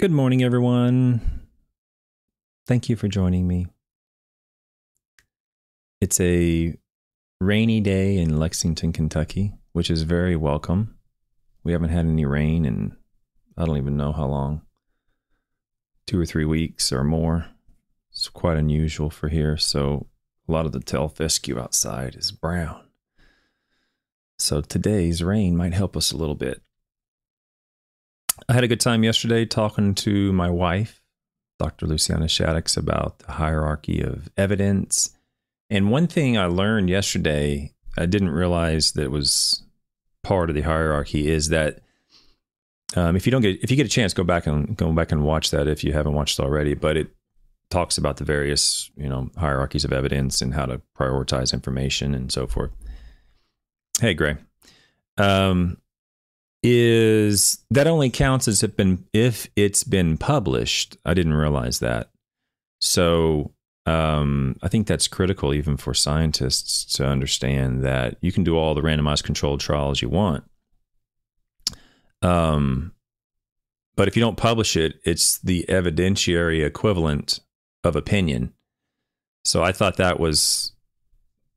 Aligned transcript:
Good 0.00 0.12
morning, 0.12 0.42
everyone. 0.42 1.42
Thank 2.66 2.88
you 2.88 2.96
for 2.96 3.06
joining 3.06 3.46
me. 3.46 3.66
It's 6.00 6.18
a 6.18 6.74
rainy 7.38 7.82
day 7.82 8.16
in 8.16 8.38
Lexington, 8.38 8.94
Kentucky, 8.94 9.52
which 9.72 9.90
is 9.90 10.04
very 10.04 10.36
welcome. 10.36 10.96
We 11.64 11.72
haven't 11.72 11.90
had 11.90 12.06
any 12.06 12.24
rain 12.24 12.64
in 12.64 12.96
I 13.58 13.66
don't 13.66 13.76
even 13.76 13.98
know 13.98 14.12
how 14.12 14.24
long 14.24 14.62
two 16.06 16.18
or 16.18 16.24
three 16.24 16.46
weeks 16.46 16.92
or 16.92 17.04
more. 17.04 17.48
It's 18.10 18.30
quite 18.30 18.56
unusual 18.56 19.10
for 19.10 19.28
here. 19.28 19.58
So 19.58 20.06
a 20.48 20.52
lot 20.52 20.64
of 20.64 20.72
the 20.72 20.80
tall 20.80 21.08
fescue 21.08 21.60
outside 21.60 22.14
is 22.14 22.32
brown. 22.32 22.88
So 24.38 24.62
today's 24.62 25.22
rain 25.22 25.58
might 25.58 25.74
help 25.74 25.94
us 25.94 26.10
a 26.10 26.16
little 26.16 26.36
bit. 26.36 26.62
I 28.48 28.52
had 28.52 28.64
a 28.64 28.68
good 28.68 28.80
time 28.80 29.04
yesterday 29.04 29.44
talking 29.44 29.94
to 29.96 30.32
my 30.32 30.50
wife, 30.50 31.02
Dr. 31.58 31.86
Luciana 31.86 32.26
Shaddox, 32.26 32.76
about 32.76 33.20
the 33.20 33.32
hierarchy 33.32 34.00
of 34.00 34.28
evidence. 34.36 35.10
And 35.68 35.90
one 35.90 36.06
thing 36.06 36.36
I 36.36 36.46
learned 36.46 36.90
yesterday, 36.90 37.72
I 37.96 38.06
didn't 38.06 38.30
realize 38.30 38.92
that 38.92 39.10
was 39.10 39.62
part 40.22 40.50
of 40.50 40.56
the 40.56 40.62
hierarchy, 40.62 41.28
is 41.28 41.48
that 41.50 41.80
um, 42.96 43.14
if 43.14 43.26
you 43.26 43.30
don't 43.30 43.42
get 43.42 43.62
if 43.62 43.70
you 43.70 43.76
get 43.76 43.86
a 43.86 43.90
chance, 43.90 44.14
go 44.14 44.24
back 44.24 44.46
and 44.46 44.76
go 44.76 44.92
back 44.92 45.12
and 45.12 45.22
watch 45.22 45.50
that 45.50 45.68
if 45.68 45.84
you 45.84 45.92
haven't 45.92 46.14
watched 46.14 46.40
already. 46.40 46.74
But 46.74 46.96
it 46.96 47.14
talks 47.70 47.98
about 47.98 48.16
the 48.16 48.24
various 48.24 48.90
you 48.96 49.08
know 49.08 49.30
hierarchies 49.36 49.84
of 49.84 49.92
evidence 49.92 50.42
and 50.42 50.54
how 50.54 50.66
to 50.66 50.80
prioritize 50.98 51.52
information 51.52 52.14
and 52.14 52.32
so 52.32 52.46
forth. 52.46 52.72
Hey, 54.00 54.14
Gray. 54.14 54.36
Um, 55.18 55.79
is 56.62 57.64
that 57.70 57.86
only 57.86 58.10
counts 58.10 58.46
as 58.46 58.62
if 58.62 58.76
been 58.76 59.04
if 59.12 59.48
it's 59.56 59.84
been 59.84 60.18
published. 60.18 60.96
I 61.04 61.14
didn't 61.14 61.34
realize 61.34 61.78
that. 61.78 62.10
So 62.80 63.52
um, 63.86 64.56
I 64.62 64.68
think 64.68 64.86
that's 64.86 65.08
critical 65.08 65.54
even 65.54 65.76
for 65.76 65.94
scientists 65.94 66.84
to 66.96 67.06
understand 67.06 67.82
that 67.82 68.16
you 68.20 68.30
can 68.32 68.44
do 68.44 68.56
all 68.56 68.74
the 68.74 68.82
randomized 68.82 69.24
controlled 69.24 69.60
trials 69.60 70.02
you 70.02 70.08
want. 70.08 70.44
Um, 72.22 72.92
but 73.96 74.08
if 74.08 74.16
you 74.16 74.20
don't 74.20 74.36
publish 74.36 74.76
it, 74.76 75.00
it's 75.04 75.38
the 75.38 75.64
evidentiary 75.68 76.64
equivalent 76.64 77.40
of 77.84 77.96
opinion. 77.96 78.52
So 79.44 79.62
I 79.62 79.72
thought 79.72 79.96
that 79.96 80.20
was, 80.20 80.72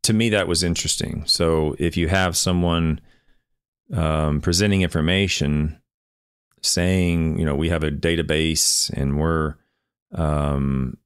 to 0.04 0.14
me, 0.14 0.30
that 0.30 0.48
was 0.48 0.64
interesting. 0.64 1.24
So 1.26 1.76
if 1.78 1.98
you 1.98 2.08
have 2.08 2.38
someone 2.38 3.02
um, 3.92 4.42
presenting 4.42 4.81
information 4.81 5.81
saying, 6.62 7.38
you 7.38 7.45
know, 7.45 7.56
we 7.56 7.70
have 7.70 7.84
a 7.84 7.92
database 7.92 8.90
and 8.92 9.20
we're 9.20 9.56
um, 10.14 10.98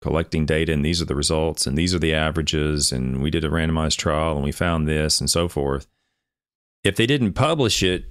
collecting 0.00 0.46
data 0.46 0.72
and 0.72 0.84
these 0.84 1.02
are 1.02 1.06
the 1.06 1.14
results 1.14 1.66
and 1.66 1.76
these 1.76 1.94
are 1.94 1.98
the 1.98 2.14
averages 2.14 2.92
and 2.92 3.22
we 3.22 3.30
did 3.30 3.44
a 3.44 3.50
randomized 3.50 3.96
trial 3.96 4.34
and 4.34 4.44
we 4.44 4.52
found 4.52 4.88
this 4.88 5.20
and 5.20 5.30
so 5.30 5.48
forth. 5.48 5.86
If 6.82 6.96
they 6.96 7.06
didn't 7.06 7.34
publish 7.34 7.82
it, 7.82 8.06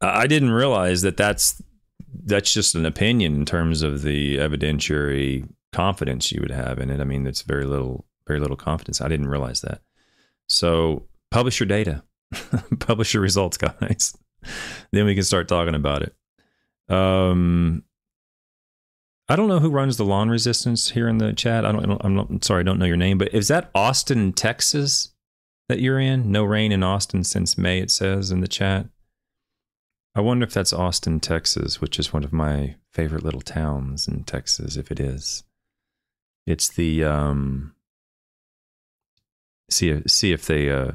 I 0.00 0.26
didn't 0.26 0.50
realize 0.50 1.02
that 1.02 1.16
that's 1.16 1.62
that's 2.24 2.52
just 2.52 2.74
an 2.74 2.86
opinion 2.86 3.34
in 3.34 3.44
terms 3.44 3.82
of 3.82 4.02
the 4.02 4.38
evidentiary 4.38 5.48
confidence 5.72 6.32
you 6.32 6.40
would 6.40 6.50
have 6.50 6.78
in 6.78 6.90
it. 6.90 7.00
I 7.00 7.04
mean, 7.04 7.26
it's 7.26 7.42
very 7.42 7.64
little 7.64 8.06
very 8.26 8.40
little 8.40 8.56
confidence. 8.56 9.00
I 9.00 9.08
didn't 9.08 9.28
realize 9.28 9.60
that. 9.60 9.82
So 10.48 11.06
publish 11.30 11.60
your 11.60 11.66
data. 11.66 12.02
publish 12.78 13.14
your 13.14 13.22
results, 13.22 13.56
guys. 13.56 14.16
then 14.92 15.06
we 15.06 15.14
can 15.14 15.24
start 15.24 15.48
talking 15.48 15.74
about 15.74 16.02
it. 16.02 16.14
Um, 16.94 17.84
I 19.28 19.36
don't 19.36 19.48
know 19.48 19.60
who 19.60 19.70
runs 19.70 19.96
the 19.96 20.04
lawn 20.04 20.28
resistance 20.28 20.90
here 20.90 21.08
in 21.08 21.18
the 21.18 21.32
chat. 21.32 21.64
I 21.64 21.72
don't. 21.72 22.00
I'm 22.04 22.16
not, 22.16 22.44
sorry, 22.44 22.60
I 22.60 22.62
don't 22.64 22.78
know 22.78 22.86
your 22.86 22.96
name, 22.96 23.18
but 23.18 23.32
is 23.32 23.48
that 23.48 23.70
Austin, 23.74 24.32
Texas, 24.32 25.10
that 25.68 25.80
you're 25.80 26.00
in? 26.00 26.32
No 26.32 26.42
rain 26.42 26.72
in 26.72 26.82
Austin 26.82 27.22
since 27.22 27.56
May. 27.56 27.78
It 27.78 27.90
says 27.90 28.30
in 28.32 28.40
the 28.40 28.48
chat. 28.48 28.86
I 30.16 30.20
wonder 30.20 30.44
if 30.44 30.52
that's 30.52 30.72
Austin, 30.72 31.20
Texas, 31.20 31.80
which 31.80 32.00
is 32.00 32.12
one 32.12 32.24
of 32.24 32.32
my 32.32 32.74
favorite 32.92 33.22
little 33.22 33.40
towns 33.40 34.08
in 34.08 34.24
Texas. 34.24 34.76
If 34.76 34.90
it 34.90 34.98
is, 34.98 35.44
it's 36.46 36.68
the 36.68 37.04
um. 37.04 37.74
See 39.70 40.02
see 40.08 40.32
if 40.32 40.46
they 40.46 40.68
uh 40.68 40.92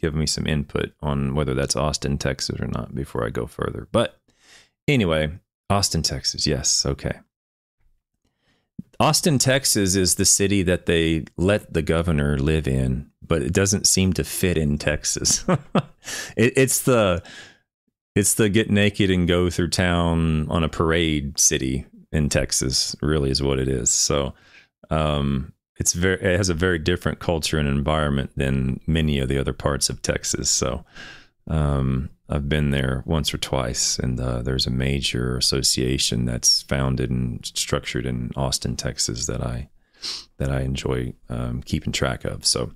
give 0.00 0.14
me 0.14 0.26
some 0.26 0.46
input 0.46 0.92
on 1.00 1.34
whether 1.34 1.54
that's 1.54 1.76
Austin, 1.76 2.18
Texas 2.18 2.60
or 2.60 2.66
not 2.66 2.94
before 2.94 3.26
I 3.26 3.30
go 3.30 3.46
further. 3.46 3.88
But 3.92 4.20
anyway, 4.88 5.30
Austin, 5.68 6.02
Texas. 6.02 6.46
Yes. 6.46 6.84
Okay. 6.84 7.20
Austin, 8.98 9.38
Texas 9.38 9.94
is 9.94 10.16
the 10.16 10.26
city 10.26 10.62
that 10.62 10.86
they 10.86 11.24
let 11.38 11.72
the 11.72 11.80
governor 11.80 12.38
live 12.38 12.68
in, 12.68 13.10
but 13.26 13.40
it 13.40 13.52
doesn't 13.52 13.86
seem 13.86 14.12
to 14.12 14.24
fit 14.24 14.58
in 14.58 14.76
Texas. 14.76 15.44
it, 16.36 16.52
it's 16.56 16.82
the 16.82 17.22
it's 18.14 18.34
the 18.34 18.48
get 18.48 18.70
naked 18.70 19.10
and 19.10 19.28
go 19.28 19.48
through 19.48 19.68
town 19.68 20.50
on 20.50 20.64
a 20.64 20.68
parade 20.68 21.38
city 21.38 21.86
in 22.12 22.28
Texas, 22.28 22.96
really 23.00 23.30
is 23.30 23.42
what 23.42 23.58
it 23.58 23.68
is. 23.68 23.88
So 23.88 24.34
um, 24.90 25.52
it's 25.80 25.94
very 25.94 26.20
it 26.20 26.36
has 26.36 26.50
a 26.50 26.54
very 26.54 26.78
different 26.78 27.20
culture 27.20 27.58
and 27.58 27.66
environment 27.66 28.30
than 28.36 28.80
many 28.86 29.18
of 29.18 29.28
the 29.28 29.38
other 29.38 29.54
parts 29.54 29.88
of 29.88 30.02
Texas. 30.02 30.50
So 30.50 30.84
um, 31.48 32.10
I've 32.28 32.50
been 32.50 32.70
there 32.70 33.02
once 33.06 33.32
or 33.32 33.38
twice, 33.38 33.98
and 33.98 34.20
uh, 34.20 34.42
there's 34.42 34.66
a 34.66 34.70
major 34.70 35.38
association 35.38 36.26
that's 36.26 36.62
founded 36.62 37.08
and 37.08 37.44
structured 37.46 38.04
in 38.04 38.30
Austin, 38.36 38.76
Texas 38.76 39.24
that 39.26 39.40
I 39.40 39.70
that 40.36 40.50
I 40.50 40.60
enjoy 40.60 41.14
um, 41.30 41.62
keeping 41.62 41.94
track 41.94 42.26
of. 42.26 42.44
So, 42.44 42.72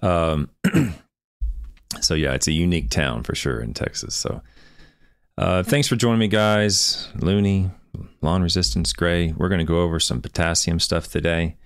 um, 0.00 0.48
so 2.00 2.14
yeah, 2.14 2.32
it's 2.32 2.48
a 2.48 2.52
unique 2.52 2.88
town 2.88 3.22
for 3.22 3.34
sure 3.34 3.60
in 3.60 3.74
Texas. 3.74 4.14
So, 4.14 4.40
uh, 5.36 5.62
thanks 5.62 5.88
for 5.88 5.96
joining 5.96 6.20
me, 6.20 6.28
guys. 6.28 7.06
Looney, 7.16 7.70
lawn 8.22 8.42
resistance, 8.42 8.94
gray. 8.94 9.32
We're 9.32 9.50
going 9.50 9.58
to 9.58 9.64
go 9.64 9.82
over 9.82 10.00
some 10.00 10.22
potassium 10.22 10.80
stuff 10.80 11.06
today. 11.08 11.56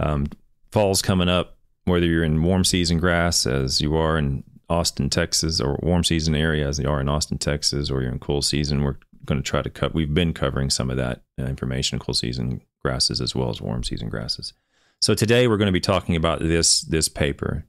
Um, 0.00 0.26
fall's 0.70 1.02
coming 1.02 1.28
up, 1.28 1.58
whether 1.84 2.06
you're 2.06 2.24
in 2.24 2.42
warm 2.42 2.64
season 2.64 2.98
grass 2.98 3.46
as 3.46 3.80
you 3.80 3.96
are 3.96 4.18
in 4.18 4.44
Austin, 4.68 5.10
Texas, 5.10 5.60
or 5.60 5.78
warm 5.82 6.04
season 6.04 6.34
area 6.34 6.66
as 6.66 6.78
you 6.78 6.88
are 6.88 7.00
in 7.00 7.08
Austin, 7.08 7.38
Texas, 7.38 7.90
or 7.90 8.02
you're 8.02 8.12
in 8.12 8.18
cool 8.18 8.42
season. 8.42 8.82
We're 8.82 8.98
going 9.24 9.42
to 9.42 9.48
try 9.48 9.62
to 9.62 9.70
cut. 9.70 9.94
We've 9.94 10.12
been 10.12 10.32
covering 10.32 10.70
some 10.70 10.90
of 10.90 10.96
that 10.96 11.22
information, 11.38 11.98
cool 11.98 12.14
season 12.14 12.62
grasses 12.82 13.20
as 13.20 13.34
well 13.34 13.50
as 13.50 13.60
warm 13.60 13.84
season 13.84 14.08
grasses. 14.08 14.52
So 15.00 15.14
today 15.14 15.48
we're 15.48 15.56
going 15.56 15.66
to 15.66 15.72
be 15.72 15.80
talking 15.80 16.16
about 16.16 16.40
this 16.40 16.82
this 16.82 17.08
paper, 17.08 17.64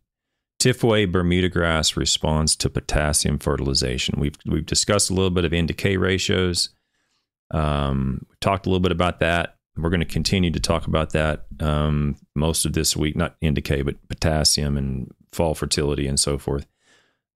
Tifway 0.61 1.11
Bermuda 1.11 1.49
grass 1.49 1.97
responds 1.97 2.55
to 2.57 2.69
potassium 2.69 3.39
fertilization. 3.39 4.19
We've 4.19 4.35
we've 4.45 4.65
discussed 4.65 5.09
a 5.09 5.13
little 5.13 5.31
bit 5.31 5.43
of 5.43 5.51
NDK 5.51 5.99
ratios. 5.99 6.69
Um, 7.49 8.27
we 8.29 8.35
talked 8.41 8.67
a 8.67 8.69
little 8.69 8.81
bit 8.81 8.91
about 8.91 9.19
that. 9.21 9.57
We're 9.81 9.89
going 9.89 10.01
to 10.01 10.05
continue 10.05 10.51
to 10.51 10.59
talk 10.59 10.87
about 10.87 11.11
that 11.11 11.45
um, 11.59 12.17
most 12.35 12.65
of 12.65 12.73
this 12.73 12.95
week, 12.95 13.15
not 13.15 13.39
NDK, 13.41 13.83
but 13.83 14.07
potassium 14.07 14.77
and 14.77 15.11
fall 15.31 15.55
fertility 15.55 16.07
and 16.07 16.19
so 16.19 16.37
forth. 16.37 16.67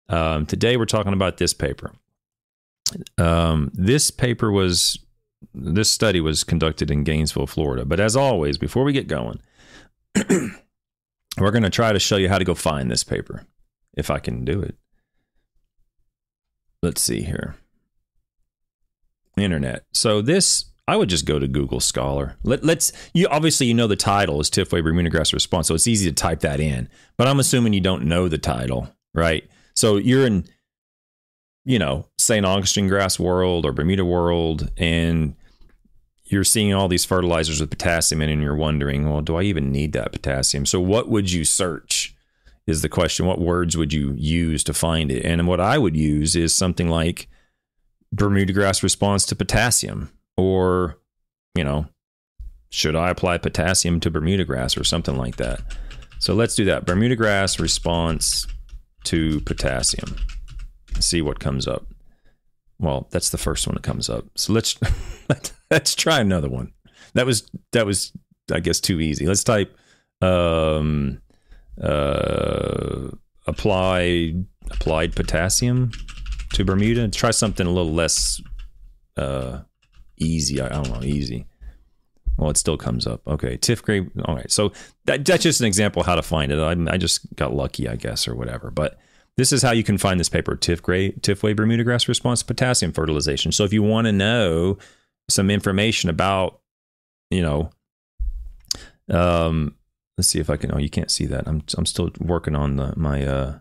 Um, 0.08 0.46
today, 0.46 0.76
we're 0.76 0.84
talking 0.84 1.12
about 1.12 1.38
this 1.38 1.54
paper. 1.54 1.94
Um, 3.16 3.70
this 3.72 4.10
paper 4.10 4.52
was, 4.52 4.98
this 5.54 5.90
study 5.90 6.20
was 6.20 6.44
conducted 6.44 6.90
in 6.90 7.04
Gainesville, 7.04 7.46
Florida. 7.46 7.84
But 7.84 8.00
as 8.00 8.14
always, 8.14 8.58
before 8.58 8.84
we 8.84 8.92
get 8.92 9.08
going, 9.08 9.40
we're 11.38 11.50
going 11.50 11.62
to 11.62 11.70
try 11.70 11.92
to 11.92 11.98
show 11.98 12.16
you 12.16 12.28
how 12.28 12.38
to 12.38 12.44
go 12.44 12.54
find 12.54 12.90
this 12.90 13.04
paper, 13.04 13.46
if 13.96 14.10
I 14.10 14.18
can 14.18 14.44
do 14.44 14.60
it. 14.60 14.76
Let's 16.82 17.00
see 17.00 17.22
here. 17.22 17.56
Internet. 19.38 19.84
So 19.92 20.20
this 20.20 20.66
I 20.86 20.96
would 20.96 21.08
just 21.08 21.24
go 21.24 21.38
to 21.38 21.48
Google 21.48 21.80
Scholar. 21.80 22.36
Let, 22.42 22.62
us 22.68 22.92
you 23.14 23.26
obviously 23.28 23.66
you 23.66 23.74
know 23.74 23.86
the 23.86 23.96
title 23.96 24.40
is 24.40 24.50
Tifway 24.50 24.82
Bermuda 24.82 25.08
grass 25.08 25.32
response, 25.32 25.68
so 25.68 25.74
it's 25.74 25.86
easy 25.86 26.08
to 26.08 26.14
type 26.14 26.40
that 26.40 26.60
in. 26.60 26.88
But 27.16 27.26
I'm 27.26 27.40
assuming 27.40 27.72
you 27.72 27.80
don't 27.80 28.04
know 28.04 28.28
the 28.28 28.38
title, 28.38 28.90
right? 29.14 29.48
So 29.74 29.96
you're 29.96 30.26
in, 30.26 30.44
you 31.64 31.78
know, 31.78 32.06
St. 32.18 32.44
Augustine 32.44 32.88
grass 32.88 33.18
world 33.18 33.64
or 33.64 33.72
Bermuda 33.72 34.04
world, 34.04 34.70
and 34.76 35.34
you're 36.24 36.44
seeing 36.44 36.74
all 36.74 36.88
these 36.88 37.04
fertilizers 37.04 37.60
with 37.60 37.70
potassium 37.70 38.20
in, 38.20 38.28
and 38.28 38.42
you're 38.42 38.54
wondering, 38.54 39.08
well, 39.10 39.22
do 39.22 39.36
I 39.36 39.42
even 39.42 39.72
need 39.72 39.94
that 39.94 40.12
potassium? 40.12 40.66
So 40.66 40.80
what 40.80 41.08
would 41.08 41.32
you 41.32 41.44
search? 41.44 42.14
Is 42.66 42.80
the 42.80 42.88
question. 42.88 43.26
What 43.26 43.42
words 43.42 43.76
would 43.76 43.92
you 43.92 44.14
use 44.16 44.64
to 44.64 44.72
find 44.72 45.12
it? 45.12 45.22
And 45.22 45.46
what 45.46 45.60
I 45.60 45.76
would 45.76 45.94
use 45.94 46.34
is 46.34 46.54
something 46.54 46.88
like 46.88 47.28
Bermuda 48.10 48.54
grass 48.54 48.82
response 48.82 49.26
to 49.26 49.36
potassium 49.36 50.10
or, 50.36 50.98
you 51.54 51.64
know, 51.64 51.86
should 52.70 52.96
I 52.96 53.10
apply 53.10 53.38
potassium 53.38 54.00
to 54.00 54.10
Bermuda 54.10 54.44
grass 54.44 54.76
or 54.76 54.84
something 54.84 55.16
like 55.16 55.36
that? 55.36 55.60
So 56.18 56.34
let's 56.34 56.54
do 56.54 56.64
that. 56.64 56.86
Bermuda 56.86 57.16
grass 57.16 57.60
response 57.60 58.46
to 59.04 59.40
potassium. 59.42 60.16
See 60.98 61.22
what 61.22 61.38
comes 61.38 61.68
up. 61.68 61.86
well, 62.78 63.06
that's 63.10 63.30
the 63.30 63.38
first 63.38 63.66
one 63.66 63.74
that 63.74 63.82
comes 63.82 64.08
up. 64.08 64.24
So 64.36 64.52
let's 64.52 64.76
let's 65.70 65.94
try 65.94 66.20
another 66.20 66.48
one. 66.48 66.72
That 67.14 67.26
was 67.26 67.48
that 67.72 67.86
was 67.86 68.12
I 68.52 68.60
guess 68.60 68.80
too 68.80 69.00
easy. 69.00 69.26
Let's 69.26 69.44
type 69.44 69.76
um, 70.20 71.20
uh, 71.80 73.08
applied 73.46 74.46
applied 74.70 75.14
potassium 75.14 75.92
to 76.54 76.64
Bermuda. 76.64 77.08
Try 77.08 77.30
something 77.30 77.66
a 77.66 77.70
little 77.70 77.92
less 77.92 78.40
uh, 79.16 79.60
easy. 80.16 80.60
I 80.60 80.68
don't 80.68 80.90
know, 80.90 81.02
easy. 81.02 81.46
Well, 82.36 82.50
it 82.50 82.56
still 82.56 82.76
comes 82.76 83.06
up. 83.06 83.26
Okay, 83.26 83.56
TIFF 83.56 83.82
gray. 83.82 84.06
All 84.24 84.34
right, 84.34 84.50
so 84.50 84.72
that, 85.04 85.24
that's 85.24 85.44
just 85.44 85.60
an 85.60 85.66
example 85.66 86.02
how 86.02 86.16
to 86.16 86.22
find 86.22 86.50
it. 86.50 86.58
I, 86.58 86.92
I 86.92 86.96
just 86.96 87.34
got 87.36 87.54
lucky, 87.54 87.88
I 87.88 87.96
guess, 87.96 88.26
or 88.26 88.34
whatever. 88.34 88.70
But 88.70 88.98
this 89.36 89.52
is 89.52 89.62
how 89.62 89.70
you 89.70 89.84
can 89.84 89.98
find 89.98 90.18
this 90.18 90.28
paper: 90.28 90.56
TIFF 90.56 90.82
Tifway 90.82 91.54
Bermuda 91.54 91.84
grass 91.84 92.08
response 92.08 92.40
to 92.40 92.46
potassium 92.46 92.92
fertilization. 92.92 93.52
So 93.52 93.64
if 93.64 93.72
you 93.72 93.82
want 93.82 94.06
to 94.06 94.12
know 94.12 94.78
some 95.28 95.50
information 95.50 96.10
about, 96.10 96.60
you 97.30 97.42
know, 97.42 97.70
um, 99.10 99.76
let's 100.18 100.28
see 100.28 100.40
if 100.40 100.50
I 100.50 100.56
can. 100.56 100.74
Oh, 100.74 100.78
you 100.78 100.90
can't 100.90 101.10
see 101.10 101.26
that. 101.26 101.46
I'm 101.46 101.62
I'm 101.76 101.86
still 101.86 102.10
working 102.18 102.56
on 102.56 102.76
the 102.76 102.94
my 102.96 103.24
uh 103.24 103.58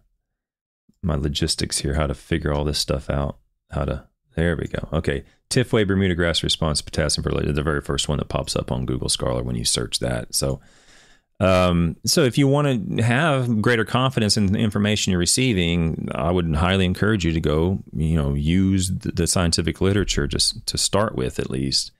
my 1.03 1.15
logistics 1.15 1.79
here, 1.79 1.93
how 1.93 2.07
to 2.07 2.15
figure 2.15 2.53
all 2.53 2.63
this 2.63 2.79
stuff 2.79 3.09
out. 3.09 3.37
How 3.71 3.85
to 3.85 4.07
there 4.35 4.55
we 4.55 4.67
go. 4.67 4.87
Okay. 4.91 5.23
Tifway 5.53 5.87
Bermuda 5.87 6.15
grass 6.15 6.43
response 6.43 6.81
potassium 6.81 7.23
fertilizer, 7.23 7.53
the 7.53 7.61
very 7.61 7.81
first 7.81 8.09
one 8.09 8.17
that 8.17 8.29
pops 8.29 8.55
up 8.55 8.71
on 8.71 8.85
Google 8.85 9.09
Scholar 9.09 9.43
when 9.43 9.55
you 9.55 9.65
search 9.65 9.99
that. 9.99 10.33
So 10.33 10.59
um, 11.39 11.97
so 12.05 12.23
if 12.23 12.37
you 12.37 12.47
want 12.47 12.97
to 12.97 13.03
have 13.03 13.61
greater 13.61 13.83
confidence 13.83 14.37
in 14.37 14.47
the 14.47 14.59
information 14.59 15.11
you're 15.11 15.19
receiving, 15.19 16.07
I 16.13 16.31
would 16.31 16.55
highly 16.55 16.85
encourage 16.85 17.25
you 17.25 17.33
to 17.33 17.41
go, 17.41 17.83
you 17.91 18.15
know, 18.15 18.33
use 18.33 18.89
the 18.89 19.27
scientific 19.27 19.81
literature 19.81 20.25
just 20.25 20.65
to 20.67 20.77
start 20.77 21.15
with 21.15 21.39
at 21.39 21.49
least 21.49 21.91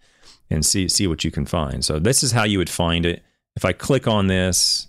and 0.49 0.65
see 0.65 0.87
see 0.87 1.07
what 1.07 1.23
you 1.23 1.31
can 1.31 1.45
find. 1.45 1.83
So 1.83 1.99
this 1.99 2.23
is 2.23 2.31
how 2.31 2.43
you 2.43 2.57
would 2.57 2.69
find 2.69 3.05
it. 3.05 3.23
If 3.55 3.65
I 3.65 3.73
click 3.73 4.07
on 4.07 4.27
this, 4.27 4.87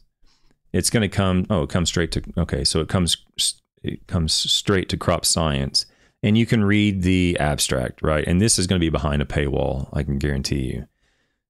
it's 0.72 0.90
going 0.90 1.02
to 1.02 1.08
come. 1.08 1.46
Oh, 1.50 1.62
it 1.62 1.70
comes 1.70 1.88
straight 1.88 2.12
to. 2.12 2.22
Okay, 2.38 2.64
so 2.64 2.80
it 2.80 2.88
comes 2.88 3.16
it 3.82 4.06
comes 4.06 4.32
straight 4.32 4.88
to 4.90 4.96
crop 4.96 5.24
science, 5.24 5.86
and 6.24 6.38
you 6.38 6.46
can 6.46 6.64
read 6.64 7.02
the 7.02 7.36
abstract, 7.38 8.00
right? 8.02 8.26
And 8.26 8.40
this 8.40 8.58
is 8.58 8.66
going 8.66 8.80
to 8.80 8.84
be 8.84 8.88
behind 8.88 9.20
a 9.20 9.26
paywall. 9.26 9.90
I 9.92 10.02
can 10.02 10.18
guarantee 10.18 10.62
you. 10.62 10.88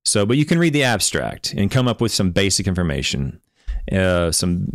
So, 0.05 0.27
but 0.27 0.37
you 0.37 0.45
can 0.45 0.59
read 0.59 0.73
the 0.73 0.83
abstract 0.83 1.55
and 1.55 1.71
come 1.71 1.87
up 1.87 2.01
with 2.01 2.11
some 2.11 2.33
basic 2.33 2.67
information, 2.67 3.41
uh, 3.93 4.33
some 4.33 4.67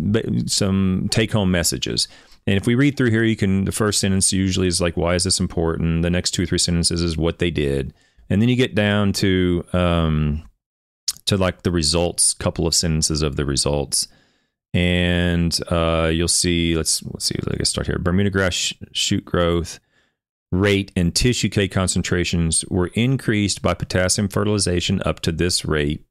some 0.48 1.10
take 1.12 1.34
home 1.34 1.51
messages. 1.51 2.07
And 2.48 2.56
if 2.56 2.66
we 2.66 2.75
read 2.75 2.96
through 2.96 3.12
here, 3.12 3.25
you 3.25 3.36
can 3.36 3.66
the 3.66 3.74
first 3.74 4.00
sentence 4.00 4.31
usually 4.31 4.68
is 4.68 4.80
like, 4.80 4.96
"Why 4.96 5.16
is 5.16 5.25
this 5.25 5.40
important?" 5.40 6.02
The 6.02 6.10
next 6.10 6.31
two 6.31 6.44
or 6.44 6.45
three 6.45 6.57
sentences 6.57 7.02
is 7.02 7.18
what 7.18 7.40
they 7.40 7.52
did, 7.52 7.94
and 8.30 8.42
then 8.42 8.48
you 8.48 8.56
get 8.56 8.74
down 8.74 9.12
to 9.13 9.66
um, 9.74 10.50
to 11.25 11.36
like 11.36 11.63
the 11.63 11.72
results, 11.72 12.34
couple 12.34 12.66
of 12.66 12.74
sentences 12.74 13.22
of 13.22 13.36
the 13.36 13.45
results, 13.45 14.07
and 14.74 15.60
uh, 15.69 16.10
you'll 16.12 16.30
see. 16.30 16.75
Let's 16.75 17.04
let's 17.04 17.25
see. 17.25 17.36
Let's 17.45 17.69
start 17.69 17.86
here. 17.86 18.00
Bermuda 18.00 18.30
grass 18.30 18.54
sh- 18.54 18.74
shoot 18.94 19.25
growth 19.25 19.80
rate 20.51 20.92
and 20.96 21.16
tissue 21.16 21.50
K 21.50 21.68
concentrations 21.68 22.66
were 22.69 22.92
increased 22.94 23.62
by 23.62 23.74
potassium 23.74 24.28
fertilization 24.28 25.01
up 25.06 25.19
to 25.22 25.31
this 25.31 25.66
rate. 25.66 26.06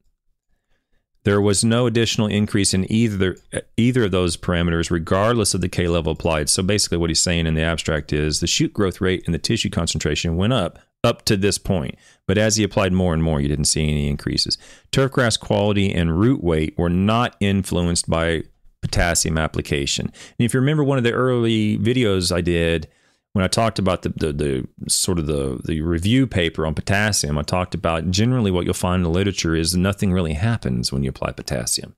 There 1.23 1.41
was 1.41 1.65
no 1.65 1.85
additional 1.85 2.27
increase 2.27 2.73
in 2.73 2.89
either 2.91 3.35
either 3.75 4.05
of 4.05 4.11
those 4.11 4.37
parameters, 4.37 4.89
regardless 4.89 5.53
of 5.53 5.61
the 5.61 5.69
K 5.69 5.87
level 5.87 6.13
applied. 6.13 6.49
So 6.49 6.63
basically, 6.63 6.97
what 6.97 7.09
he's 7.09 7.19
saying 7.19 7.45
in 7.45 7.55
the 7.55 7.61
abstract 7.61 8.13
is 8.13 8.39
the 8.39 8.47
shoot 8.47 8.73
growth 8.73 9.01
rate 9.01 9.23
and 9.25 9.33
the 9.33 9.39
tissue 9.39 9.69
concentration 9.69 10.37
went 10.37 10.53
up 10.53 10.79
up 11.03 11.25
to 11.25 11.37
this 11.37 11.57
point. 11.57 11.95
But 12.25 12.37
as 12.37 12.55
he 12.55 12.63
applied 12.63 12.93
more 12.93 13.13
and 13.13 13.23
more, 13.23 13.39
you 13.41 13.47
didn't 13.47 13.65
see 13.65 13.83
any 13.83 14.07
increases. 14.07 14.57
Turfgrass 14.91 15.39
quality 15.39 15.93
and 15.93 16.19
root 16.19 16.43
weight 16.43 16.77
were 16.77 16.89
not 16.89 17.35
influenced 17.39 18.09
by 18.09 18.43
potassium 18.81 19.37
application. 19.37 20.05
And 20.07 20.45
if 20.45 20.53
you 20.53 20.59
remember 20.59 20.83
one 20.83 20.97
of 20.97 21.03
the 21.03 21.11
early 21.11 21.77
videos 21.77 22.33
I 22.33 22.41
did 22.41 22.87
when 23.33 23.45
I 23.45 23.47
talked 23.47 23.79
about 23.79 24.01
the, 24.01 24.09
the, 24.09 24.33
the 24.33 24.89
sort 24.89 25.19
of 25.19 25.27
the, 25.27 25.61
the 25.63 25.81
review 25.81 26.25
paper 26.27 26.65
on 26.65 26.73
potassium, 26.73 27.37
I 27.37 27.43
talked 27.43 27.75
about 27.75 28.09
generally 28.09 28.51
what 28.51 28.65
you'll 28.65 28.73
find 28.73 29.01
in 29.01 29.03
the 29.03 29.09
literature 29.09 29.55
is 29.55 29.75
nothing 29.75 30.11
really 30.11 30.33
happens 30.33 30.91
when 30.91 31.03
you 31.03 31.09
apply 31.09 31.31
potassium 31.33 31.95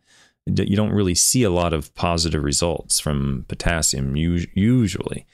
you 0.47 0.75
don't 0.75 0.91
really 0.91 1.13
see 1.13 1.43
a 1.43 1.51
lot 1.51 1.71
of 1.71 1.93
positive 1.93 2.43
results 2.43 2.99
from 2.99 3.45
potassium 3.47 4.15
usually. 4.15 5.25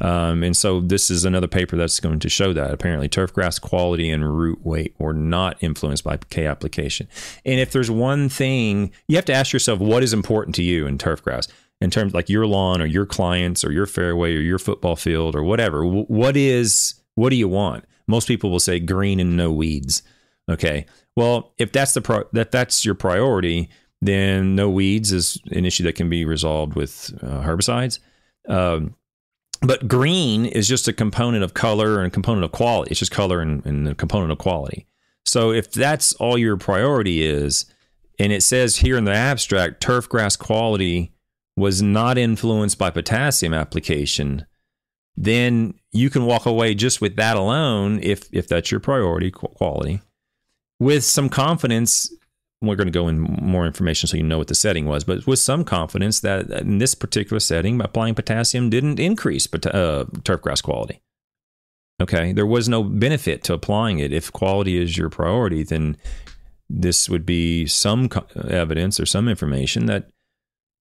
Um, 0.00 0.42
and 0.42 0.56
so 0.56 0.80
this 0.80 1.08
is 1.08 1.24
another 1.24 1.46
paper 1.46 1.76
that's 1.76 2.00
going 2.00 2.18
to 2.18 2.28
show 2.28 2.52
that 2.52 2.72
apparently 2.72 3.08
turf 3.08 3.32
grass 3.32 3.60
quality 3.60 4.10
and 4.10 4.38
root 4.38 4.66
weight 4.66 4.94
were 4.98 5.12
not 5.12 5.56
influenced 5.60 6.02
by 6.02 6.16
K 6.30 6.46
application. 6.46 7.08
And 7.44 7.60
if 7.60 7.70
there's 7.70 7.90
one 7.90 8.28
thing 8.28 8.90
you 9.06 9.14
have 9.16 9.24
to 9.26 9.32
ask 9.32 9.52
yourself, 9.52 9.78
what 9.78 10.02
is 10.02 10.12
important 10.12 10.56
to 10.56 10.64
you 10.64 10.86
in 10.86 10.98
turf 10.98 11.22
grass? 11.22 11.46
In 11.80 11.90
terms 11.90 12.14
like 12.14 12.30
your 12.30 12.46
lawn 12.46 12.80
or 12.80 12.86
your 12.86 13.04
clients 13.04 13.62
or 13.62 13.70
your 13.70 13.86
fairway 13.86 14.34
or 14.34 14.40
your 14.40 14.58
football 14.58 14.96
field 14.96 15.36
or 15.36 15.42
whatever, 15.42 15.84
what 15.84 16.36
is 16.36 16.94
what 17.14 17.30
do 17.30 17.36
you 17.36 17.48
want? 17.48 17.84
Most 18.06 18.28
people 18.28 18.50
will 18.50 18.60
say 18.60 18.80
green 18.80 19.20
and 19.20 19.36
no 19.36 19.52
weeds. 19.52 20.02
Okay, 20.50 20.86
well 21.16 21.52
if 21.58 21.72
that's 21.72 21.92
the 21.92 22.00
pro- 22.00 22.28
that 22.32 22.50
that's 22.50 22.84
your 22.84 22.94
priority, 22.94 23.68
then 24.00 24.54
no 24.54 24.70
weeds 24.70 25.12
is 25.12 25.38
an 25.50 25.64
issue 25.64 25.82
that 25.84 25.96
can 25.96 26.08
be 26.08 26.24
resolved 26.24 26.74
with 26.74 27.12
uh, 27.22 27.42
herbicides. 27.42 27.98
Um, 28.48 28.94
but 29.62 29.88
green 29.88 30.46
is 30.46 30.68
just 30.68 30.88
a 30.88 30.92
component 30.92 31.42
of 31.42 31.54
color 31.54 31.98
and 31.98 32.06
a 32.06 32.10
component 32.10 32.44
of 32.44 32.52
quality. 32.52 32.90
It's 32.90 33.00
just 33.00 33.12
color 33.12 33.40
and, 33.40 33.64
and 33.66 33.88
a 33.88 33.94
component 33.94 34.32
of 34.32 34.38
quality. 34.38 34.86
So 35.24 35.50
if 35.50 35.72
that's 35.72 36.12
all 36.14 36.38
your 36.38 36.56
priority 36.56 37.24
is, 37.26 37.66
and 38.18 38.32
it 38.32 38.42
says 38.42 38.76
here 38.76 38.96
in 38.96 39.04
the 39.04 39.14
abstract, 39.14 39.80
turf 39.80 40.08
grass 40.08 40.36
quality 40.36 41.12
was 41.56 41.80
not 41.82 42.18
influenced 42.18 42.78
by 42.78 42.90
potassium 42.90 43.54
application, 43.54 44.44
then 45.16 45.74
you 45.92 46.10
can 46.10 46.26
walk 46.26 46.46
away 46.46 46.74
just 46.74 47.00
with 47.00 47.16
that 47.16 47.36
alone, 47.36 48.00
if 48.02 48.28
if 48.32 48.48
that's 48.48 48.70
your 48.70 48.80
priority 48.80 49.30
quality, 49.30 50.00
with 50.78 51.04
some 51.04 51.28
confidence 51.28 52.12
we're 52.62 52.76
going 52.76 52.86
to 52.86 52.92
go 52.92 53.08
in 53.08 53.20
more 53.20 53.66
information 53.66 54.08
so 54.08 54.16
you 54.16 54.22
know 54.22 54.38
what 54.38 54.48
the 54.48 54.54
setting 54.54 54.86
was, 54.86 55.04
but 55.04 55.26
with 55.26 55.38
some 55.38 55.64
confidence 55.64 56.20
that 56.20 56.50
in 56.50 56.78
this 56.78 56.94
particular 56.94 57.38
setting, 57.38 57.80
applying 57.80 58.14
potassium 58.14 58.70
didn't 58.70 58.98
increase 58.98 59.46
uh, 59.66 60.04
turf 60.24 60.40
grass 60.40 60.62
quality. 60.62 61.00
Okay, 62.00 62.32
there 62.32 62.46
was 62.46 62.68
no 62.68 62.82
benefit 62.82 63.42
to 63.44 63.54
applying 63.54 63.98
it. 63.98 64.12
If 64.12 64.32
quality 64.32 64.80
is 64.80 64.98
your 64.98 65.08
priority, 65.08 65.62
then 65.62 65.96
this 66.68 67.08
would 67.08 67.24
be 67.24 67.66
some 67.66 68.10
evidence 68.48 69.00
or 69.00 69.06
some 69.06 69.28
information 69.28 69.86
that 69.86 70.10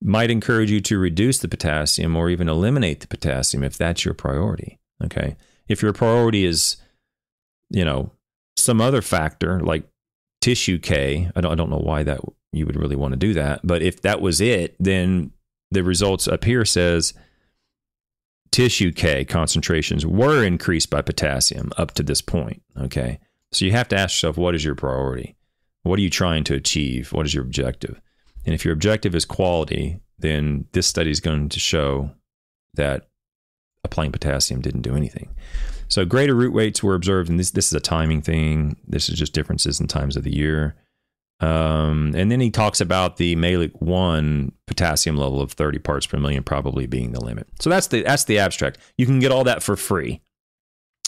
might 0.02 0.32
encourage 0.32 0.72
you 0.72 0.82
to 0.82 0.98
reduce 0.98 1.40
the 1.40 1.48
potassium 1.48 2.16
or 2.16 2.30
even 2.30 2.50
eliminate 2.50 3.00
the 3.00 3.08
potassium 3.08 3.64
if 3.64 3.78
that's 3.78 4.06
your 4.06 4.14
priority. 4.14 4.80
Okay, 5.04 5.36
if 5.68 5.82
your 5.82 5.94
priority 5.94 6.46
is, 6.46 6.78
you 7.70 7.84
know, 7.84 8.12
some 8.58 8.82
other 8.82 9.02
factor 9.02 9.60
like 9.62 9.84
tissue 10.42 10.78
K. 10.78 11.32
I 11.36 11.42
don't, 11.42 11.52
I 11.52 11.56
don't 11.56 11.70
know 11.70 11.78
why 11.78 12.04
that 12.04 12.22
you 12.52 12.66
would 12.66 12.76
really 12.76 12.96
want 12.96 13.14
to 13.14 13.18
do 13.18 13.34
that, 13.34 13.62
but 13.64 13.82
if 13.82 14.02
that 14.04 14.22
was 14.22 14.40
it, 14.40 14.76
then 14.80 15.32
the 15.72 15.84
results 15.84 16.28
up 16.28 16.44
here 16.44 16.64
says 16.64 17.14
tissue 18.52 18.92
K 18.92 19.26
concentrations 19.26 20.06
were 20.06 20.44
increased 20.44 20.90
by 20.90 21.02
potassium 21.02 21.72
up 21.78 21.94
to 21.96 22.04
this 22.04 22.22
point. 22.22 22.62
Okay. 22.80 23.20
So 23.52 23.66
you 23.66 23.72
have 23.72 23.88
to 23.90 23.98
ask 23.98 24.16
yourself, 24.16 24.38
what 24.38 24.56
is 24.56 24.64
your 24.64 24.76
priority? 24.76 25.36
What 25.84 26.00
are 26.00 26.02
you 26.02 26.10
trying 26.10 26.44
to 26.46 26.54
achieve? 26.54 27.12
What 27.12 27.26
is 27.26 27.34
your 27.34 27.44
objective? 27.44 28.00
And 28.46 28.54
if 28.54 28.64
your 28.64 28.74
objective 28.74 29.16
is 29.16 29.26
quality, 29.26 30.00
then 30.20 30.66
this 30.72 30.88
study 30.88 31.12
is 31.12 31.20
going 31.20 31.50
to 31.50 31.60
show 31.60 32.12
that 32.76 33.08
applying 33.84 34.12
potassium 34.12 34.62
didn't 34.62 34.82
do 34.82 34.96
anything. 34.96 35.34
So 35.88 36.06
greater 36.06 36.36
root 36.36 36.54
weights 36.54 36.82
were 36.82 36.96
observed, 36.96 37.30
and 37.30 37.40
this 37.40 37.52
this 37.52 37.68
is 37.68 37.74
a 37.74 37.80
timing 37.80 38.22
thing. 38.22 38.78
This 38.88 39.10
is 39.10 39.18
just 39.18 39.34
differences 39.34 39.80
in 39.80 39.88
times 39.88 40.18
of 40.18 40.24
the 40.24 40.36
year. 40.36 40.76
Um, 41.42 42.14
and 42.16 42.32
then 42.32 42.40
he 42.40 42.50
talks 42.50 42.80
about 42.80 43.18
the 43.18 43.36
Mehlich 43.36 43.74
1 43.82 44.54
potassium 44.68 45.18
level 45.18 45.42
of 45.42 45.52
30 45.52 45.80
parts 45.80 46.08
per 46.08 46.18
million 46.18 46.44
probably 46.44 46.88
being 46.88 47.12
the 47.12 47.20
limit. 47.20 47.48
So 47.60 47.70
that's 47.70 47.88
the 47.88 48.04
that's 48.04 48.24
the 48.24 48.40
abstract. 48.40 48.80
You 48.98 49.06
can 49.06 49.20
get 49.20 49.32
all 49.32 49.44
that 49.44 49.62
for 49.62 49.76
free. 49.76 50.22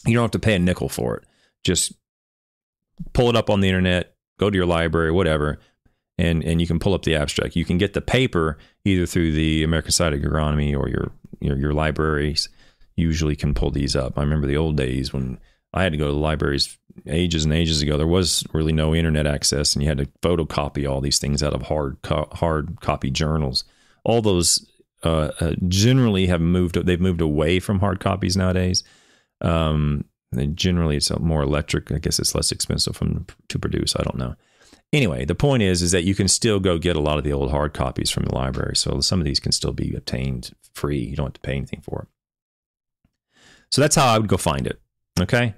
You 0.06 0.13
don't 0.13 0.24
have 0.24 0.32
to 0.32 0.39
pay 0.39 0.56
a 0.56 0.60
nickel 0.60 0.89
for 0.89 1.17
it. 1.17 1.24
Just 1.63 1.94
pull 3.13 3.29
it 3.29 3.36
up 3.36 3.50
on 3.50 3.62
the 3.62 3.67
internet, 3.67 4.15
go 4.39 4.50
to 4.50 4.56
your 4.56 4.65
library, 4.65 5.12
whatever, 5.12 5.60
and 6.18 6.44
and 6.44 6.60
you 6.60 6.68
can 6.68 6.80
pull 6.80 6.94
up 6.94 7.04
the 7.04 7.16
abstract. 7.16 7.56
You 7.56 7.66
can 7.66 7.78
get 7.78 7.94
the 7.94 8.02
paper 8.02 8.58
either 8.86 9.06
through 9.06 9.34
the 9.34 9.64
American 9.64 9.92
Society 9.92 10.18
of 10.18 10.24
Agronomy 10.24 10.78
or 10.78 10.90
your 10.90 11.12
your, 11.40 11.58
your 11.58 11.74
libraries 11.74 12.50
usually 12.96 13.36
can 13.36 13.54
pull 13.54 13.72
these 13.72 13.96
up. 13.96 14.18
I 14.18 14.22
remember 14.22 14.48
the 14.48 14.58
old 14.58 14.76
days 14.76 15.14
when 15.14 15.40
I 15.74 15.84
had 15.84 15.92
to 15.92 15.98
go 15.98 16.08
to 16.08 16.14
the 16.14 16.18
libraries 16.18 16.78
ages 17.06 17.46
and 17.46 17.54
ages 17.54 17.82
ago. 17.82 17.98
There 17.98 18.08
was 18.08 18.44
really 18.54 18.74
no 18.74 18.96
internet 18.96 19.28
access, 19.28 19.74
and 19.74 19.84
you 19.84 19.90
had 19.90 20.00
to 20.00 20.08
photocopy 20.22 20.90
all 20.90 21.02
these 21.02 21.20
things 21.20 21.44
out 21.44 21.54
of 21.54 21.64
hard 21.64 21.98
co- 22.02 22.30
hard 22.32 22.82
copy 22.82 23.12
journals. 23.12 23.64
All 24.04 24.22
those 24.22 24.66
uh, 25.04 25.32
uh, 25.40 25.54
generally 25.68 26.26
have 26.28 26.42
moved. 26.42 26.76
They've 26.86 27.00
moved 27.00 27.22
away 27.22 27.60
from 27.60 27.80
hard 27.80 28.00
copies 28.00 28.36
nowadays. 28.36 28.84
Um, 29.42 30.06
generally, 30.56 30.98
it's 30.98 31.12
more 31.20 31.44
electric. 31.44 31.92
I 31.92 32.00
guess 32.00 32.20
it's 32.20 32.34
less 32.34 32.52
expensive 32.52 32.96
from 32.96 33.28
to 33.50 33.60
produce. 33.60 33.96
I 33.96 34.04
don't 34.04 34.18
know. 34.18 34.36
Anyway, 34.94 35.25
the 35.25 35.36
point 35.36 35.63
is, 35.63 35.82
is 35.82 35.91
that 35.91 36.06
you 36.06 36.15
can 36.15 36.27
still 36.27 36.60
go 36.60 36.77
get 36.77 36.96
a 36.96 37.01
lot 37.01 37.17
of 37.17 37.24
the 37.24 37.34
old 37.34 37.51
hard 37.51 37.74
copies 37.74 38.10
from 38.10 38.24
the 38.24 38.34
library. 38.34 38.75
So 38.75 39.01
some 39.01 39.20
of 39.20 39.25
these 39.25 39.39
can 39.39 39.51
still 39.51 39.74
be 39.74 39.94
obtained 39.94 40.51
free. 40.74 41.00
You 41.00 41.15
don't 41.15 41.27
have 41.27 41.34
to 41.34 41.41
pay 41.41 41.56
anything 41.56 41.82
for 41.82 42.03
it. 42.03 43.41
So 43.70 43.82
that's 43.82 43.96
how 43.96 44.08
I 44.08 44.17
would 44.17 44.29
go 44.29 44.38
find 44.38 44.65
it. 44.65 44.79
Okay. 45.20 45.56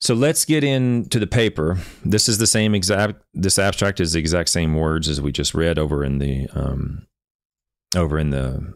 So 0.00 0.14
let's 0.14 0.44
get 0.44 0.62
into 0.62 1.18
the 1.18 1.26
paper. 1.26 1.78
This 2.04 2.28
is 2.28 2.38
the 2.38 2.46
same 2.46 2.74
exact. 2.74 3.22
This 3.34 3.58
abstract 3.58 3.98
is 3.98 4.12
the 4.12 4.20
exact 4.20 4.50
same 4.50 4.74
words 4.74 5.08
as 5.08 5.20
we 5.20 5.32
just 5.32 5.54
read 5.54 5.78
over 5.78 6.04
in 6.04 6.18
the 6.18 6.48
um, 6.54 7.06
over 7.96 8.18
in 8.18 8.30
the 8.30 8.74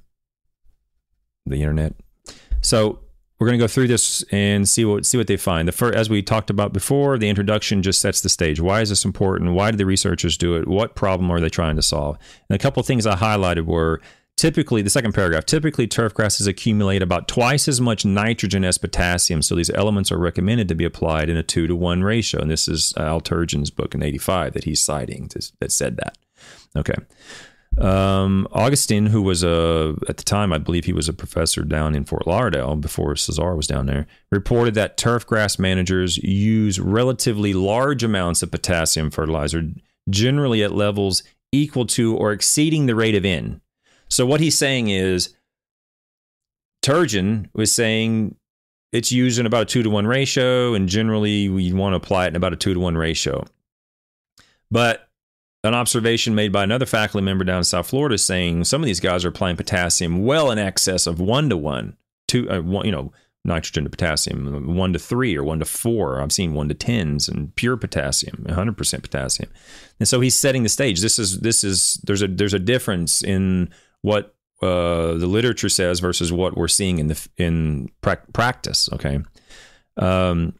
the 1.46 1.56
internet. 1.56 1.94
So 2.62 3.00
we're 3.40 3.46
going 3.46 3.58
to 3.58 3.64
go 3.64 3.68
through 3.68 3.88
this 3.88 4.22
and 4.30 4.68
see 4.68 4.84
what 4.84 5.06
see 5.06 5.16
what 5.16 5.26
they 5.26 5.38
find. 5.38 5.66
The 5.66 5.72
first, 5.72 5.96
as 5.96 6.10
we 6.10 6.22
talked 6.22 6.50
about 6.50 6.72
before, 6.72 7.16
the 7.18 7.28
introduction 7.28 7.82
just 7.82 8.00
sets 8.00 8.20
the 8.20 8.28
stage. 8.28 8.60
Why 8.60 8.82
is 8.82 8.90
this 8.90 9.04
important? 9.04 9.54
Why 9.54 9.70
did 9.70 9.78
the 9.78 9.86
researchers 9.86 10.36
do 10.36 10.56
it? 10.56 10.68
What 10.68 10.94
problem 10.94 11.30
are 11.30 11.40
they 11.40 11.48
trying 11.48 11.76
to 11.76 11.82
solve? 11.82 12.18
And 12.48 12.54
a 12.54 12.58
couple 12.58 12.80
of 12.80 12.86
things 12.86 13.06
I 13.06 13.16
highlighted 13.16 13.64
were 13.64 14.00
Typically, 14.40 14.80
the 14.80 14.88
second 14.88 15.12
paragraph, 15.12 15.44
typically 15.44 15.86
turf 15.86 16.14
grasses 16.14 16.46
accumulate 16.46 17.02
about 17.02 17.28
twice 17.28 17.68
as 17.68 17.78
much 17.78 18.06
nitrogen 18.06 18.64
as 18.64 18.78
potassium. 18.78 19.42
So 19.42 19.54
these 19.54 19.68
elements 19.68 20.10
are 20.10 20.16
recommended 20.16 20.66
to 20.68 20.74
be 20.74 20.86
applied 20.86 21.28
in 21.28 21.36
a 21.36 21.42
two 21.42 21.66
to 21.66 21.76
one 21.76 22.02
ratio. 22.02 22.40
And 22.40 22.50
this 22.50 22.66
is 22.66 22.94
Al 22.96 23.20
Turgeon's 23.20 23.70
book 23.70 23.94
in 23.94 24.02
85 24.02 24.54
that 24.54 24.64
he's 24.64 24.80
citing 24.80 25.28
that 25.58 25.70
said 25.70 25.98
that. 25.98 26.16
Okay. 26.74 26.94
Um, 27.78 28.46
Augustin, 28.52 29.06
who 29.06 29.22
was 29.22 29.42
a, 29.42 29.94
at 30.08 30.16
the 30.16 30.24
time, 30.24 30.52
I 30.52 30.58
believe 30.58 30.84
he 30.84 30.92
was 30.92 31.08
a 31.08 31.12
professor 31.14 31.62
down 31.62 31.94
in 31.94 32.04
Fort 32.04 32.26
Lauderdale 32.26 32.76
before 32.76 33.14
Cisar 33.14 33.56
was 33.56 33.66
down 33.66 33.86
there, 33.86 34.06
reported 34.30 34.74
that 34.74 34.96
turf 34.96 35.26
grass 35.26 35.58
managers 35.58 36.18
use 36.18 36.80
relatively 36.80 37.54
large 37.54 38.02
amounts 38.02 38.42
of 38.42 38.50
potassium 38.50 39.10
fertilizer, 39.10 39.62
generally 40.08 40.62
at 40.62 40.72
levels 40.72 41.22
equal 41.52 41.86
to 41.86 42.16
or 42.16 42.32
exceeding 42.32 42.86
the 42.86 42.94
rate 42.94 43.14
of 43.14 43.24
N. 43.24 43.60
So 44.08 44.26
what 44.26 44.40
he's 44.40 44.58
saying 44.58 44.88
is 44.88 45.34
Turgeon 46.82 47.48
was 47.54 47.72
saying 47.72 48.36
it's 48.92 49.12
used 49.12 49.38
in 49.38 49.46
about 49.46 49.62
a 49.62 49.66
two 49.66 49.82
to 49.82 49.90
one 49.90 50.06
ratio, 50.06 50.74
and 50.74 50.88
generally 50.88 51.48
we 51.48 51.72
want 51.72 51.92
to 51.92 51.96
apply 51.96 52.24
it 52.24 52.28
in 52.28 52.36
about 52.36 52.52
a 52.52 52.56
two 52.56 52.74
to 52.74 52.80
one 52.80 52.96
ratio. 52.96 53.44
But 54.70 55.08
an 55.62 55.74
observation 55.74 56.34
made 56.34 56.52
by 56.52 56.64
another 56.64 56.86
faculty 56.86 57.24
member 57.24 57.44
down 57.44 57.58
in 57.58 57.64
South 57.64 57.88
Florida 57.88 58.16
saying 58.16 58.64
some 58.64 58.82
of 58.82 58.86
these 58.86 59.00
guys 59.00 59.24
are 59.24 59.28
applying 59.28 59.56
potassium 59.56 60.24
well 60.24 60.50
in 60.50 60.58
excess 60.58 61.06
of 61.06 61.20
one 61.20 61.50
to 61.50 61.56
one, 61.56 61.96
two, 62.28 62.50
uh, 62.50 62.62
you 62.82 62.90
know, 62.90 63.12
nitrogen 63.44 63.84
to 63.84 63.90
potassium, 63.90 64.74
one 64.76 64.92
to 64.92 64.98
three 64.98 65.36
or 65.36 65.44
one 65.44 65.58
to 65.58 65.64
four. 65.64 66.20
I've 66.20 66.32
seen 66.32 66.54
one 66.54 66.68
to 66.68 66.74
tens 66.74 67.28
and 67.28 67.54
pure 67.54 67.76
potassium, 67.76 68.44
100% 68.48 69.02
potassium. 69.02 69.50
And 69.98 70.08
so 70.08 70.20
he's 70.20 70.34
setting 70.34 70.62
the 70.62 70.68
stage. 70.68 71.00
This 71.00 71.18
is 71.18 71.40
this 71.40 71.64
is 71.64 72.00
there's 72.04 72.22
a 72.22 72.28
there's 72.28 72.54
a 72.54 72.58
difference 72.58 73.22
in 73.22 73.70
what 74.02 74.34
uh, 74.62 75.14
the 75.14 75.26
literature 75.26 75.68
says 75.68 76.00
versus 76.00 76.32
what 76.32 76.56
we're 76.56 76.68
seeing 76.68 76.98
in 76.98 77.08
the 77.08 77.28
in 77.36 77.90
pra- 78.00 78.22
practice. 78.32 78.88
Okay, 78.92 79.20
um, 79.96 80.54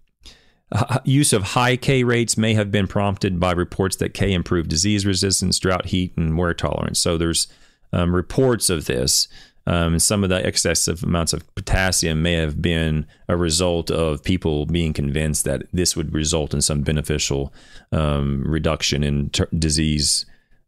use 1.05 1.33
of 1.33 1.43
high 1.43 1.77
K 1.77 2.05
rates 2.05 2.37
may 2.37 2.55
have 2.55 2.71
been 2.71 2.87
prompted 2.87 3.41
by 3.41 3.53
reports 3.53 3.97
that 3.97 4.15
K 4.15 4.33
improved 4.33 4.69
disease 4.69 5.05
resistance, 5.07 5.59
drought, 5.59 5.87
heat, 5.87 6.13
and 6.17 6.39
wear 6.39 6.55
tolerance. 6.55 7.01
So 7.01 7.19
there's 7.19 7.49
um, 7.93 8.15
reports 8.15 8.71
of 8.71 8.87
this. 8.87 9.29
Um, 9.67 9.99
some 9.99 10.25
of 10.25 10.31
the 10.31 10.45
excessive 10.47 11.05
amounts 11.05 11.33
of 11.33 11.55
potassium 11.55 12.23
may 12.23 12.33
have 12.33 12.63
been 12.63 13.07
a 13.29 13.37
result 13.37 13.91
of 13.91 14.23
people 14.23 14.67
being 14.67 14.93
convinced 14.93 15.45
that 15.45 15.63
this 15.73 15.95
would 15.97 16.15
result 16.15 16.55
in 16.55 16.63
some 16.63 16.81
beneficial 16.81 17.53
um, 17.93 18.43
reduction 18.47 19.05
in 19.05 19.31
ter- 19.31 19.49
disease 19.57 20.25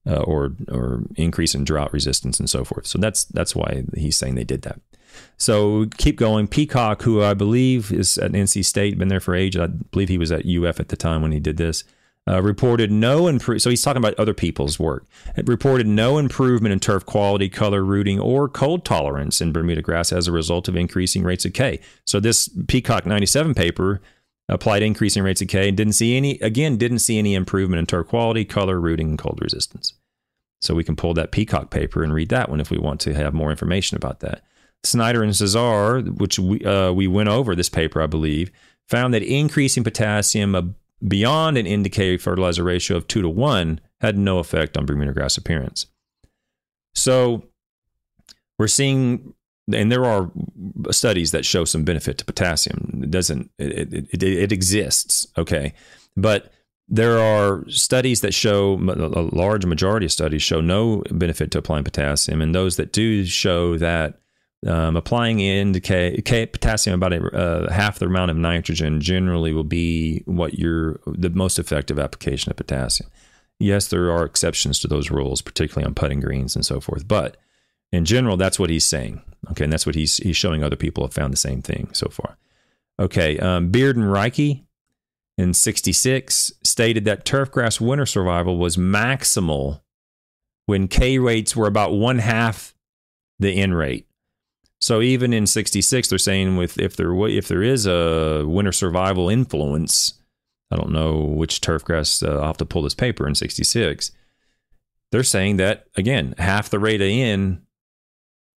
uh, 0.07 0.21
or 0.21 0.53
or 0.69 1.05
increase 1.17 1.55
in 1.55 1.65
drought 1.65 1.93
resistance 1.93 2.39
and 2.39 2.51
so 2.51 2.65
forth. 2.65 2.87
So 2.87 2.99
that's 2.99 3.25
that's 3.25 3.57
why 3.57 3.85
he's 3.95 4.17
saying 4.17 4.35
they 4.35 4.45
did 4.45 4.63
that. 4.63 4.81
So 5.37 5.87
keep 5.97 6.17
going. 6.17 6.47
Peacock, 6.47 7.03
who 7.03 7.23
I 7.23 7.35
believe 7.35 7.93
is 7.93 8.19
at 8.19 8.33
NC 8.33 8.65
State, 8.65 8.99
been 8.99 9.09
there 9.09 9.21
for 9.21 9.35
ages. 9.35 9.61
I 9.61 9.67
believe 9.67 10.09
he 10.09 10.19
was 10.19 10.33
at 10.33 10.47
UF 10.47 10.81
at 10.81 10.89
the 10.89 10.97
time 10.97 11.23
when 11.23 11.33
he 11.33 11.41
did 11.41 11.57
this. 11.57 11.85
Uh, 12.29 12.41
reported 12.41 12.93
no 12.93 13.27
improve. 13.27 13.61
So 13.61 13.69
he's 13.69 13.83
talking 13.83 14.01
about 14.01 14.15
other 14.15 14.35
people's 14.35 14.79
work. 14.79 15.07
It 15.37 15.49
reported 15.49 15.89
no 15.89 16.19
improvement 16.19 16.73
in 16.73 16.79
turf 16.79 17.05
quality, 17.05 17.49
color, 17.49 17.85
rooting, 17.85 18.21
or 18.21 18.49
cold 18.49 18.85
tolerance 18.85 19.41
in 19.41 19.51
Bermuda 19.51 19.83
grass 19.83 20.13
as 20.13 20.29
a 20.29 20.33
result 20.33 20.69
of 20.69 20.77
increasing 20.77 21.25
rates 21.25 21.45
of 21.45 21.53
K. 21.53 21.81
So 22.07 22.21
this 22.21 22.49
Peacock 22.69 23.07
97 23.07 23.55
paper 23.55 24.01
applied 24.49 24.85
increasing 24.85 25.25
rates 25.25 25.43
of 25.43 25.49
K 25.49 25.67
and 25.67 25.77
didn't 25.77 25.95
see 25.95 26.17
any, 26.17 26.39
again, 26.39 26.77
didn't 26.77 27.01
see 27.01 27.19
any 27.19 27.35
improvement 27.35 27.81
in 27.81 27.87
turf 27.87 28.07
quality, 28.07 28.45
color, 28.45 28.81
rooting, 28.81 29.09
and 29.09 29.19
cold 29.19 29.41
resistance. 29.43 29.95
So 30.61 30.77
we 30.77 30.85
can 30.85 30.95
pull 30.95 31.15
that 31.15 31.33
Peacock 31.33 31.71
paper 31.71 32.05
and 32.05 32.15
read 32.15 32.29
that 32.29 32.49
one 32.49 32.61
if 32.61 32.71
we 32.71 32.79
want 32.79 33.01
to 33.01 33.15
have 33.15 33.35
more 33.35 33.51
information 33.51 33.97
about 33.97 34.21
that. 34.21 34.45
Snyder 34.85 35.23
and 35.23 35.33
Cisar, 35.33 36.19
which 36.19 36.39
we, 36.39 36.65
uh, 36.65 36.93
we 36.93 37.07
went 37.07 37.29
over 37.29 37.55
this 37.55 37.69
paper, 37.69 38.03
I 38.03 38.07
believe, 38.07 38.51
found 38.89 39.15
that 39.15 39.23
increasing 39.23 39.85
potassium 39.85 40.75
beyond 41.07 41.57
an 41.57 41.67
indicated 41.67 42.21
fertilizer 42.21 42.65
ratio 42.65 42.97
of 42.97 43.07
two 43.09 43.23
to 43.23 43.29
one 43.29 43.81
had 44.01 44.19
no 44.19 44.39
effect 44.39 44.77
on 44.77 44.87
Bermuda 44.87 45.13
grass 45.13 45.37
appearance. 45.37 45.87
So 46.95 47.45
we're 48.59 48.69
seeing 48.69 49.35
and 49.73 49.93
there 49.93 50.05
are 50.05 50.31
studies 50.91 51.31
that 51.31 51.45
show 51.45 51.65
some 51.65 51.85
benefit 51.85 52.19
to 52.19 52.25
potassium. 52.25 53.01
It 53.05 53.11
doesn't 53.11 53.51
it, 53.59 53.93
it, 54.13 54.23
it, 54.23 54.53
exists, 54.53 55.27
okay, 55.39 55.73
but 56.17 56.53
there 56.89 57.19
are 57.19 57.65
studies 57.69 58.23
that 58.23 58.35
show 58.35 58.75
a 58.75 59.23
large 59.35 59.65
majority 59.65 60.07
of 60.07 60.13
studies 60.13 60.43
show 60.43 60.61
no 60.61 61.03
benefit 61.11 61.53
to 61.53 61.59
applying 61.59 61.85
potassium, 61.85 62.43
and 62.43 62.55
those 62.55 62.77
that 62.77 62.93
do 62.93 63.25
show 63.25 63.79
that 63.79 64.21
um, 64.67 64.97
applying 64.97 65.41
in 65.41 65.73
potassium 65.73 66.95
about 66.95 67.13
a, 67.13 67.37
uh, 67.37 67.73
half 67.73 67.99
the 67.99 68.07
amount 68.07 68.31
of 68.31 68.37
nitrogen 68.37 69.01
generally 69.01 69.53
will 69.53 69.65
be 69.65 70.23
what 70.27 70.59
your 70.59 71.01
the 71.07 71.31
most 71.31 71.59
effective 71.59 71.99
application 71.99 72.51
of 72.51 72.57
potassium. 72.57 73.11
Yes, 73.59 73.89
there 73.89 74.11
are 74.11 74.25
exceptions 74.25 74.79
to 74.81 74.89
those 74.89 75.11
rules, 75.11 75.43
particularly 75.43 75.87
on 75.87 75.95
putting 75.95 76.21
greens 76.21 76.57
and 76.57 76.65
so 76.65 76.81
forth, 76.81 77.07
but 77.07 77.37
in 77.93 78.05
general, 78.05 78.37
that's 78.37 78.59
what 78.59 78.71
he's 78.71 78.87
saying. 78.87 79.23
Okay, 79.51 79.65
and 79.65 79.73
that's 79.73 79.87
what 79.87 79.95
he's 79.95 80.17
he's 80.19 80.37
showing 80.37 80.63
other 80.63 80.77
people 80.77 81.05
have 81.05 81.13
found 81.13 81.33
the 81.33 81.39
same 81.39 81.63
thing 81.63 81.89
so 81.93 82.09
far. 82.09 82.39
Okay, 82.99 83.39
um, 83.39 83.71
Beard 83.71 83.97
and 83.97 84.07
Rieke 84.07 84.63
in 85.39 85.55
66 85.55 86.53
stated 86.63 87.05
that 87.05 87.25
turfgrass 87.25 87.81
winter 87.81 88.07
survival 88.07 88.59
was 88.59 88.77
maximal 88.77 89.81
when 90.67 90.89
K 90.89 91.19
rates 91.19 91.57
were 91.57 91.67
about 91.67 91.93
one 91.93 92.19
half 92.19 92.75
the 93.39 93.53
N 93.53 93.75
rate. 93.75 94.07
So 94.83 95.01
even 95.01 95.33
in 95.33 95.47
66, 95.47 96.09
they're 96.09 96.19
saying 96.19 96.57
with 96.57 96.77
if 96.77 96.97
there 96.97 97.15
if 97.29 97.47
there 97.47 97.63
is 97.63 97.87
a 97.87 98.45
winter 98.45 98.73
survival 98.73 99.29
influence, 99.29 100.15
I 100.73 100.77
don't 100.77 100.91
know 100.91 101.21
which 101.21 101.61
turfgrass. 101.61 102.27
Uh, 102.27 102.41
I'll 102.41 102.49
have 102.49 102.57
to 102.57 102.67
pull 102.67 102.83
this 102.83 102.95
paper 102.95 103.29
in 103.29 103.37
66. 103.37 104.11
They're 105.13 105.23
saying 105.23 105.59
that 105.59 105.87
again, 105.97 106.35
half 106.37 106.69
the 106.69 106.81
rate 106.81 107.01
of 107.01 107.07
N 107.07 107.63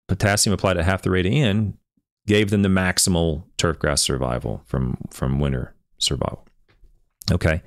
potassium 0.08 0.52
applied 0.52 0.76
at 0.76 0.84
half 0.84 1.02
the 1.02 1.12
rate 1.12 1.26
of 1.26 1.32
N 1.32 1.78
gave 2.26 2.50
them 2.50 2.62
the 2.62 2.68
maximal 2.68 3.44
turfgrass 3.56 4.00
survival 4.00 4.62
from 4.66 4.98
from 5.12 5.38
winter 5.38 5.76
survival. 5.98 6.44
Okay. 7.30 7.62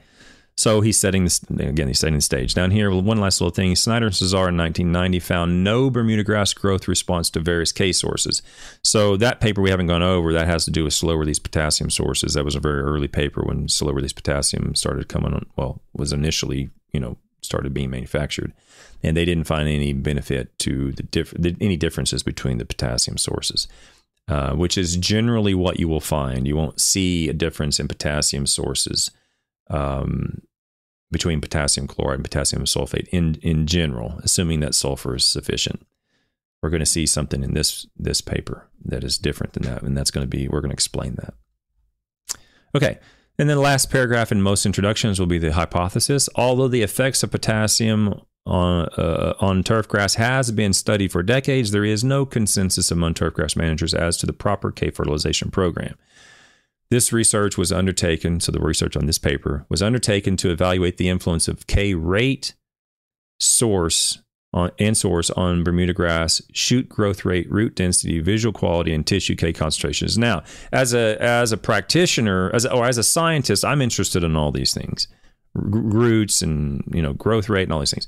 So 0.59 0.81
he's 0.81 0.97
setting 0.97 1.23
this 1.23 1.41
again. 1.57 1.87
He's 1.87 1.99
setting 1.99 2.15
the 2.15 2.21
stage 2.21 2.53
down 2.53 2.71
here. 2.71 2.91
One 2.91 3.17
last 3.17 3.39
little 3.39 3.55
thing: 3.55 3.73
Snyder 3.77 4.07
and 4.07 4.13
Cisar 4.13 4.49
in 4.49 4.57
1990 4.57 5.19
found 5.19 5.63
no 5.63 5.89
Bermuda 5.89 6.21
grass 6.21 6.53
growth 6.53 6.85
response 6.85 7.29
to 7.29 7.39
various 7.39 7.71
K 7.71 7.93
sources. 7.93 8.41
So 8.83 9.15
that 9.15 9.39
paper 9.39 9.61
we 9.61 9.69
haven't 9.69 9.87
gone 9.87 10.03
over 10.03 10.33
that 10.33 10.47
has 10.47 10.65
to 10.65 10.71
do 10.71 10.83
with 10.83 10.91
slow 10.91 11.15
release 11.15 11.39
potassium 11.39 11.89
sources. 11.89 12.33
That 12.33 12.43
was 12.43 12.55
a 12.55 12.59
very 12.59 12.81
early 12.81 13.07
paper 13.07 13.41
when 13.41 13.69
slow 13.69 13.93
release 13.93 14.11
potassium 14.11 14.75
started 14.75 15.07
coming 15.07 15.33
on. 15.33 15.45
Well, 15.55 15.81
was 15.93 16.11
initially 16.11 16.69
you 16.91 16.99
know 16.99 17.15
started 17.41 17.73
being 17.73 17.89
manufactured, 17.89 18.51
and 19.01 19.15
they 19.15 19.23
didn't 19.23 19.45
find 19.45 19.69
any 19.69 19.93
benefit 19.93 20.59
to 20.59 20.91
the, 20.91 21.03
diff- 21.03 21.39
the 21.39 21.55
any 21.61 21.77
differences 21.77 22.21
between 22.21 22.57
the 22.57 22.65
potassium 22.65 23.17
sources. 23.17 23.69
Uh, 24.27 24.53
which 24.53 24.77
is 24.77 24.95
generally 24.97 25.55
what 25.55 25.79
you 25.79 25.87
will 25.87 26.01
find. 26.01 26.45
You 26.45 26.55
won't 26.55 26.79
see 26.79 27.29
a 27.29 27.33
difference 27.33 27.79
in 27.79 27.87
potassium 27.87 28.45
sources 28.45 29.09
um, 29.69 30.41
between 31.11 31.41
potassium 31.41 31.87
chloride 31.87 32.15
and 32.15 32.23
potassium 32.23 32.65
sulfate 32.65 33.07
in 33.09 33.35
in 33.41 33.65
general, 33.65 34.19
assuming 34.23 34.59
that 34.59 34.75
sulfur 34.75 35.15
is 35.15 35.25
sufficient. 35.25 35.85
We're 36.61 36.69
going 36.69 36.81
to 36.81 36.85
see 36.85 37.05
something 37.05 37.43
in 37.43 37.53
this 37.53 37.87
this 37.97 38.21
paper 38.21 38.67
that 38.85 39.03
is 39.03 39.17
different 39.17 39.53
than 39.53 39.63
that, 39.63 39.81
and 39.81 39.97
that's 39.97 40.11
going 40.11 40.23
to 40.23 40.37
be 40.37 40.47
we're 40.47 40.61
going 40.61 40.71
to 40.71 40.75
explain 40.75 41.15
that. 41.15 41.33
Okay, 42.75 42.99
and 43.39 43.49
then 43.49 43.55
the 43.55 43.63
last 43.63 43.89
paragraph 43.89 44.31
in 44.31 44.41
most 44.41 44.65
introductions 44.65 45.17
will 45.17 45.25
be 45.25 45.39
the 45.39 45.53
hypothesis. 45.53 46.27
Although 46.35 46.67
the 46.67 46.81
effects 46.81 47.23
of 47.23 47.31
potassium 47.31 48.21
on, 48.45 48.89
uh, 48.97 49.33
on 49.39 49.63
turfgrass 49.63 50.15
has 50.15 50.51
been 50.51 50.73
studied 50.73 51.11
for 51.11 51.23
decades, 51.23 51.71
there 51.71 51.85
is 51.85 52.03
no 52.03 52.25
consensus 52.25 52.91
among 52.91 53.13
turfgrass 53.13 53.55
managers 53.55 53.93
as 53.93 54.17
to 54.17 54.25
the 54.25 54.33
proper 54.33 54.71
K 54.71 54.91
fertilization 54.91 55.51
program. 55.51 55.95
This 56.91 57.13
research 57.13 57.57
was 57.57 57.71
undertaken, 57.71 58.39
so 58.39 58.51
the 58.51 58.59
research 58.59 58.97
on 58.97 59.05
this 59.05 59.19
paper 59.19 59.65
was 59.69 59.81
undertaken 59.81 60.37
to 60.37 60.49
evaluate 60.49 60.97
the 60.97 61.07
influence 61.09 61.47
of 61.47 61.67
K 61.67 61.93
rate, 61.93 62.55
source 63.39 64.19
on, 64.51 64.71
and 64.79 64.97
source 64.97 65.29
on 65.31 65.63
Bermuda 65.63 65.93
grass, 65.93 66.41
shoot 66.51 66.89
growth 66.89 67.25
rate, 67.25 67.49
root 67.51 67.75
density, 67.75 68.19
visual 68.19 68.51
quality, 68.51 68.91
and 68.91 69.05
tissue 69.05 69.35
K 69.35 69.53
concentrations. 69.53 70.17
Now, 70.17 70.43
as 70.71 70.95
a 70.95 71.21
as 71.21 71.51
a 71.51 71.57
practitioner, 71.57 72.49
as 72.55 72.65
a, 72.65 72.73
or 72.73 72.85
as 72.85 72.97
a 72.97 73.03
scientist, 73.03 73.63
I'm 73.63 73.83
interested 73.83 74.23
in 74.23 74.35
all 74.35 74.51
these 74.51 74.73
things, 74.73 75.07
R- 75.55 75.61
roots 75.65 76.41
and 76.41 76.83
you 76.91 77.03
know 77.03 77.13
growth 77.13 77.49
rate 77.49 77.63
and 77.63 77.73
all 77.73 77.79
these 77.79 77.91
things. 77.91 78.07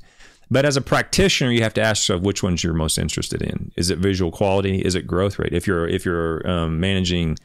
But 0.50 0.64
as 0.64 0.76
a 0.76 0.82
practitioner, 0.82 1.52
you 1.52 1.62
have 1.62 1.74
to 1.74 1.80
ask 1.80 2.02
yourself 2.02 2.24
which 2.24 2.42
ones 2.42 2.64
you're 2.64 2.74
most 2.74 2.98
interested 2.98 3.42
in. 3.42 3.70
Is 3.76 3.90
it 3.90 4.00
visual 4.00 4.32
quality? 4.32 4.80
Is 4.80 4.96
it 4.96 5.06
growth 5.06 5.38
rate? 5.38 5.54
If 5.54 5.68
you're 5.68 5.86
if 5.86 6.04
you're 6.04 6.44
um, 6.50 6.80
managing 6.80 7.38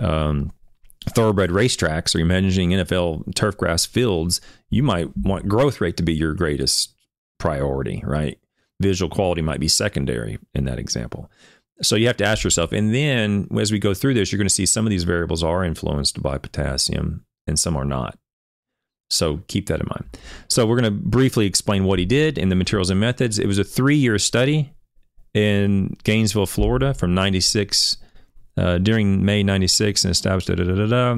um, 0.00 0.50
thoroughbred 1.08 1.50
racetracks 1.50 2.14
or 2.14 2.24
managing 2.24 2.70
NFL 2.70 3.34
turf 3.34 3.56
grass 3.56 3.86
fields, 3.86 4.40
you 4.68 4.82
might 4.82 5.16
want 5.16 5.48
growth 5.48 5.80
rate 5.80 5.96
to 5.96 6.02
be 6.02 6.14
your 6.14 6.34
greatest 6.34 6.94
priority, 7.38 8.02
right? 8.04 8.38
Visual 8.80 9.10
quality 9.10 9.42
might 9.42 9.60
be 9.60 9.68
secondary 9.68 10.38
in 10.54 10.64
that 10.64 10.78
example. 10.78 11.30
So 11.82 11.96
you 11.96 12.06
have 12.06 12.18
to 12.18 12.26
ask 12.26 12.44
yourself, 12.44 12.72
and 12.72 12.94
then 12.94 13.48
as 13.58 13.72
we 13.72 13.78
go 13.78 13.94
through 13.94 14.14
this, 14.14 14.30
you're 14.30 14.38
going 14.38 14.48
to 14.48 14.54
see 14.54 14.66
some 14.66 14.86
of 14.86 14.90
these 14.90 15.04
variables 15.04 15.42
are 15.42 15.64
influenced 15.64 16.22
by 16.22 16.36
potassium 16.36 17.24
and 17.46 17.58
some 17.58 17.76
are 17.76 17.86
not. 17.86 18.18
So 19.08 19.42
keep 19.48 19.66
that 19.66 19.80
in 19.80 19.86
mind. 19.88 20.18
So 20.48 20.66
we're 20.66 20.80
going 20.80 20.92
to 20.92 21.00
briefly 21.08 21.46
explain 21.46 21.84
what 21.84 21.98
he 21.98 22.04
did 22.04 22.38
in 22.38 22.48
the 22.48 22.54
materials 22.54 22.90
and 22.90 23.00
methods. 23.00 23.38
It 23.38 23.46
was 23.46 23.58
a 23.58 23.64
three 23.64 23.96
year 23.96 24.18
study 24.18 24.72
in 25.34 25.96
Gainesville, 26.04 26.46
Florida 26.46 26.94
from 26.94 27.14
96, 27.14 27.96
uh, 28.60 28.78
during 28.78 29.24
May 29.24 29.42
96 29.42 30.04
and 30.04 30.12
established 30.12 30.48
da, 30.48 30.54
da, 30.54 30.64
da, 30.64 30.86
da, 30.86 31.12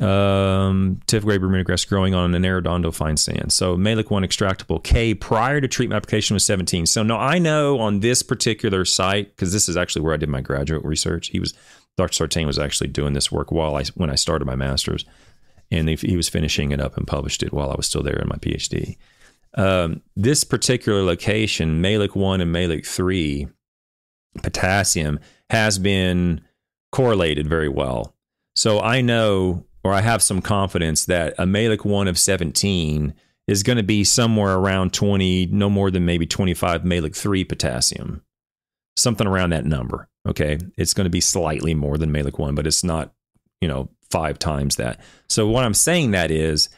um, 0.00 1.00
TIF 1.06 1.22
grade 1.22 1.40
Bermuda 1.40 1.64
grass 1.64 1.84
growing 1.84 2.14
on 2.14 2.34
an 2.34 2.42
Arredondo 2.42 2.94
fine 2.94 3.16
sand. 3.16 3.52
So 3.52 3.76
Mehlich 3.76 4.10
1 4.10 4.22
extractable 4.22 4.82
K 4.82 5.14
prior 5.14 5.60
to 5.60 5.68
treatment 5.68 5.96
application 5.96 6.34
was 6.34 6.46
17. 6.46 6.86
So 6.86 7.02
now 7.02 7.18
I 7.18 7.38
know 7.38 7.78
on 7.78 8.00
this 8.00 8.22
particular 8.22 8.84
site, 8.84 9.34
because 9.34 9.52
this 9.52 9.68
is 9.68 9.76
actually 9.76 10.02
where 10.02 10.14
I 10.14 10.16
did 10.16 10.30
my 10.30 10.40
graduate 10.40 10.84
research. 10.84 11.28
He 11.28 11.40
was, 11.40 11.52
Dr. 11.96 12.14
Sartain 12.14 12.46
was 12.46 12.58
actually 12.58 12.88
doing 12.88 13.12
this 13.12 13.30
work 13.30 13.52
while 13.52 13.76
I, 13.76 13.84
when 13.94 14.08
I 14.08 14.14
started 14.14 14.46
my 14.46 14.56
master's 14.56 15.04
and 15.72 15.88
he 15.88 16.16
was 16.16 16.28
finishing 16.28 16.70
it 16.70 16.80
up 16.80 16.98
and 16.98 17.06
published 17.06 17.42
it 17.42 17.52
while 17.52 17.70
I 17.70 17.74
was 17.74 17.86
still 17.86 18.02
there 18.02 18.18
in 18.18 18.28
my 18.28 18.36
PhD. 18.36 18.98
Um, 19.54 20.02
this 20.16 20.44
particular 20.44 21.02
location, 21.02 21.82
Mehlich 21.82 22.14
1 22.14 22.40
and 22.42 22.54
Mehlich 22.54 22.86
3, 22.86 23.48
potassium 24.42 25.18
has 25.52 25.78
been 25.78 26.40
correlated 26.92 27.46
very 27.46 27.68
well. 27.68 28.16
So 28.56 28.80
I 28.80 29.02
know, 29.02 29.66
or 29.84 29.92
I 29.92 30.00
have 30.00 30.22
some 30.22 30.40
confidence 30.40 31.04
that 31.04 31.34
a 31.38 31.44
Mehlich 31.44 31.84
1 31.84 32.08
of 32.08 32.18
17 32.18 33.12
is 33.46 33.62
going 33.62 33.76
to 33.76 33.82
be 33.82 34.02
somewhere 34.02 34.54
around 34.54 34.94
20, 34.94 35.46
no 35.46 35.68
more 35.68 35.90
than 35.90 36.06
maybe 36.06 36.26
25 36.26 36.84
Mehlich 36.84 37.14
3 37.14 37.44
potassium, 37.44 38.22
something 38.96 39.26
around 39.26 39.50
that 39.50 39.66
number. 39.66 40.08
Okay. 40.26 40.58
It's 40.78 40.94
going 40.94 41.04
to 41.04 41.10
be 41.10 41.20
slightly 41.20 41.74
more 41.74 41.98
than 41.98 42.12
Mehlich 42.12 42.38
1, 42.38 42.54
but 42.54 42.66
it's 42.66 42.82
not, 42.82 43.12
you 43.60 43.68
know, 43.68 43.90
five 44.10 44.38
times 44.38 44.76
that. 44.76 45.00
So 45.28 45.46
what 45.46 45.64
I'm 45.64 45.74
saying 45.74 46.12
that 46.12 46.30
is 46.30 46.70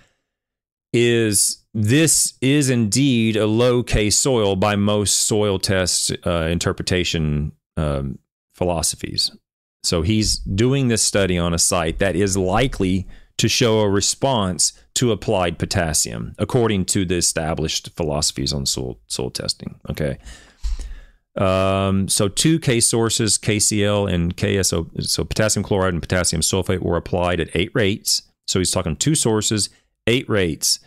is 0.93 1.65
this 1.75 2.35
is 2.41 2.71
indeed 2.71 3.37
a 3.37 3.47
low 3.47 3.85
K 3.85 4.11
soil 4.11 4.57
by 4.57 4.75
most 4.75 5.27
soil 5.27 5.61
test 5.61 6.13
uh, 6.27 6.49
interpretation 6.51 7.53
um, 7.77 8.19
philosophies. 8.55 9.31
So 9.83 10.03
he's 10.03 10.39
doing 10.39 10.89
this 10.89 11.03
study 11.03 11.37
on 11.37 11.53
a 11.53 11.59
site 11.59 11.99
that 11.99 12.17
is 12.17 12.37
likely 12.37 13.07
to 13.37 13.49
show 13.49 13.81
a 13.81 13.89
response 13.89 14.73
to 14.95 15.13
applied 15.13 15.59
potassium, 15.59 16.35
according 16.39 16.87
to 16.87 17.05
the 17.05 17.17
established 17.17 17.91
philosophies 17.97 18.53
on 18.53 18.65
soil 18.65 18.99
soil 19.09 19.31
testing. 19.31 19.79
Okay. 19.91 20.19
Um, 21.37 22.09
so 22.09 22.29
two 22.29 22.61
K 22.61 22.79
sources, 22.79 23.39
KCl 23.39 24.13
and 24.13 24.37
KSO, 24.37 25.03
so 25.05 25.25
potassium 25.25 25.65
chloride 25.65 25.93
and 25.93 26.03
potassium 26.03 26.43
sulfate 26.43 26.79
were 26.79 26.97
applied 26.97 27.41
at 27.41 27.55
eight 27.55 27.73
rates. 27.75 28.23
So 28.47 28.61
he's 28.61 28.71
talking 28.71 28.97
two 28.97 29.15
sources, 29.15 29.69
eight 30.07 30.29
rates. 30.29 30.79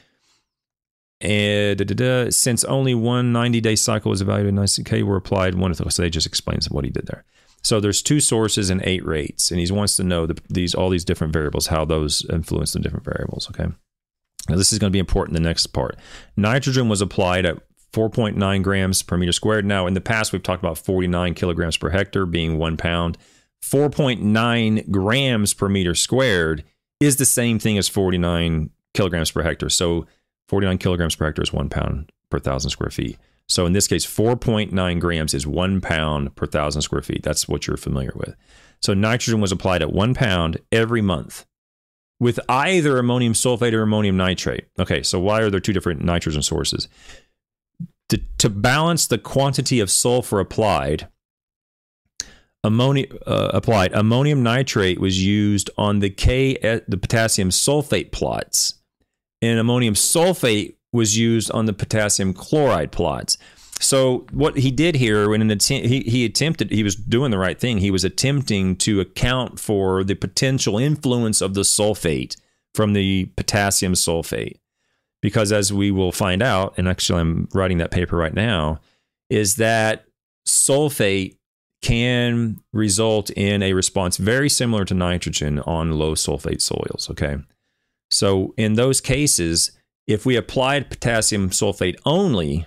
And 1.19 1.77
da, 1.79 1.83
da, 1.83 1.95
da, 1.95 2.29
since 2.29 2.63
only 2.63 2.93
one 2.93 3.33
90 3.33 3.59
day 3.59 3.75
cycle 3.75 4.09
was 4.09 4.21
evaluated, 4.21 4.85
K 4.85 5.03
were 5.03 5.17
applied. 5.17 5.55
One 5.55 5.71
of 5.71 5.77
those, 5.77 5.95
so 5.95 6.01
they 6.01 6.09
just 6.09 6.27
explains 6.27 6.69
what 6.69 6.85
he 6.85 6.91
did 6.91 7.07
there. 7.07 7.25
So 7.67 7.81
there's 7.81 8.01
two 8.01 8.21
sources 8.21 8.69
and 8.69 8.81
eight 8.85 9.05
rates, 9.05 9.51
and 9.51 9.59
he 9.59 9.69
wants 9.69 9.97
to 9.97 10.03
know 10.05 10.25
the, 10.25 10.39
these 10.47 10.73
all 10.73 10.89
these 10.89 11.03
different 11.03 11.33
variables, 11.33 11.67
how 11.67 11.83
those 11.83 12.25
influence 12.31 12.71
the 12.71 12.79
different 12.79 13.03
variables. 13.03 13.49
Okay. 13.49 13.65
Now 14.47 14.55
this 14.55 14.71
is 14.71 14.79
going 14.79 14.89
to 14.89 14.95
be 14.95 14.99
important. 14.99 15.35
in 15.35 15.43
The 15.43 15.49
next 15.49 15.67
part, 15.67 15.97
nitrogen 16.37 16.87
was 16.87 17.01
applied 17.01 17.45
at 17.45 17.61
4.9 17.91 18.63
grams 18.63 19.01
per 19.01 19.17
meter 19.17 19.33
squared. 19.33 19.65
Now, 19.65 19.85
in 19.85 19.95
the 19.95 19.99
past, 19.99 20.31
we've 20.31 20.41
talked 20.41 20.63
about 20.63 20.77
49 20.77 21.33
kilograms 21.33 21.75
per 21.75 21.89
hectare 21.89 22.25
being 22.25 22.57
one 22.57 22.77
pound. 22.77 23.17
4.9 23.61 24.89
grams 24.89 25.53
per 25.53 25.67
meter 25.67 25.93
squared 25.93 26.63
is 27.01 27.17
the 27.17 27.25
same 27.25 27.59
thing 27.59 27.77
as 27.77 27.89
49 27.89 28.69
kilograms 28.93 29.29
per 29.29 29.43
hectare. 29.43 29.67
So, 29.67 30.05
49 30.47 30.77
kilograms 30.77 31.17
per 31.17 31.25
hectare 31.25 31.43
is 31.43 31.51
one 31.51 31.67
pound 31.67 32.13
per 32.29 32.39
thousand 32.39 32.71
square 32.71 32.91
feet. 32.91 33.17
So, 33.49 33.65
in 33.65 33.73
this 33.73 33.87
case, 33.87 34.05
4.9 34.05 34.99
grams 34.99 35.33
is 35.33 35.47
one 35.47 35.81
pound 35.81 36.35
per 36.35 36.45
thousand 36.45 36.81
square 36.81 37.01
feet. 37.01 37.23
That's 37.23 37.47
what 37.47 37.67
you're 37.67 37.77
familiar 37.77 38.13
with. 38.15 38.35
So, 38.81 38.93
nitrogen 38.93 39.41
was 39.41 39.51
applied 39.51 39.81
at 39.81 39.93
one 39.93 40.13
pound 40.13 40.57
every 40.71 41.01
month 41.01 41.45
with 42.19 42.39
either 42.49 42.97
ammonium 42.97 43.33
sulfate 43.33 43.73
or 43.73 43.83
ammonium 43.83 44.17
nitrate. 44.17 44.67
Okay, 44.79 45.03
so 45.03 45.19
why 45.19 45.41
are 45.41 45.49
there 45.49 45.59
two 45.59 45.73
different 45.73 46.01
nitrogen 46.01 46.41
sources? 46.41 46.87
to, 48.09 48.17
to 48.37 48.49
balance 48.49 49.07
the 49.07 49.17
quantity 49.17 49.79
of 49.79 49.91
sulfur 49.91 50.39
applied, 50.39 51.07
ammonia 52.63 53.07
uh, 53.25 53.51
applied 53.53 53.93
ammonium 53.93 54.43
nitrate 54.43 54.99
was 54.99 55.23
used 55.23 55.69
on 55.77 55.99
the 55.99 56.09
K 56.09 56.55
the 56.87 56.97
potassium 56.97 57.49
sulfate 57.49 58.11
plots, 58.11 58.75
and 59.41 59.59
ammonium 59.59 59.93
sulfate 59.93 60.75
was 60.93 61.17
used 61.17 61.51
on 61.51 61.65
the 61.65 61.73
potassium 61.73 62.33
chloride 62.33 62.91
plots. 62.91 63.37
So 63.79 64.25
what 64.31 64.57
he 64.57 64.71
did 64.71 64.95
here, 64.95 65.29
when 65.29 65.47
he 65.49 66.01
he 66.01 66.25
attempted, 66.25 66.71
he 66.71 66.83
was 66.83 66.95
doing 66.95 67.31
the 67.31 67.37
right 67.37 67.59
thing. 67.59 67.77
He 67.77 67.91
was 67.91 68.03
attempting 68.03 68.75
to 68.77 68.99
account 68.99 69.59
for 69.59 70.03
the 70.03 70.15
potential 70.15 70.77
influence 70.79 71.41
of 71.41 71.53
the 71.53 71.61
sulfate 71.61 72.37
from 72.73 72.93
the 72.93 73.25
potassium 73.35 73.93
sulfate 73.93 74.57
because 75.21 75.51
as 75.51 75.73
we 75.73 75.91
will 75.91 76.11
find 76.11 76.41
out, 76.41 76.73
and 76.77 76.87
actually 76.87 77.19
I'm 77.19 77.49
writing 77.53 77.79
that 77.79 77.91
paper 77.91 78.15
right 78.15 78.33
now, 78.33 78.79
is 79.29 79.55
that 79.55 80.05
sulfate 80.47 81.37
can 81.81 82.59
result 82.73 83.29
in 83.31 83.61
a 83.61 83.73
response 83.73 84.17
very 84.17 84.49
similar 84.49 84.85
to 84.85 84.93
nitrogen 84.93 85.59
on 85.59 85.91
low 85.91 86.15
sulfate 86.15 86.61
soils. 86.61 87.07
Okay. 87.11 87.37
So 88.09 88.53
in 88.57 88.73
those 88.73 89.01
cases, 89.01 89.71
if 90.07 90.25
we 90.25 90.35
applied 90.35 90.89
potassium 90.89 91.49
sulfate 91.49 91.99
only 92.05 92.65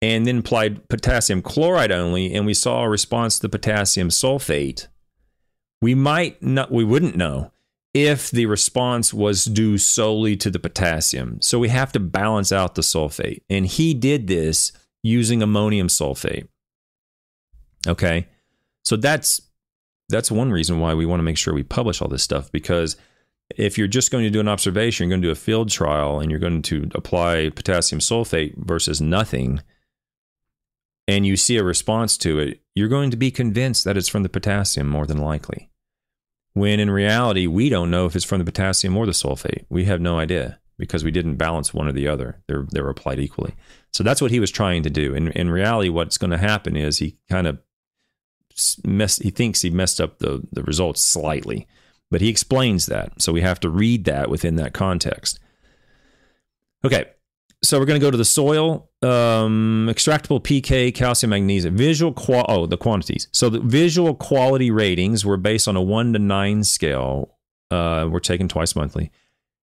and 0.00 0.26
then 0.26 0.38
applied 0.38 0.88
potassium 0.88 1.42
chloride 1.42 1.90
only 1.90 2.34
and 2.34 2.46
we 2.46 2.54
saw 2.54 2.82
a 2.82 2.88
response 2.88 3.36
to 3.36 3.42
the 3.42 3.48
potassium 3.48 4.10
sulfate, 4.10 4.86
we 5.80 5.94
might 5.94 6.42
not, 6.42 6.70
we 6.70 6.84
wouldn't 6.84 7.16
know 7.16 7.50
if 7.94 8.30
the 8.30 8.46
response 8.46 9.14
was 9.14 9.44
due 9.46 9.78
solely 9.78 10.36
to 10.36 10.50
the 10.50 10.58
potassium. 10.58 11.40
So 11.40 11.58
we 11.58 11.68
have 11.68 11.90
to 11.92 12.00
balance 12.00 12.52
out 12.52 12.74
the 12.74 12.82
sulfate. 12.82 13.42
And 13.48 13.66
he 13.66 13.94
did 13.94 14.26
this 14.26 14.72
using 15.02 15.42
ammonium 15.42 15.88
sulfate. 15.88 16.48
Okay. 17.86 18.28
So 18.84 18.96
that's 18.96 19.40
that's 20.08 20.30
one 20.30 20.50
reason 20.50 20.80
why 20.80 20.94
we 20.94 21.06
want 21.06 21.20
to 21.20 21.24
make 21.24 21.36
sure 21.36 21.52
we 21.52 21.62
publish 21.62 22.00
all 22.00 22.08
this 22.08 22.22
stuff 22.22 22.50
because 22.50 22.96
if 23.56 23.78
you're 23.78 23.86
just 23.86 24.10
going 24.10 24.24
to 24.24 24.30
do 24.30 24.40
an 24.40 24.48
observation, 24.48 25.04
you're 25.04 25.16
going 25.16 25.22
to 25.22 25.28
do 25.28 25.32
a 25.32 25.36
field 25.36 25.70
trial 25.70 26.20
and 26.20 26.30
you're 26.30 26.40
going 26.40 26.62
to 26.62 26.88
apply 26.94 27.50
potassium 27.50 28.00
sulfate 28.00 28.54
versus 28.56 29.00
nothing 29.00 29.60
and 31.06 31.24
you 31.24 31.36
see 31.36 31.56
a 31.56 31.64
response 31.64 32.18
to 32.18 32.38
it, 32.38 32.60
you're 32.74 32.88
going 32.88 33.10
to 33.10 33.16
be 33.16 33.30
convinced 33.30 33.84
that 33.84 33.96
it's 33.96 34.08
from 34.08 34.22
the 34.22 34.28
potassium 34.28 34.86
more 34.86 35.06
than 35.06 35.16
likely 35.16 35.70
when 36.58 36.80
in 36.80 36.90
reality, 36.90 37.46
we 37.46 37.68
don't 37.68 37.90
know 37.90 38.06
if 38.06 38.16
it's 38.16 38.24
from 38.24 38.38
the 38.38 38.44
potassium 38.44 38.96
or 38.96 39.06
the 39.06 39.12
sulfate. 39.12 39.64
We 39.68 39.84
have 39.84 40.00
no 40.00 40.18
idea 40.18 40.58
because 40.76 41.04
we 41.04 41.10
didn't 41.10 41.36
balance 41.36 41.74
one 41.74 41.88
or 41.88 41.92
the 41.92 42.08
other. 42.08 42.42
They're, 42.46 42.66
they're 42.70 42.88
applied 42.88 43.18
equally. 43.18 43.54
So 43.92 44.02
that's 44.02 44.20
what 44.20 44.30
he 44.30 44.40
was 44.40 44.50
trying 44.50 44.82
to 44.84 44.90
do. 44.90 45.14
In, 45.14 45.28
in 45.32 45.50
reality, 45.50 45.88
what's 45.88 46.18
going 46.18 46.30
to 46.30 46.38
happen 46.38 46.76
is 46.76 46.98
he 46.98 47.16
kind 47.28 47.46
of 47.46 47.58
messed, 48.84 49.22
he 49.22 49.30
thinks 49.30 49.62
he 49.62 49.70
messed 49.70 50.00
up 50.00 50.18
the, 50.18 50.42
the 50.52 50.62
results 50.62 51.02
slightly, 51.02 51.66
but 52.10 52.20
he 52.20 52.28
explains 52.28 52.86
that. 52.86 53.20
So 53.20 53.32
we 53.32 53.40
have 53.40 53.60
to 53.60 53.68
read 53.68 54.04
that 54.04 54.30
within 54.30 54.56
that 54.56 54.72
context. 54.72 55.38
Okay. 56.84 57.06
So 57.62 57.78
we're 57.78 57.86
going 57.86 58.00
to 58.00 58.06
go 58.06 58.10
to 58.10 58.16
the 58.16 58.24
soil 58.24 58.88
um, 59.02 59.88
extractable 59.90 60.40
pK, 60.40 60.94
calcium, 60.94 61.30
magnesium, 61.30 61.76
visual 61.76 62.12
qual. 62.12 62.44
Oh, 62.48 62.66
the 62.66 62.76
quantities. 62.76 63.28
So 63.32 63.48
the 63.48 63.60
visual 63.60 64.14
quality 64.14 64.70
ratings 64.70 65.24
were 65.24 65.36
based 65.36 65.68
on 65.68 65.76
a 65.76 65.82
one 65.82 66.12
to 66.12 66.18
nine 66.18 66.64
scale. 66.64 67.34
Uh, 67.70 68.08
were 68.10 68.18
taken 68.18 68.48
twice 68.48 68.74
monthly, 68.74 69.10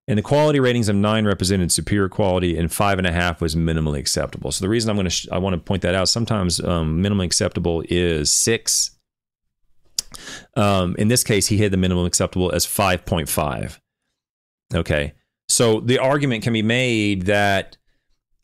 and 0.07 0.15
the 0.15 0.21
quality 0.21 0.59
ratings 0.59 0.89
of 0.89 0.95
nine 0.95 1.25
represented 1.25 1.71
superior 1.71 2.07
quality, 2.07 2.55
and 2.55 2.71
five 2.71 2.99
and 2.99 3.07
a 3.07 3.11
half 3.11 3.41
was 3.41 3.55
minimally 3.55 3.97
acceptable. 3.97 4.51
So 4.51 4.63
the 4.63 4.69
reason 4.69 4.91
I'm 4.91 4.95
going 4.95 5.05
to 5.05 5.09
sh- 5.09 5.27
I 5.31 5.39
want 5.39 5.55
to 5.55 5.59
point 5.59 5.81
that 5.81 5.95
out. 5.95 6.07
Sometimes 6.07 6.59
um, 6.59 7.01
minimally 7.01 7.25
acceptable 7.25 7.83
is 7.89 8.31
six. 8.31 8.91
Um, 10.55 10.95
in 10.97 11.07
this 11.07 11.23
case, 11.23 11.47
he 11.47 11.57
had 11.57 11.71
the 11.71 11.77
minimum 11.77 12.05
acceptable 12.05 12.51
as 12.51 12.65
five 12.65 13.05
point 13.05 13.29
five. 13.29 13.81
Okay, 14.73 15.13
so 15.47 15.79
the 15.79 15.99
argument 15.99 16.43
can 16.43 16.53
be 16.53 16.61
made 16.61 17.23
that 17.23 17.77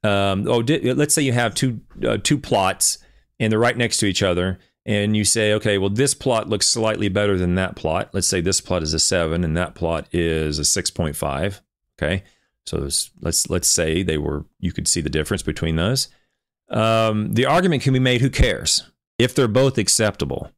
um, 0.03 0.47
oh, 0.47 0.59
let's 0.59 1.13
say 1.13 1.21
you 1.21 1.33
have 1.33 1.53
two 1.53 1.81
uh, 2.07 2.17
two 2.21 2.37
plots 2.37 2.97
and 3.39 3.51
they're 3.51 3.59
right 3.59 3.77
next 3.77 3.97
to 3.97 4.05
each 4.05 4.23
other, 4.23 4.59
and 4.85 5.15
you 5.15 5.23
say, 5.23 5.53
okay, 5.53 5.77
well, 5.77 5.89
this 5.89 6.13
plot 6.13 6.49
looks 6.49 6.67
slightly 6.67 7.09
better 7.09 7.37
than 7.37 7.55
that 7.55 7.75
plot. 7.75 8.09
Let's 8.13 8.27
say 8.27 8.41
this 8.41 8.61
plot 8.61 8.83
is 8.83 8.93
a 8.93 8.99
seven 8.99 9.43
and 9.43 9.55
that 9.57 9.75
plot 9.75 10.07
is 10.11 10.59
a 10.59 10.65
six 10.65 10.89
point 10.89 11.15
five. 11.15 11.61
Okay, 12.01 12.23
so 12.65 12.77
let's 13.21 13.49
let's 13.49 13.67
say 13.67 14.01
they 14.03 14.17
were 14.17 14.45
you 14.59 14.71
could 14.71 14.87
see 14.87 15.01
the 15.01 15.09
difference 15.09 15.43
between 15.43 15.75
those. 15.75 16.07
Um, 16.69 17.33
the 17.33 17.45
argument 17.45 17.83
can 17.83 17.93
be 17.93 17.99
made: 17.99 18.21
who 18.21 18.29
cares 18.29 18.89
if 19.19 19.35
they're 19.35 19.47
both 19.47 19.77
acceptable? 19.77 20.51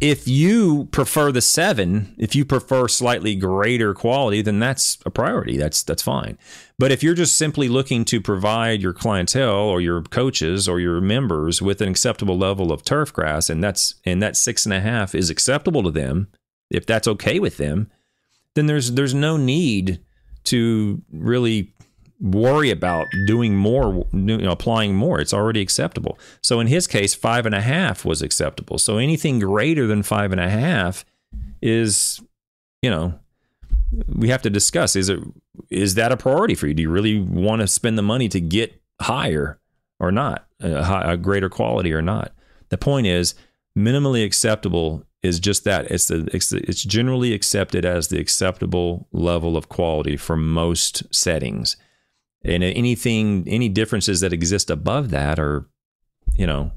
If 0.00 0.26
you 0.26 0.86
prefer 0.90 1.30
the 1.30 1.40
seven, 1.40 2.14
if 2.18 2.34
you 2.34 2.44
prefer 2.44 2.88
slightly 2.88 3.34
greater 3.34 3.94
quality, 3.94 4.42
then 4.42 4.58
that's 4.58 4.98
a 5.06 5.10
priority. 5.10 5.56
That's 5.56 5.82
that's 5.82 6.02
fine. 6.02 6.36
But 6.78 6.90
if 6.90 7.02
you're 7.02 7.14
just 7.14 7.36
simply 7.36 7.68
looking 7.68 8.04
to 8.06 8.20
provide 8.20 8.82
your 8.82 8.92
clientele 8.92 9.54
or 9.54 9.80
your 9.80 10.02
coaches 10.02 10.68
or 10.68 10.80
your 10.80 11.00
members 11.00 11.62
with 11.62 11.80
an 11.80 11.88
acceptable 11.88 12.36
level 12.36 12.72
of 12.72 12.82
turf 12.82 13.12
grass, 13.12 13.48
and 13.48 13.62
that's 13.62 13.94
and 14.04 14.22
that 14.22 14.36
six 14.36 14.66
and 14.66 14.74
a 14.74 14.80
half 14.80 15.14
is 15.14 15.30
acceptable 15.30 15.82
to 15.84 15.90
them, 15.90 16.28
if 16.70 16.84
that's 16.84 17.08
okay 17.08 17.38
with 17.38 17.56
them, 17.56 17.90
then 18.54 18.66
there's 18.66 18.92
there's 18.92 19.14
no 19.14 19.36
need 19.36 20.00
to 20.44 21.02
really 21.12 21.72
worry 22.24 22.70
about 22.70 23.06
doing 23.26 23.54
more, 23.54 24.06
you 24.12 24.38
know, 24.38 24.50
applying 24.50 24.94
more. 24.94 25.20
It's 25.20 25.34
already 25.34 25.60
acceptable. 25.60 26.18
So 26.42 26.58
in 26.58 26.66
his 26.66 26.86
case, 26.86 27.14
five 27.14 27.44
and 27.44 27.54
a 27.54 27.60
half 27.60 28.04
was 28.04 28.22
acceptable. 28.22 28.78
So 28.78 28.96
anything 28.96 29.38
greater 29.38 29.86
than 29.86 30.02
five 30.02 30.32
and 30.32 30.40
a 30.40 30.48
half 30.48 31.04
is, 31.60 32.22
you 32.80 32.90
know, 32.90 33.18
we 34.08 34.30
have 34.30 34.40
to 34.42 34.50
discuss. 34.50 34.96
Is 34.96 35.10
it 35.10 35.20
is 35.70 35.94
that 35.96 36.12
a 36.12 36.16
priority 36.16 36.54
for 36.54 36.66
you? 36.66 36.74
Do 36.74 36.82
you 36.82 36.90
really 36.90 37.20
want 37.20 37.60
to 37.60 37.68
spend 37.68 37.98
the 37.98 38.02
money 38.02 38.28
to 38.30 38.40
get 38.40 38.80
higher 39.02 39.60
or 40.00 40.10
not, 40.10 40.46
a, 40.60 40.82
high, 40.82 41.12
a 41.12 41.16
greater 41.18 41.50
quality 41.50 41.92
or 41.92 42.02
not? 42.02 42.32
The 42.70 42.78
point 42.78 43.06
is, 43.06 43.34
minimally 43.78 44.24
acceptable 44.24 45.04
is 45.22 45.38
just 45.38 45.64
that. 45.64 45.90
It's 45.90 46.08
the 46.08 46.28
it's, 46.32 46.50
it's 46.52 46.82
generally 46.82 47.34
accepted 47.34 47.84
as 47.84 48.08
the 48.08 48.18
acceptable 48.18 49.08
level 49.12 49.58
of 49.58 49.68
quality 49.68 50.16
for 50.16 50.36
most 50.36 51.02
settings 51.14 51.76
and 52.44 52.62
anything 52.62 53.44
any 53.46 53.68
differences 53.68 54.20
that 54.20 54.32
exist 54.32 54.70
above 54.70 55.10
that 55.10 55.38
are 55.38 55.66
you 56.34 56.46
know 56.46 56.70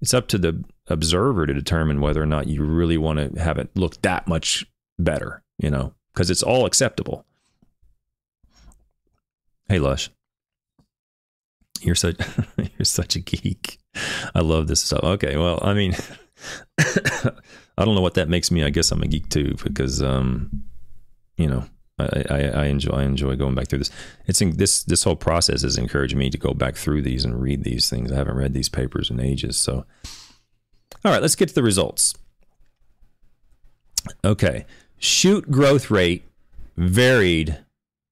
it's 0.00 0.14
up 0.14 0.28
to 0.28 0.38
the 0.38 0.64
observer 0.88 1.46
to 1.46 1.54
determine 1.54 2.00
whether 2.00 2.22
or 2.22 2.26
not 2.26 2.48
you 2.48 2.64
really 2.64 2.98
want 2.98 3.18
to 3.18 3.40
have 3.40 3.58
it 3.58 3.70
look 3.74 4.00
that 4.02 4.26
much 4.26 4.64
better 4.98 5.42
you 5.58 5.70
know 5.70 5.94
because 6.12 6.30
it's 6.30 6.42
all 6.42 6.66
acceptable. 6.66 7.24
Hey 9.68 9.78
lush. 9.78 10.10
You're 11.80 11.94
such 11.94 12.20
you're 12.56 12.84
such 12.84 13.16
a 13.16 13.20
geek. 13.20 13.78
I 14.34 14.40
love 14.40 14.66
this 14.66 14.82
stuff. 14.82 15.02
Okay 15.02 15.36
well 15.36 15.58
i 15.62 15.74
mean 15.74 15.94
i 16.78 17.84
don't 17.84 17.94
know 17.94 18.00
what 18.00 18.14
that 18.14 18.28
makes 18.28 18.50
me. 18.50 18.64
I 18.64 18.70
guess 18.70 18.90
i'm 18.90 19.02
a 19.02 19.06
geek 19.06 19.28
too 19.28 19.56
because 19.62 20.02
um 20.02 20.64
you 21.36 21.48
know 21.48 21.64
I, 22.00 22.50
I, 22.54 22.64
enjoy 22.66 22.92
I 22.92 23.04
enjoy 23.04 23.36
going 23.36 23.54
back 23.54 23.68
through 23.68 23.80
this. 23.80 23.90
It's 24.26 24.38
this 24.38 24.82
this 24.84 25.04
whole 25.04 25.16
process 25.16 25.62
has 25.62 25.76
encouraged 25.76 26.16
me 26.16 26.30
to 26.30 26.38
go 26.38 26.54
back 26.54 26.76
through 26.76 27.02
these 27.02 27.24
and 27.24 27.40
read 27.40 27.64
these 27.64 27.88
things. 27.90 28.10
I 28.12 28.16
haven't 28.16 28.36
read 28.36 28.54
these 28.54 28.68
papers 28.68 29.10
in 29.10 29.20
ages. 29.20 29.56
So, 29.56 29.84
all 31.04 31.12
right, 31.12 31.22
let's 31.22 31.36
get 31.36 31.48
to 31.48 31.54
the 31.54 31.62
results. 31.62 32.14
Okay, 34.24 34.66
shoot 34.98 35.50
growth 35.50 35.90
rate 35.90 36.24
varied 36.76 37.58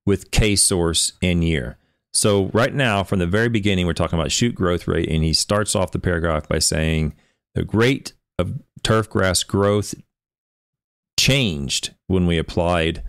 with 0.07 0.31
K 0.31 0.57
source 0.57 1.12
and 1.22 1.42
year. 1.42 1.79
So 2.12 2.46
right 2.46 2.74
now, 2.74 3.05
from 3.05 3.18
the 3.18 3.27
very 3.27 3.48
beginning, 3.48 3.87
we're 3.87 3.92
talking 3.92 4.18
about 4.18 4.33
shoot 4.33 4.55
growth 4.55 4.88
rate, 4.88 5.09
and 5.09 5.22
he 5.22 5.33
starts 5.33 5.77
off 5.77 5.92
the 5.92 5.98
paragraph 5.98 6.48
by 6.48 6.59
saying 6.59 7.14
the 7.55 7.64
rate 7.72 8.12
of 8.38 8.61
turf 8.83 9.09
grass 9.09 9.42
growth 9.42 9.94
changed 11.18 11.94
when 12.07 12.27
we 12.27 12.38
applied 12.38 13.03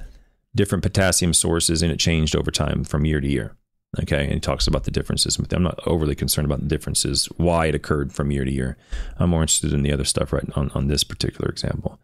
different 0.55 0.83
potassium 0.83 1.33
sources 1.33 1.81
and 1.81 1.91
it 1.91 1.99
changed 1.99 2.35
over 2.35 2.51
time 2.51 2.83
from 2.83 3.05
year 3.05 3.21
to 3.21 3.27
year. 3.27 3.55
Okay, 3.99 4.23
and 4.23 4.33
he 4.33 4.39
talks 4.39 4.67
about 4.67 4.83
the 4.83 4.91
differences. 4.91 5.37
But 5.37 5.51
I'm 5.51 5.63
not 5.63 5.79
overly 5.87 6.13
concerned 6.13 6.45
about 6.45 6.59
the 6.59 6.67
differences, 6.67 7.25
why 7.37 7.67
it 7.67 7.75
occurred 7.75 8.13
from 8.13 8.29
year 8.29 8.45
to 8.45 8.51
year. 8.51 8.77
I'm 9.17 9.31
more 9.31 9.41
interested 9.41 9.73
in 9.73 9.81
the 9.81 9.91
other 9.91 10.03
stuff 10.03 10.31
right 10.31 10.45
on, 10.55 10.69
on 10.75 10.87
this 10.87 11.03
particular 11.03 11.49
example. 11.49 11.99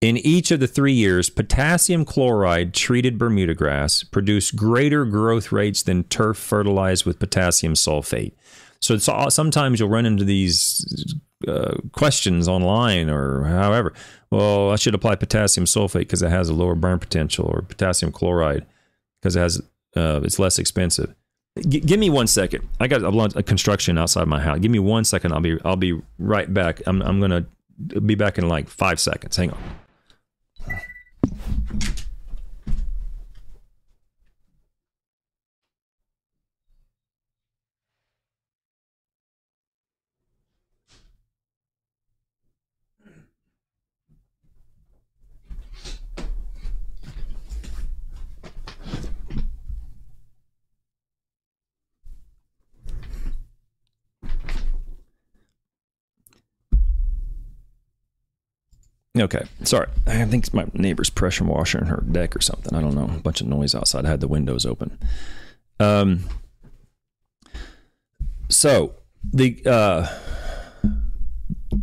In 0.00 0.16
each 0.18 0.50
of 0.50 0.60
the 0.60 0.66
three 0.66 0.92
years, 0.92 1.30
potassium 1.30 2.04
chloride 2.04 2.74
treated 2.74 3.18
Bermuda 3.18 3.54
grass 3.54 4.02
produced 4.02 4.56
greater 4.56 5.04
growth 5.04 5.52
rates 5.52 5.82
than 5.82 6.04
turf 6.04 6.36
fertilized 6.36 7.04
with 7.04 7.18
potassium 7.18 7.74
sulfate. 7.74 8.32
So 8.80 8.98
sometimes 8.98 9.80
you'll 9.80 9.88
run 9.88 10.04
into 10.04 10.24
these 10.24 11.14
uh, 11.48 11.76
questions 11.92 12.48
online 12.48 13.08
or 13.08 13.44
however. 13.44 13.92
Well, 14.30 14.70
I 14.70 14.76
should 14.76 14.94
apply 14.94 15.16
potassium 15.16 15.66
sulfate 15.66 16.00
because 16.00 16.22
it 16.22 16.30
has 16.30 16.48
a 16.48 16.54
lower 16.54 16.74
burn 16.74 16.98
potential, 16.98 17.46
or 17.46 17.62
potassium 17.62 18.12
chloride 18.12 18.66
because 19.20 19.36
it 19.36 19.40
has 19.40 19.62
uh, 19.96 20.20
it's 20.24 20.38
less 20.38 20.58
expensive. 20.58 21.14
G- 21.68 21.80
give 21.80 22.00
me 22.00 22.10
one 22.10 22.26
second. 22.26 22.68
I 22.80 22.88
got 22.88 23.02
a, 23.02 23.38
a 23.38 23.42
construction 23.42 23.96
outside 23.96 24.26
my 24.26 24.40
house. 24.40 24.58
Give 24.58 24.72
me 24.72 24.80
one 24.80 25.04
second. 25.04 25.32
I'll 25.32 25.40
be 25.40 25.58
I'll 25.64 25.76
be 25.76 26.00
right 26.18 26.52
back. 26.52 26.82
I'm 26.86 27.00
I'm 27.02 27.20
gonna 27.20 27.46
be 28.04 28.14
back 28.14 28.38
in 28.38 28.48
like 28.48 28.68
five 28.68 28.98
seconds. 28.98 29.36
Hang 29.36 29.50
on. 29.50 29.58
Okay, 59.16 59.44
sorry. 59.62 59.86
I 60.08 60.24
think 60.24 60.44
it's 60.44 60.54
my 60.54 60.66
neighbor's 60.72 61.08
pressure 61.08 61.44
washer 61.44 61.78
in 61.78 61.86
her 61.86 62.02
deck 62.10 62.34
or 62.34 62.40
something. 62.40 62.74
I 62.74 62.80
don't 62.80 62.96
know. 62.96 63.04
A 63.04 63.20
bunch 63.20 63.40
of 63.40 63.46
noise 63.46 63.74
outside. 63.74 64.04
I 64.04 64.08
had 64.08 64.20
the 64.20 64.28
windows 64.28 64.66
open. 64.66 64.98
Um. 65.78 66.24
So 68.48 68.94
the 69.32 69.62
uh, 69.64 70.08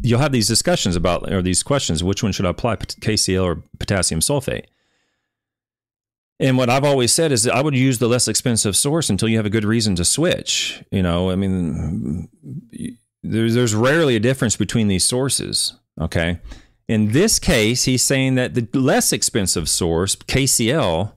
you'll 0.02 0.20
have 0.20 0.34
these 0.34 0.48
discussions 0.48 0.98
about 0.98 1.32
or 1.32 1.42
these 1.42 1.64
questions. 1.64 2.04
Which 2.04 2.22
one 2.22 2.34
should 2.34 2.46
I 2.46 2.50
apply, 2.50 2.76
KCl 2.76 3.44
or 3.44 3.64
potassium 3.80 4.20
sulfate? 4.20 4.66
And 6.38 6.58
what 6.58 6.70
I've 6.70 6.84
always 6.84 7.14
said 7.14 7.32
is 7.32 7.48
I 7.48 7.62
would 7.62 7.76
use 7.76 8.00
the 8.00 8.10
less 8.10 8.28
expensive 8.28 8.76
source 8.76 9.10
until 9.10 9.30
you 9.30 9.38
have 9.38 9.46
a 9.46 9.50
good 9.50 9.64
reason 9.64 9.96
to 9.96 10.04
switch. 10.04 10.84
You 10.92 11.04
know, 11.04 11.30
I 11.30 11.36
mean, 11.36 12.28
there's 13.24 13.54
there's 13.54 13.74
rarely 13.74 14.18
a 14.18 14.20
difference 14.20 14.58
between 14.58 14.90
these 14.90 15.06
sources. 15.06 15.76
Okay 16.00 16.40
in 16.92 17.14
this 17.14 17.40
case, 17.40 17.86
he's 17.86 18.04
saying 18.04 18.36
that 18.36 18.54
the 18.54 18.68
less 18.78 19.14
expensive 19.14 19.70
source, 19.70 20.14
KCl, 20.14 21.14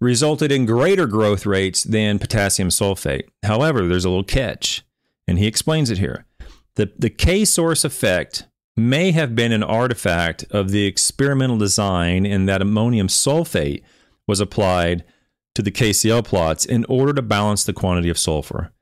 resulted 0.00 0.50
in 0.50 0.66
greater 0.66 1.06
growth 1.06 1.46
rates 1.46 1.84
than 1.84 2.18
potassium 2.18 2.70
sulfate. 2.70 3.28
However, 3.44 3.86
there's 3.86 4.04
a 4.04 4.08
little 4.08 4.24
catch, 4.24 4.82
and 5.28 5.38
he 5.38 5.46
explains 5.46 5.90
it 5.90 5.98
here. 5.98 6.24
The, 6.74 6.90
the 6.98 7.08
K 7.08 7.44
source 7.44 7.84
effect 7.84 8.48
may 8.76 9.12
have 9.12 9.36
been 9.36 9.52
an 9.52 9.62
artifact 9.62 10.44
of 10.50 10.70
the 10.70 10.86
experimental 10.86 11.56
design 11.56 12.26
in 12.26 12.46
that 12.46 12.60
ammonium 12.60 13.06
sulfate 13.06 13.84
was 14.26 14.40
applied 14.40 15.04
to 15.54 15.62
the 15.62 15.70
KCl 15.70 16.24
plots 16.24 16.64
in 16.64 16.84
order 16.86 17.12
to 17.12 17.22
balance 17.22 17.62
the 17.62 17.72
quantity 17.72 18.08
of 18.08 18.18
sulfur. 18.18 18.72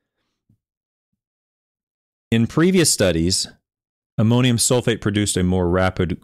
In 2.31 2.47
previous 2.47 2.91
studies, 2.91 3.47
Ammonium 4.19 4.57
sulfate 4.57 5.01
produced 5.01 5.37
a 5.37 5.45
more 5.45 5.69
rapid 5.69 6.21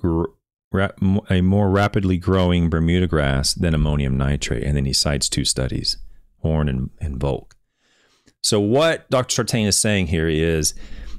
a 1.30 1.40
more 1.40 1.70
rapidly 1.70 2.18
growing 2.18 2.68
Bermuda 2.68 3.07
grass 3.07 3.54
than 3.54 3.74
ammonium 3.74 4.18
nitrate, 4.18 4.64
and 4.64 4.76
then 4.76 4.85
he 4.85 4.92
cites 4.92 5.28
two 5.28 5.44
studies, 5.44 5.98
Horn 6.40 6.68
and, 6.68 6.90
and 7.00 7.20
Volk. 7.20 7.54
So 8.42 8.59
what 8.59 9.09
Dr. 9.09 9.33
Sartain 9.33 9.66
is 9.66 9.78
saying 9.78 10.09
here 10.09 10.28
is, 10.28 10.74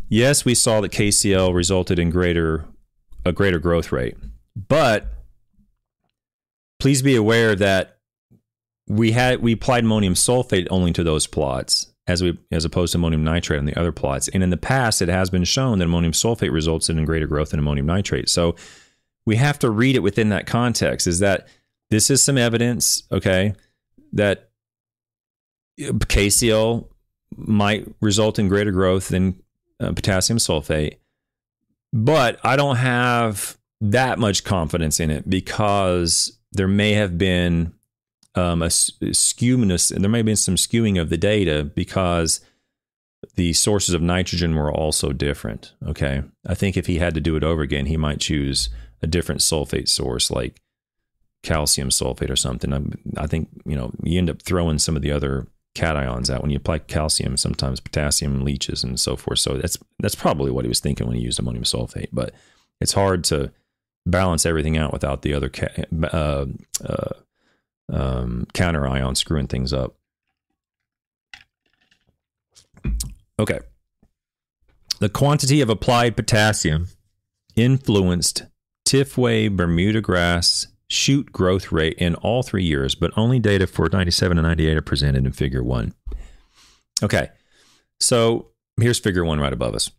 yes, 0.09 0.43
we 0.43 0.53
saw 0.53 0.81
that 0.81 0.91
KCL 0.91 1.55
resulted 1.55 1.97
in 1.97 2.09
greater 2.09 2.65
a 3.23 3.31
greater 3.31 3.59
growth 3.59 3.93
rate, 3.93 4.17
but 4.55 5.07
please 6.79 7.01
be 7.01 7.15
aware 7.15 7.55
that 7.55 7.97
we 8.87 9.13
had 9.13 9.41
we 9.41 9.53
applied 9.53 9.85
ammonium 9.85 10.13
sulfate 10.13 10.67
only 10.69 10.91
to 10.91 11.03
those 11.03 11.25
plots 11.25 11.94
as 12.07 12.21
we 12.21 12.37
as 12.51 12.65
opposed 12.65 12.91
to 12.91 12.97
ammonium 12.97 13.23
nitrate 13.23 13.59
on 13.59 13.65
the 13.65 13.77
other 13.79 13.91
plots. 13.91 14.27
And 14.29 14.43
in 14.43 14.49
the 14.49 14.57
past, 14.57 15.01
it 15.01 15.09
has 15.09 15.29
been 15.29 15.43
shown 15.43 15.79
that 15.79 15.85
ammonium 15.85 16.13
sulfate 16.13 16.51
results 16.51 16.89
in 16.89 17.03
greater 17.05 17.27
growth 17.27 17.49
than 17.49 17.59
ammonium 17.59 17.85
nitrate. 17.85 18.29
So 18.29 18.55
we 19.25 19.35
have 19.37 19.57
to 19.59 19.69
read 19.69 19.95
it 19.95 20.03
within 20.03 20.29
that 20.29 20.45
context. 20.45 21.07
Is 21.07 21.19
that 21.19 21.47
this 21.89 22.09
is 22.09 22.23
some 22.23 22.37
evidence, 22.37 23.03
okay, 23.11 23.53
that 24.13 24.49
KCl 25.79 26.87
might 27.35 27.87
result 28.01 28.39
in 28.39 28.47
greater 28.47 28.71
growth 28.71 29.09
than 29.09 29.41
uh, 29.79 29.91
potassium 29.91 30.39
sulfate, 30.39 30.97
but 31.91 32.39
I 32.43 32.55
don't 32.55 32.77
have 32.77 33.57
that 33.81 34.19
much 34.19 34.43
confidence 34.43 34.99
in 34.99 35.11
it 35.11 35.29
because 35.29 36.37
there 36.53 36.67
may 36.67 36.93
have 36.93 37.17
been 37.17 37.73
um, 38.35 38.61
a 38.61 38.67
skewness, 38.67 39.91
and 39.91 40.03
there 40.03 40.11
may 40.11 40.19
have 40.19 40.25
been 40.25 40.35
some 40.35 40.55
skewing 40.55 40.99
of 40.99 41.09
the 41.09 41.17
data 41.17 41.63
because 41.63 42.41
the 43.35 43.53
sources 43.53 43.95
of 43.95 44.01
nitrogen 44.01 44.55
were 44.55 44.71
also 44.71 45.11
different. 45.11 45.73
Okay. 45.87 46.23
I 46.45 46.53
think 46.53 46.77
if 46.77 46.85
he 46.87 46.99
had 46.99 47.13
to 47.15 47.21
do 47.21 47.35
it 47.35 47.43
over 47.43 47.61
again, 47.61 47.87
he 47.87 47.97
might 47.97 48.19
choose 48.19 48.69
a 49.01 49.07
different 49.07 49.41
sulfate 49.41 49.89
source 49.89 50.29
like 50.29 50.61
calcium 51.43 51.89
sulfate 51.89 52.29
or 52.29 52.35
something. 52.35 52.73
I, 52.73 53.23
I 53.23 53.27
think, 53.27 53.49
you 53.65 53.75
know, 53.75 53.91
you 54.03 54.17
end 54.17 54.29
up 54.29 54.41
throwing 54.41 54.79
some 54.79 54.95
of 54.95 55.01
the 55.01 55.11
other 55.11 55.47
cations 55.75 56.29
out. 56.29 56.41
When 56.41 56.51
you 56.51 56.57
apply 56.57 56.79
calcium, 56.79 57.37
sometimes 57.37 57.79
potassium 57.79 58.43
leaches 58.43 58.83
and 58.83 58.99
so 58.99 59.15
forth. 59.15 59.39
So 59.39 59.57
that's 59.57 59.77
that's 59.99 60.15
probably 60.15 60.51
what 60.51 60.65
he 60.65 60.69
was 60.69 60.79
thinking 60.79 61.07
when 61.07 61.15
he 61.15 61.23
used 61.23 61.39
ammonium 61.39 61.63
sulfate. 61.63 62.09
But 62.11 62.33
it's 62.79 62.93
hard 62.93 63.23
to 63.25 63.51
balance 64.05 64.45
everything 64.45 64.77
out 64.77 64.93
without 64.93 65.21
the 65.21 65.33
other 65.33 65.49
ca- 65.49 65.83
uh, 66.11 66.45
uh, 66.83 67.13
um, 67.91 68.47
counter 68.53 68.87
ion 68.87 69.15
screwing 69.15 69.47
things 69.47 69.73
up. 69.73 69.95
Okay. 73.39 73.59
The 74.99 75.09
quantity 75.09 75.61
of 75.61 75.69
applied 75.69 76.15
potassium 76.15 76.87
influenced 77.55 78.43
Tifway 78.87 79.55
Bermuda 79.55 80.01
grass 80.01 80.67
shoot 80.89 81.31
growth 81.31 81.71
rate 81.71 81.97
in 81.97 82.15
all 82.15 82.43
three 82.43 82.63
years, 82.63 82.95
but 82.95 83.11
only 83.17 83.39
data 83.39 83.67
for 83.67 83.89
97 83.91 84.37
and 84.37 84.47
98 84.47 84.77
are 84.77 84.81
presented 84.81 85.25
in 85.25 85.31
figure 85.31 85.63
one. 85.63 85.93
Okay. 87.03 87.29
So 87.99 88.51
here's 88.79 88.99
figure 88.99 89.25
one 89.25 89.39
right 89.39 89.53
above 89.53 89.75
us. 89.75 89.91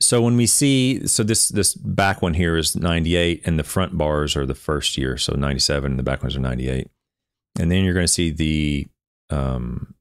So 0.00 0.22
when 0.22 0.36
we 0.36 0.46
see, 0.46 1.06
so 1.06 1.24
this 1.24 1.48
this 1.48 1.74
back 1.74 2.22
one 2.22 2.34
here 2.34 2.56
is 2.56 2.76
98, 2.76 3.42
and 3.44 3.58
the 3.58 3.64
front 3.64 3.98
bars 3.98 4.36
are 4.36 4.46
the 4.46 4.54
first 4.54 4.96
year, 4.96 5.16
so 5.16 5.34
97, 5.34 5.92
and 5.92 5.98
the 5.98 6.04
back 6.04 6.22
ones 6.22 6.36
are 6.36 6.40
98, 6.40 6.88
and 7.58 7.70
then 7.70 7.84
you're 7.84 7.94
going 7.94 8.06
to 8.06 8.12
see 8.12 8.30
the 8.30 8.86
um, 9.30 9.94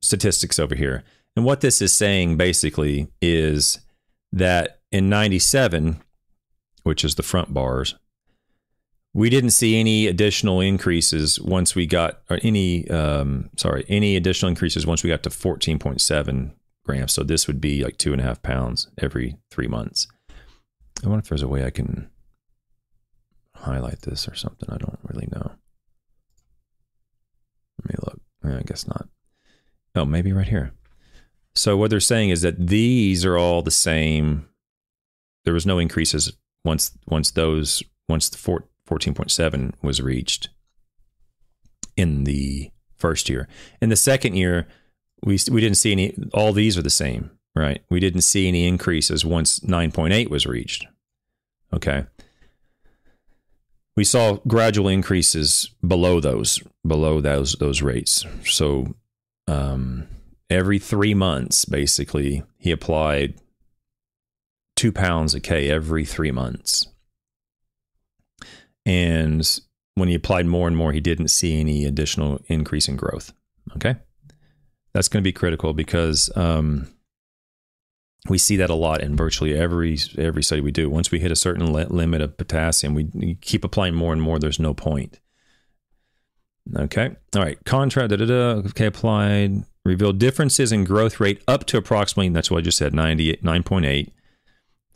statistics 0.00 0.58
over 0.58 0.74
here. 0.74 1.04
And 1.36 1.44
what 1.44 1.60
this 1.60 1.82
is 1.82 1.92
saying 1.92 2.36
basically 2.36 3.08
is 3.20 3.80
that 4.32 4.80
in 4.90 5.08
97, 5.08 6.00
which 6.84 7.04
is 7.04 7.16
the 7.16 7.22
front 7.22 7.52
bars, 7.52 7.94
we 9.14 9.30
didn't 9.30 9.50
see 9.50 9.78
any 9.78 10.06
additional 10.06 10.60
increases 10.60 11.40
once 11.40 11.74
we 11.74 11.86
got, 11.86 12.22
or 12.30 12.38
any, 12.42 12.88
um, 12.90 13.50
sorry, 13.56 13.84
any 13.88 14.16
additional 14.16 14.48
increases 14.48 14.86
once 14.86 15.02
we 15.02 15.10
got 15.10 15.22
to 15.24 15.30
14.7 15.30 16.52
grams. 16.88 17.12
So 17.12 17.22
this 17.22 17.46
would 17.46 17.60
be 17.60 17.84
like 17.84 17.98
two 17.98 18.12
and 18.12 18.20
a 18.20 18.24
half 18.24 18.42
pounds 18.42 18.88
every 18.96 19.36
three 19.50 19.68
months. 19.68 20.08
I 21.04 21.08
wonder 21.08 21.22
if 21.22 21.28
there's 21.28 21.42
a 21.42 21.48
way 21.48 21.64
I 21.64 21.70
can 21.70 22.08
highlight 23.54 24.02
this 24.02 24.26
or 24.26 24.34
something. 24.34 24.68
I 24.70 24.78
don't 24.78 24.98
really 25.02 25.28
know. 25.30 25.52
Let 27.78 27.90
me 27.90 27.94
look. 28.06 28.20
Eh, 28.44 28.58
I 28.58 28.62
guess 28.62 28.86
not. 28.86 29.06
Oh, 29.94 30.06
maybe 30.06 30.32
right 30.32 30.48
here. 30.48 30.72
So 31.54 31.76
what 31.76 31.90
they're 31.90 32.00
saying 32.00 32.30
is 32.30 32.40
that 32.40 32.68
these 32.68 33.24
are 33.24 33.36
all 33.36 33.60
the 33.60 33.70
same. 33.70 34.48
There 35.44 35.54
was 35.54 35.66
no 35.66 35.78
increases 35.78 36.32
once 36.64 36.92
once 37.06 37.30
those 37.32 37.82
once 38.08 38.30
the 38.30 38.38
14.7 38.38 39.74
was 39.82 40.00
reached 40.00 40.48
in 41.96 42.24
the 42.24 42.70
first 42.96 43.28
year. 43.28 43.46
In 43.82 43.90
the 43.90 43.96
second 43.96 44.36
year, 44.36 44.66
we 45.22 45.38
we 45.50 45.60
didn't 45.60 45.76
see 45.76 45.92
any. 45.92 46.14
All 46.32 46.52
these 46.52 46.78
are 46.78 46.82
the 46.82 46.90
same, 46.90 47.30
right? 47.54 47.82
We 47.90 48.00
didn't 48.00 48.22
see 48.22 48.48
any 48.48 48.66
increases 48.66 49.24
once 49.24 49.60
9.8 49.60 50.28
was 50.30 50.46
reached. 50.46 50.86
Okay. 51.72 52.06
We 53.96 54.04
saw 54.04 54.38
gradual 54.46 54.88
increases 54.88 55.70
below 55.86 56.20
those, 56.20 56.62
below 56.86 57.20
those 57.20 57.54
those 57.54 57.82
rates. 57.82 58.24
So, 58.44 58.94
um, 59.48 60.06
every 60.48 60.78
three 60.78 61.14
months, 61.14 61.64
basically, 61.64 62.44
he 62.58 62.70
applied 62.70 63.34
two 64.76 64.92
pounds 64.92 65.34
a 65.34 65.40
K 65.40 65.68
every 65.68 66.04
three 66.04 66.30
months. 66.30 66.86
And 68.86 69.60
when 69.96 70.08
he 70.08 70.14
applied 70.14 70.46
more 70.46 70.68
and 70.68 70.76
more, 70.76 70.92
he 70.92 71.00
didn't 71.00 71.28
see 71.28 71.60
any 71.60 71.84
additional 71.84 72.40
increase 72.46 72.88
in 72.88 72.96
growth. 72.96 73.32
Okay 73.74 73.96
that's 74.98 75.06
going 75.06 75.22
to 75.22 75.28
be 75.28 75.32
critical 75.32 75.74
because 75.74 76.28
um, 76.36 76.88
we 78.28 78.36
see 78.36 78.56
that 78.56 78.68
a 78.68 78.74
lot 78.74 79.00
in 79.00 79.14
virtually 79.14 79.54
every 79.56 79.96
every 80.18 80.42
study 80.42 80.60
we 80.60 80.72
do. 80.72 80.90
Once 80.90 81.12
we 81.12 81.20
hit 81.20 81.30
a 81.30 81.36
certain 81.36 81.72
le- 81.72 81.86
limit 81.86 82.20
of 82.20 82.36
potassium, 82.36 82.94
we, 82.94 83.36
keep 83.40 83.62
applying 83.62 83.94
more 83.94 84.12
and 84.12 84.20
more. 84.20 84.40
There's 84.40 84.58
no 84.58 84.74
point. 84.74 85.20
Okay. 86.76 87.14
All 87.36 87.42
right. 87.42 87.64
Contrast. 87.64 88.12
Okay. 88.12 88.86
Applied. 88.86 89.62
Revealed 89.84 90.18
differences 90.18 90.72
in 90.72 90.82
growth 90.82 91.20
rate 91.20 91.44
up 91.46 91.64
to 91.66 91.76
approximately. 91.76 92.30
That's 92.30 92.50
what 92.50 92.58
I 92.58 92.62
just 92.62 92.76
said. 92.76 92.92
98, 92.92 93.44
9.8. 93.44 94.10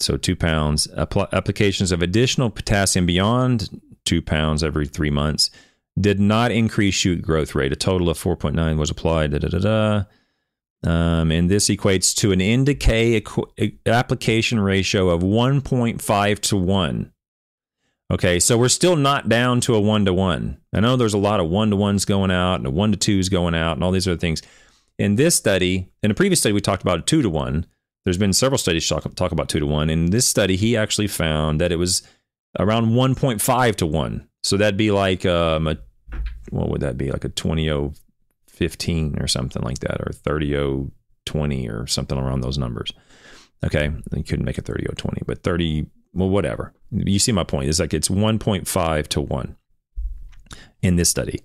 So 0.00 0.16
two 0.16 0.34
pounds. 0.34 0.88
Appl- 0.98 1.30
applications 1.30 1.92
of 1.92 2.02
additional 2.02 2.50
potassium 2.50 3.06
beyond 3.06 3.80
two 4.04 4.20
pounds 4.20 4.64
every 4.64 4.88
three 4.88 5.10
months 5.10 5.48
did 6.00 6.18
not 6.18 6.50
increase 6.50 6.94
shoot 6.94 7.22
growth 7.22 7.54
rate. 7.54 7.72
A 7.72 7.76
total 7.76 8.08
of 8.08 8.18
4.9 8.18 8.76
was 8.76 8.90
applied. 8.90 9.32
Da, 9.32 9.38
da, 9.38 9.48
da, 9.48 9.58
da. 9.58 10.04
Um, 10.84 11.30
and 11.30 11.50
this 11.50 11.68
equates 11.68 12.14
to 12.16 12.32
an 12.32 12.40
N 12.40 12.64
to 12.64 12.74
K 12.74 13.22
application 13.86 14.60
ratio 14.60 15.10
of 15.10 15.22
1.5 15.22 16.40
to 16.40 16.56
1. 16.56 17.12
Okay, 18.10 18.40
so 18.40 18.58
we're 18.58 18.68
still 18.68 18.96
not 18.96 19.28
down 19.28 19.60
to 19.62 19.74
a 19.74 19.80
1 19.80 20.04
to 20.04 20.12
1. 20.12 20.58
I 20.74 20.80
know 20.80 20.96
there's 20.96 21.14
a 21.14 21.18
lot 21.18 21.40
of 21.40 21.48
1 21.48 21.70
to 21.70 21.76
1s 21.76 22.06
going 22.06 22.30
out 22.30 22.56
and 22.56 22.66
a 22.66 22.70
1 22.70 22.92
to 22.92 22.98
2s 22.98 23.30
going 23.30 23.54
out 23.54 23.74
and 23.74 23.84
all 23.84 23.90
these 23.90 24.08
other 24.08 24.18
things. 24.18 24.42
In 24.98 25.16
this 25.16 25.34
study, 25.34 25.90
in 26.02 26.10
a 26.10 26.14
previous 26.14 26.40
study, 26.40 26.52
we 26.52 26.60
talked 26.60 26.82
about 26.82 26.98
a 26.98 27.02
2 27.02 27.22
to 27.22 27.30
1. 27.30 27.64
There's 28.04 28.18
been 28.18 28.32
several 28.32 28.58
studies 28.58 28.86
talk, 28.86 29.14
talk 29.14 29.32
about 29.32 29.48
2 29.48 29.60
to 29.60 29.66
1. 29.66 29.88
In 29.88 30.10
this 30.10 30.26
study, 30.26 30.56
he 30.56 30.76
actually 30.76 31.06
found 31.06 31.60
that 31.60 31.72
it 31.72 31.76
was 31.76 32.02
around 32.58 32.88
1.5 32.88 33.76
to 33.76 33.86
1. 33.86 34.28
So 34.42 34.56
that'd 34.56 34.76
be 34.76 34.90
like 34.90 35.24
um, 35.24 35.66
a 35.68 35.76
what 36.50 36.68
would 36.68 36.80
that 36.82 36.98
be? 36.98 37.10
Like 37.10 37.24
a 37.24 37.28
20015 37.28 39.18
or 39.20 39.26
something 39.26 39.62
like 39.62 39.78
that, 39.80 40.00
or 40.00 40.12
30020 40.12 41.68
or 41.68 41.86
something 41.86 42.18
around 42.18 42.40
those 42.40 42.58
numbers. 42.58 42.92
Okay, 43.64 43.92
you 44.14 44.24
couldn't 44.24 44.44
make 44.44 44.58
a 44.58 44.62
30020, 44.62 45.22
but 45.24 45.42
30, 45.42 45.86
well, 46.14 46.28
whatever. 46.28 46.74
You 46.90 47.18
see 47.18 47.32
my 47.32 47.44
point. 47.44 47.68
It's 47.68 47.78
like 47.78 47.94
it's 47.94 48.08
1.5 48.08 49.08
to 49.08 49.20
1 49.20 49.56
in 50.82 50.96
this 50.96 51.08
study. 51.08 51.40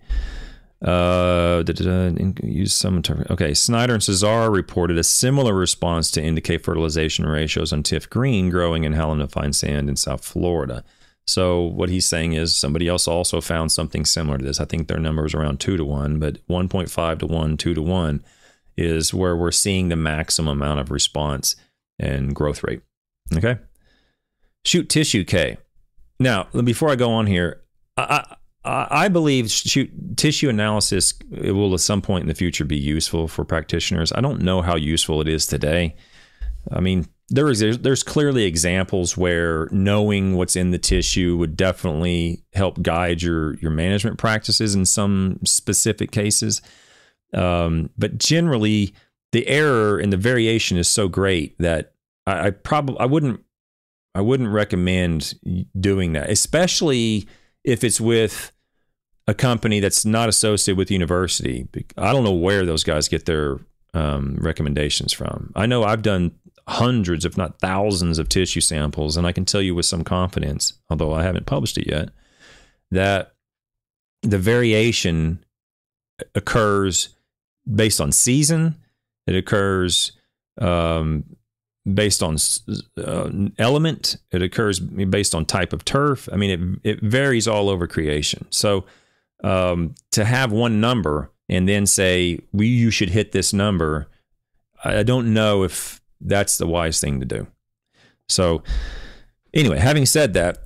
Uh, 0.82 1.64
use 2.44 2.74
some 2.74 3.02
term. 3.02 3.26
Okay, 3.30 3.54
Snyder 3.54 3.94
and 3.94 4.04
Cisar 4.04 4.52
reported 4.52 4.98
a 4.98 5.04
similar 5.04 5.54
response 5.54 6.12
to 6.12 6.24
indicate 6.24 6.64
fertilization 6.64 7.26
ratios 7.26 7.72
on 7.72 7.84
Tifgreen 7.84 8.52
growing 8.52 8.84
in 8.84 8.94
Helena 8.94 9.28
fine 9.28 9.54
sand 9.54 9.90
in 9.90 9.96
South 9.96 10.24
Florida. 10.26 10.84
So 11.28 11.62
what 11.62 11.90
he's 11.90 12.06
saying 12.06 12.34
is 12.34 12.56
somebody 12.56 12.88
else 12.88 13.08
also 13.08 13.42
found 13.42 13.72
something 13.72 14.06
similar 14.06 14.38
to 14.38 14.46
this. 14.46 14.62
I 14.62 14.66
think 14.66 14.88
their 14.88 15.00
number 15.00 15.26
is 15.26 15.34
around 15.34 15.60
two 15.60 15.76
to 15.76 15.84
one, 15.84 16.20
but 16.20 16.46
1.5 16.48 17.20
to 17.20 17.26
one, 17.26 17.58
two 17.58 17.74
to 17.74 17.82
one 17.82 18.24
is 18.78 19.14
where 19.14 19.36
we're 19.36 19.52
seeing 19.52 19.90
the 19.90 19.96
maximum 19.96 20.62
amount 20.62 20.80
of 20.80 20.90
response 20.90 21.56
and 22.00 22.34
growth 22.34 22.64
rate. 22.64 22.82
Okay. 23.36 23.58
Shoot 24.64 24.90
tissue 24.90 25.26
K. 25.26 25.58
Now, 26.20 26.48
before 26.64 26.90
I 26.90 26.96
go 26.96 27.12
on 27.12 27.28
here, 27.28 27.62
I, 27.98 28.36
I, 28.64 28.88
I 28.90 29.08
believe 29.10 29.52
shoot 29.52 29.92
tissue 30.16 30.50
analysis 30.50 31.14
it 31.32 31.52
will 31.52 31.74
at 31.74 31.80
some 31.82 32.02
point 32.02 32.24
in 32.24 32.28
the 32.28 32.36
future 32.36 32.66
be 32.66 32.78
useful 32.78 33.28
for 33.28 33.44
practitioners. 33.44 34.14
I 34.14 34.22
don't 34.22 34.42
know 34.42 34.62
how 34.62 34.76
useful 34.76 35.22
it 35.22 35.28
is 35.28 35.46
today. 35.46 35.96
I 36.72 36.80
mean, 36.80 37.08
there 37.30 37.50
is 37.50 37.80
there's 37.80 38.04
clearly 38.04 38.46
examples 38.46 39.18
where 39.18 39.68
knowing 39.72 40.36
what's 40.36 40.56
in 40.56 40.72
the 40.72 40.78
tissue 40.78 41.38
would 41.38 41.58
definitely 41.58 42.44
help 42.54 42.82
guide 42.82 43.22
your 43.22 43.56
your 43.56 43.72
management 43.72 44.18
practices 44.18 44.76
in 44.76 44.86
some 44.86 45.40
specific 45.46 46.12
cases 46.12 46.62
Um, 47.34 47.90
but 47.98 48.18
generally, 48.18 48.94
the 49.32 49.48
error 49.48 50.00
and 50.00 50.12
the 50.14 50.18
variation 50.18 50.78
is 50.78 50.88
so 50.90 51.08
great 51.08 51.58
that 51.60 51.94
I, 52.26 52.48
I 52.48 52.52
probably 52.52 53.00
I 53.00 53.06
wouldn't 53.06 53.42
I 54.16 54.22
wouldn't 54.22 54.50
recommend 54.50 55.36
doing 55.80 56.14
that, 56.14 56.30
especially 56.30 57.28
if 57.64 57.84
it's 57.84 58.02
with 58.02 58.52
a 59.28 59.34
company 59.34 59.80
that's 59.80 60.06
not 60.06 60.30
associated 60.30 60.78
with 60.78 60.90
university. 60.90 61.68
I 61.98 62.14
don't 62.14 62.24
know 62.24 62.32
where 62.32 62.66
those 62.66 62.84
guys 62.84 63.10
get 63.10 63.26
their 63.26 63.60
um, 63.94 64.38
recommendations 64.40 65.14
from. 65.14 65.52
I 65.56 65.66
know 65.66 65.84
I've 65.84 66.02
done 66.02 66.32
hundreds, 66.68 67.26
if 67.26 67.38
not 67.38 67.60
thousands, 67.60 68.20
of 68.20 68.30
tissue 68.30 68.62
samples, 68.62 69.18
and 69.18 69.26
I 69.26 69.32
can 69.32 69.46
tell 69.46 69.62
you 69.62 69.74
with 69.74 69.86
some 69.86 70.04
confidence, 70.04 70.74
although 70.90 71.14
I 71.14 71.24
haven't 71.24 71.46
published 71.46 71.78
it 71.78 71.88
yet, 71.88 72.10
that 72.92 73.34
the 74.22 74.38
variation 74.38 75.44
occurs 76.36 77.10
based 77.74 78.02
on 78.02 78.12
season. 78.12 78.76
It 79.28 79.36
occurs 79.36 80.14
um, 80.60 81.24
based 81.92 82.24
on 82.24 82.38
uh, 82.98 83.30
element. 83.58 84.18
It 84.32 84.42
occurs 84.42 84.80
based 84.80 85.36
on 85.36 85.46
type 85.46 85.74
of 85.74 85.86
turf. 85.86 86.28
I 86.32 86.36
mean, 86.36 86.82
it 86.84 86.90
it 86.98 87.02
varies 87.02 87.48
all 87.48 87.70
over 87.70 87.88
creation. 87.88 88.48
So 88.50 88.86
um, 89.44 89.96
to 90.12 90.26
have 90.26 90.52
one 90.52 90.82
number 90.82 91.32
and 91.50 91.68
then 91.68 91.86
say 91.86 92.40
we 92.52 92.68
you 92.68 92.92
should 92.92 93.10
hit 93.10 93.32
this 93.32 93.54
number, 93.54 94.08
I 94.84 95.04
don't 95.04 95.34
know 95.34 95.64
if 95.64 96.02
that's 96.22 96.58
the 96.58 96.68
wise 96.68 97.00
thing 97.00 97.20
to 97.20 97.26
do. 97.26 97.48
So 98.30 98.64
anyway, 99.54 99.80
having 99.80 100.06
said 100.06 100.34
that, 100.34 100.60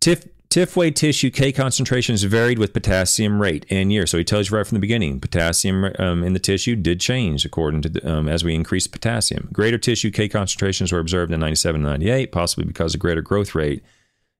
TIF 0.00 0.28
TIFWay 0.50 0.94
tissue 0.94 1.30
K 1.30 1.52
concentrations 1.52 2.22
varied 2.22 2.58
with 2.58 2.72
potassium 2.72 3.40
rate 3.40 3.66
and 3.68 3.92
year. 3.92 4.06
So 4.06 4.16
he 4.16 4.24
tells 4.24 4.50
you 4.50 4.56
right 4.56 4.66
from 4.66 4.76
the 4.76 4.80
beginning, 4.80 5.20
potassium 5.20 5.92
um, 5.98 6.24
in 6.24 6.32
the 6.32 6.38
tissue 6.38 6.74
did 6.74 7.00
change 7.00 7.44
according 7.44 7.82
to 7.82 7.88
the, 7.90 8.10
um, 8.10 8.28
as 8.28 8.44
we 8.44 8.54
increased 8.54 8.90
potassium. 8.90 9.50
Greater 9.52 9.76
tissue 9.76 10.10
K 10.10 10.26
concentrations 10.26 10.90
were 10.90 11.00
observed 11.00 11.32
in 11.32 11.40
97 11.40 11.82
and 11.82 11.90
98, 11.90 12.32
possibly 12.32 12.64
because 12.64 12.94
of 12.94 13.00
greater 13.00 13.20
growth 13.20 13.54
rate. 13.54 13.84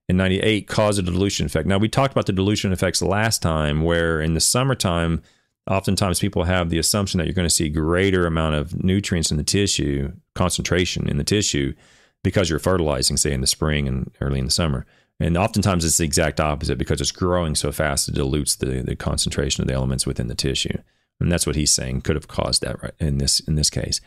In 0.09 0.17
98 0.17 0.67
caused 0.67 0.99
a 0.99 1.03
dilution 1.03 1.45
effect. 1.45 1.69
Now 1.69 1.77
we 1.77 1.91
talked 1.91 2.13
about 2.13 2.25
the 2.25 2.33
dilution 2.33 2.73
effects 2.73 3.03
last 3.03 3.43
time, 3.43 3.83
where 3.83 4.23
in 4.23 4.33
the 4.33 4.41
summertime, 4.41 5.23
oftentimes 5.69 6.21
people 6.21 6.45
have 6.45 6.71
the 6.71 6.79
assumption 6.79 7.19
that 7.19 7.27
you're 7.27 7.35
going 7.35 7.49
to 7.49 7.55
see 7.55 7.69
greater 7.69 8.27
amount 8.27 8.55
of 8.55 8.83
nutrients 8.83 9.31
in 9.31 9.37
the 9.37 9.45
tissue, 9.45 10.13
concentration 10.35 11.09
in 11.09 11.19
the 11.19 11.25
tissue, 11.25 11.75
because 12.23 12.51
you're 12.51 12.59
fertilizing, 12.59 13.17
say 13.17 13.33
in 13.33 13.41
the 13.41 13.47
spring 13.47 13.87
and 13.87 14.11
early 14.21 14.39
in 14.39 14.45
the 14.47 14.51
summer. 14.51 14.87
And 15.21 15.37
oftentimes 15.37 15.85
it's 15.85 15.99
the 15.99 16.05
exact 16.05 16.41
opposite 16.41 16.79
because 16.79 17.01
it's 17.01 17.11
growing 17.11 17.55
so 17.55 17.73
fast 17.73 18.09
it 18.09 18.15
dilutes 18.15 18.57
the, 18.57 18.83
the 18.83 18.97
concentration 18.97 19.63
of 19.63 19.69
the 19.69 19.75
elements 19.75 20.07
within 20.07 20.29
the 20.29 20.35
tissue. 20.35 20.79
And 21.21 21.31
that's 21.33 21.47
what 21.47 21.57
he's 21.57 21.73
saying 21.73 22.03
could 22.03 22.17
have 22.17 22.29
caused 22.29 22.63
that 22.63 22.81
right 22.83 22.95
in 23.01 23.19
this 23.19 23.41
in 23.41 23.57
this 23.57 23.71
case. 23.71 24.01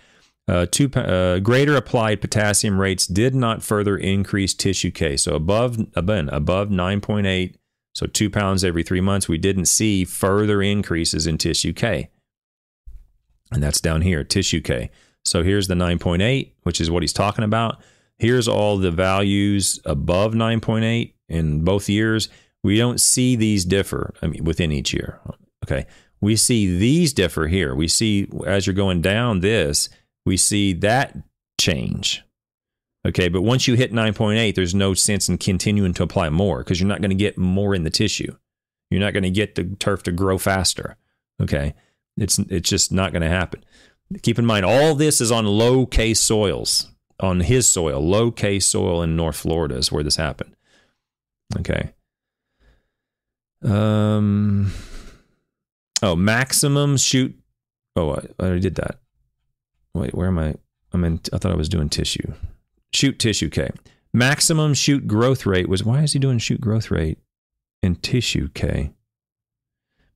Uh, 0.48 0.66
two, 0.70 0.92
uh, 0.96 1.40
greater 1.40 1.76
applied 1.76 2.20
potassium 2.20 2.80
rates 2.80 3.06
did 3.06 3.36
not 3.36 3.62
further 3.62 3.98
increase 3.98 4.54
tissue 4.54 4.92
K. 4.92 5.18
So 5.18 5.36
above 5.36 5.78
above, 5.96 6.30
above 6.32 6.70
9.8, 6.70 7.56
so 7.94 8.06
two 8.06 8.30
pounds 8.30 8.64
every 8.64 8.84
three 8.84 9.02
months, 9.02 9.28
we 9.28 9.38
didn't 9.38 9.66
see 9.66 10.06
further 10.06 10.62
increases 10.62 11.28
in 11.28 11.38
tissue 11.38 11.74
K. 11.74 12.10
And 13.52 13.62
that's 13.62 13.82
down 13.82 14.02
here, 14.02 14.24
tissue 14.24 14.62
K. 14.62 14.90
So 15.26 15.44
here's 15.44 15.68
the 15.68 15.76
9.8, 15.76 16.52
which 16.64 16.82
is 16.82 16.90
what 16.90 17.04
he's 17.04 17.14
talking 17.14 17.44
about 17.44 17.82
here's 18.22 18.48
all 18.48 18.78
the 18.78 18.92
values 18.92 19.80
above 19.84 20.34
9.8 20.34 21.14
in 21.28 21.64
both 21.64 21.90
years. 21.90 22.30
We 22.64 22.78
don't 22.78 23.02
see 23.02 23.36
these 23.36 23.66
differ. 23.66 24.14
I 24.22 24.28
mean, 24.28 24.44
within 24.44 24.72
each 24.72 24.94
year. 24.94 25.20
Okay. 25.66 25.88
We 26.22 26.36
see 26.36 26.78
these 26.78 27.14
differ 27.14 27.48
here. 27.48 27.74
We 27.74 27.88
see 27.88 28.30
as 28.46 28.68
you're 28.68 28.76
going 28.76 29.02
down 29.02 29.40
this, 29.40 29.90
we 30.24 30.38
see 30.38 30.74
that 30.74 31.18
change. 31.60 32.24
Okay. 33.06 33.30
But 33.30 33.42
once 33.42 33.68
you 33.68 33.76
hit 33.76 33.94
9.8, 33.94 34.56
there's 34.56 34.76
no 34.76 34.94
sense 34.94 35.30
in 35.30 35.38
continuing 35.38 35.94
to 35.96 36.04
apply 36.04 36.30
more 36.30 36.60
because 36.60 36.80
you're 36.80 36.90
not 36.90 37.02
going 37.02 37.10
to 37.10 37.16
get 37.16 37.38
more 37.38 37.74
in 37.74 37.84
the 37.84 37.90
tissue. 37.90 38.36
You're 38.90 39.02
not 39.02 39.14
going 39.14 39.24
to 39.24 39.30
get 39.30 39.56
the 39.56 39.64
turf 39.80 40.04
to 40.04 40.12
grow 40.12 40.38
faster. 40.38 40.98
Okay. 41.42 41.74
It's, 42.18 42.38
it's 42.40 42.70
just 42.70 42.92
not 42.92 43.12
going 43.12 43.22
to 43.22 43.30
happen. 43.30 43.64
Keep 44.22 44.40
in 44.40 44.46
mind, 44.46 44.66
all 44.66 44.96
this 44.96 45.22
is 45.22 45.32
on 45.32 45.46
low 45.46 45.86
K 45.86 46.14
soils 46.14 46.92
on 47.22 47.40
his 47.42 47.70
soil, 47.70 48.02
low 48.02 48.32
K 48.32 48.60
soil 48.60 49.02
in 49.02 49.16
North 49.16 49.38
Florida 49.38 49.76
is 49.76 49.92
where 49.92 50.04
this 50.04 50.16
happened. 50.18 50.56
Okay. 51.60 51.94
Um. 53.64 54.74
Oh, 56.02 56.16
maximum 56.16 56.98
shoot. 56.98 57.38
Oh, 57.96 58.16
I, 58.16 58.46
I 58.46 58.58
did 58.58 58.76
that. 58.76 59.00
Wait, 59.94 60.16
where 60.16 60.28
am 60.28 60.40
I? 60.40 60.56
I'm 60.94 61.04
in. 61.04 61.22
I 61.32 61.38
thought 61.38 61.52
I 61.52 61.56
was 61.56 61.70
doing 61.70 61.90
tissue. 61.90 62.34
Shoot 62.94 63.20
tissue 63.20 63.50
K. 63.50 63.72
Maximum 64.14 64.74
shoot 64.74 65.08
growth 65.08 65.46
rate 65.46 65.70
was. 65.70 65.84
Why 65.84 66.02
is 66.02 66.14
he 66.14 66.20
doing 66.20 66.40
shoot 66.40 66.60
growth 66.60 66.92
rate 66.92 67.18
in 67.82 67.96
tissue 67.96 68.50
K? 68.54 68.92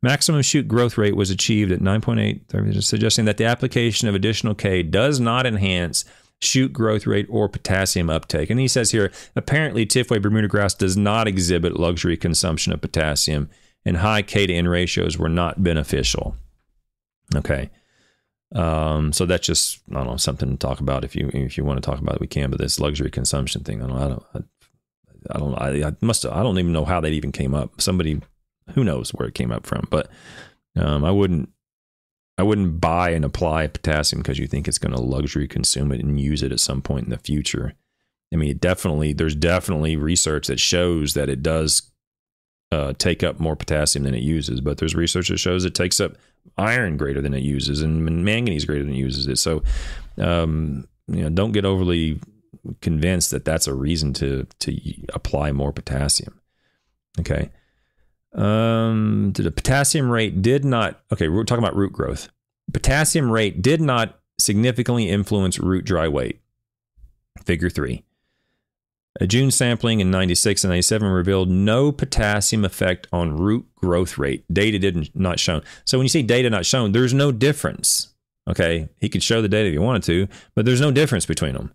Maximum 0.02 0.42
shoot 0.42 0.68
growth 0.68 0.98
rate 0.98 1.16
was 1.16 1.32
achieved 1.32 1.72
at 1.72 1.80
9.8, 1.80 2.84
suggesting 2.84 3.26
that 3.26 3.38
the 3.38 3.46
application 3.46 4.08
of 4.08 4.14
additional 4.14 4.54
K 4.54 4.84
does 4.84 5.20
not 5.20 5.46
enhance 5.46 6.06
shoot 6.42 6.74
growth 6.74 7.08
rate, 7.08 7.26
or 7.30 7.48
potassium 7.50 8.10
uptake. 8.10 8.50
And 8.50 8.60
he 8.60 8.68
says 8.68 8.92
here 8.92 9.12
apparently, 9.36 9.86
Tifway 9.86 10.22
Bermuda 10.22 10.48
grass 10.48 10.74
does 10.74 10.98
not 10.98 11.28
exhibit 11.28 11.80
luxury 11.80 12.18
consumption 12.18 12.74
of 12.74 12.82
potassium, 12.82 13.50
and 13.86 13.98
high 13.98 14.22
K 14.22 14.46
to 14.48 14.54
N 14.54 14.68
ratios 14.68 15.18
were 15.18 15.30
not 15.30 15.64
beneficial. 15.64 16.36
Okay. 17.36 17.70
Um, 18.54 19.12
so 19.12 19.26
that's 19.26 19.48
just 19.48 19.82
I 19.92 19.96
don't 19.96 20.08
know 20.08 20.18
something 20.18 20.50
to 20.50 20.58
talk 20.58 20.80
about 20.80 21.04
if 21.04 21.16
you 21.16 21.30
if 21.34 21.58
you 21.58 21.66
want 21.66 21.82
to 21.82 21.90
talk 21.90 22.00
about 22.00 22.16
it 22.16 22.22
we 22.22 22.28
can 22.28 22.52
but 22.52 22.60
this 22.60 22.80
luxury 22.80 23.10
consumption 23.10 23.64
thing 23.64 23.82
I 23.82 23.88
don't 23.88 23.98
I 23.98 24.08
don't 24.08 24.26
I, 25.32 25.40
don't 25.40 25.56
I, 25.56 25.88
I 25.88 25.94
must 26.02 26.26
I 26.28 26.44
don't 26.44 26.60
even 26.60 26.72
know 26.72 26.86
how 26.86 27.02
that 27.02 27.12
even 27.12 27.32
came 27.32 27.56
up 27.56 27.82
somebody 27.82 28.22
who 28.76 28.84
knows 28.84 29.10
where 29.16 29.28
it 29.28 29.34
came 29.34 29.52
up 29.52 29.66
from 29.66 29.88
but 29.90 30.10
um, 30.78 31.04
I 31.04 31.12
wouldn't 31.12 31.50
I 32.38 32.44
wouldn't 32.44 32.82
buy 32.82 33.12
and 33.12 33.24
apply 33.24 33.68
potassium 33.68 34.22
because 34.22 34.40
you 34.40 34.48
think 34.48 34.68
it's 34.68 34.78
going 34.78 34.94
to 34.94 35.02
luxury 35.02 35.48
consume 35.48 35.92
it 35.92 36.02
and 36.02 36.20
use 36.20 36.44
it 36.44 36.52
at 36.52 36.60
some 36.60 36.82
point 36.82 37.06
in 37.06 37.12
the 37.12 37.18
future. 37.18 37.74
I 38.34 38.38
mean, 38.38 38.50
it 38.50 38.60
definitely 38.60 39.14
there's 39.14 39.36
definitely 39.36 39.96
research 39.96 40.48
that 40.48 40.60
shows 40.60 41.14
that 41.14 41.30
it 41.30 41.42
does 41.42 41.92
uh, 42.72 42.94
take 42.98 43.24
up 43.24 43.40
more 43.40 43.56
potassium 43.56 44.04
than 44.04 44.14
it 44.14 44.24
uses, 44.24 44.60
but 44.60 44.78
there's 44.78 44.96
research 44.96 45.30
that 45.30 45.38
shows 45.38 45.64
it 45.64 45.76
takes 45.76 46.00
up 46.00 46.14
iron 46.58 46.98
greater 46.98 47.22
than 47.22 47.34
it 47.34 47.44
uses 47.44 47.82
and 47.82 48.06
manganese 48.24 48.66
greater 48.66 48.84
than 48.84 48.94
it 48.94 48.98
uses 48.98 49.28
it. 49.28 49.38
So, 49.38 49.64
um, 50.18 50.88
you 51.08 51.24
know, 51.24 51.30
don't 51.30 51.52
get 51.52 51.66
overly 51.66 52.20
convinced 52.82 53.32
that 53.32 53.46
that's 53.46 53.68
a 53.68 53.74
reason 53.74 54.14
to 54.14 54.48
to 54.60 54.78
apply 55.14 55.52
more 55.52 55.72
potassium. 55.72 56.40
Okay. 57.20 57.50
Um, 58.34 59.32
the 59.34 59.52
potassium 59.52 60.10
rate 60.10 60.42
did 60.42 60.66
not. 60.66 61.02
Okay, 61.12 61.30
we're 61.30 61.44
talking 61.44 61.64
about 61.64 61.76
root 61.76 61.94
growth. 61.94 62.30
Potassium 62.74 63.32
rate 63.32 63.62
did 63.62 63.80
not 63.82 64.20
significantly 64.40 65.10
influence 65.10 65.60
root 65.60 65.86
dry 65.86 66.08
weight. 66.08 66.42
Figure 67.46 67.70
three. 67.70 68.04
A 69.22 69.28
June 69.28 69.50
sampling 69.50 70.02
in 70.02 70.12
96 70.12 70.64
and 70.66 70.72
97 70.72 71.08
revealed 71.08 71.50
no 71.50 71.92
potassium 71.92 72.66
effect 72.66 73.08
on 73.14 73.38
root 73.38 73.66
growth 73.76 74.18
rate. 74.18 74.44
Data 74.52 74.78
did 74.78 74.96
not 74.96 75.10
not 75.16 75.40
shown. 75.40 75.64
So 75.86 75.98
when 75.98 76.06
you 76.06 76.10
see 76.10 76.22
data 76.22 76.50
not 76.50 76.66
shown, 76.66 76.92
there's 76.92 77.14
no 77.14 77.32
difference. 77.32 78.14
Okay, 78.48 78.90
he 79.00 79.10
could 79.10 79.24
show 79.24 79.42
the 79.42 79.48
data 79.48 79.68
if 79.70 79.74
he 79.74 79.80
wanted 79.80 80.04
to, 80.04 80.28
but 80.54 80.66
there's 80.66 80.82
no 80.82 80.92
difference 80.92 81.26
between 81.26 81.54
them. 81.54 81.74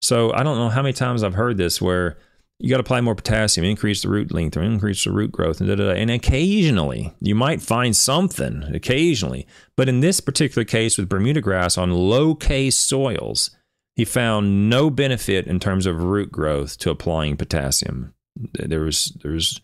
So 0.00 0.32
I 0.32 0.42
don't 0.42 0.58
know 0.58 0.68
how 0.68 0.82
many 0.82 0.92
times 0.92 1.22
I've 1.22 1.34
heard 1.34 1.56
this 1.56 1.80
where 1.82 2.16
you 2.58 2.70
got 2.70 2.76
to 2.76 2.82
apply 2.82 3.02
more 3.02 3.14
potassium, 3.14 3.66
increase 3.66 4.00
the 4.02 4.08
root 4.08 4.32
length, 4.32 4.56
or 4.56 4.62
increase 4.62 5.04
the 5.04 5.10
root 5.10 5.30
growth, 5.30 5.60
and, 5.60 5.68
da, 5.68 5.74
da, 5.74 5.92
da. 5.92 6.00
and 6.00 6.10
occasionally 6.10 7.12
you 7.20 7.34
might 7.34 7.60
find 7.60 7.94
something. 7.94 8.62
Occasionally, 8.74 9.46
but 9.76 9.88
in 9.88 10.00
this 10.00 10.20
particular 10.20 10.64
case 10.64 10.96
with 10.96 11.08
Bermuda 11.08 11.40
grass 11.40 11.76
on 11.76 11.92
low 11.92 12.34
K 12.34 12.70
soils, 12.70 13.50
he 13.96 14.04
found 14.04 14.70
no 14.70 14.90
benefit 14.90 15.46
in 15.46 15.58
terms 15.58 15.86
of 15.86 16.02
root 16.02 16.30
growth 16.30 16.78
to 16.78 16.90
applying 16.90 17.36
potassium. 17.36 18.14
There 18.52 18.80
was 18.80 19.16
there 19.22 19.32
was 19.32 19.60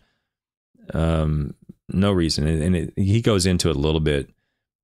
um, 0.93 1.53
no 1.89 2.11
reason, 2.11 2.47
and 2.47 2.75
it, 2.75 2.93
he 2.97 3.21
goes 3.21 3.45
into 3.45 3.69
it 3.69 3.75
a 3.75 3.79
little 3.79 4.01
bit 4.01 4.29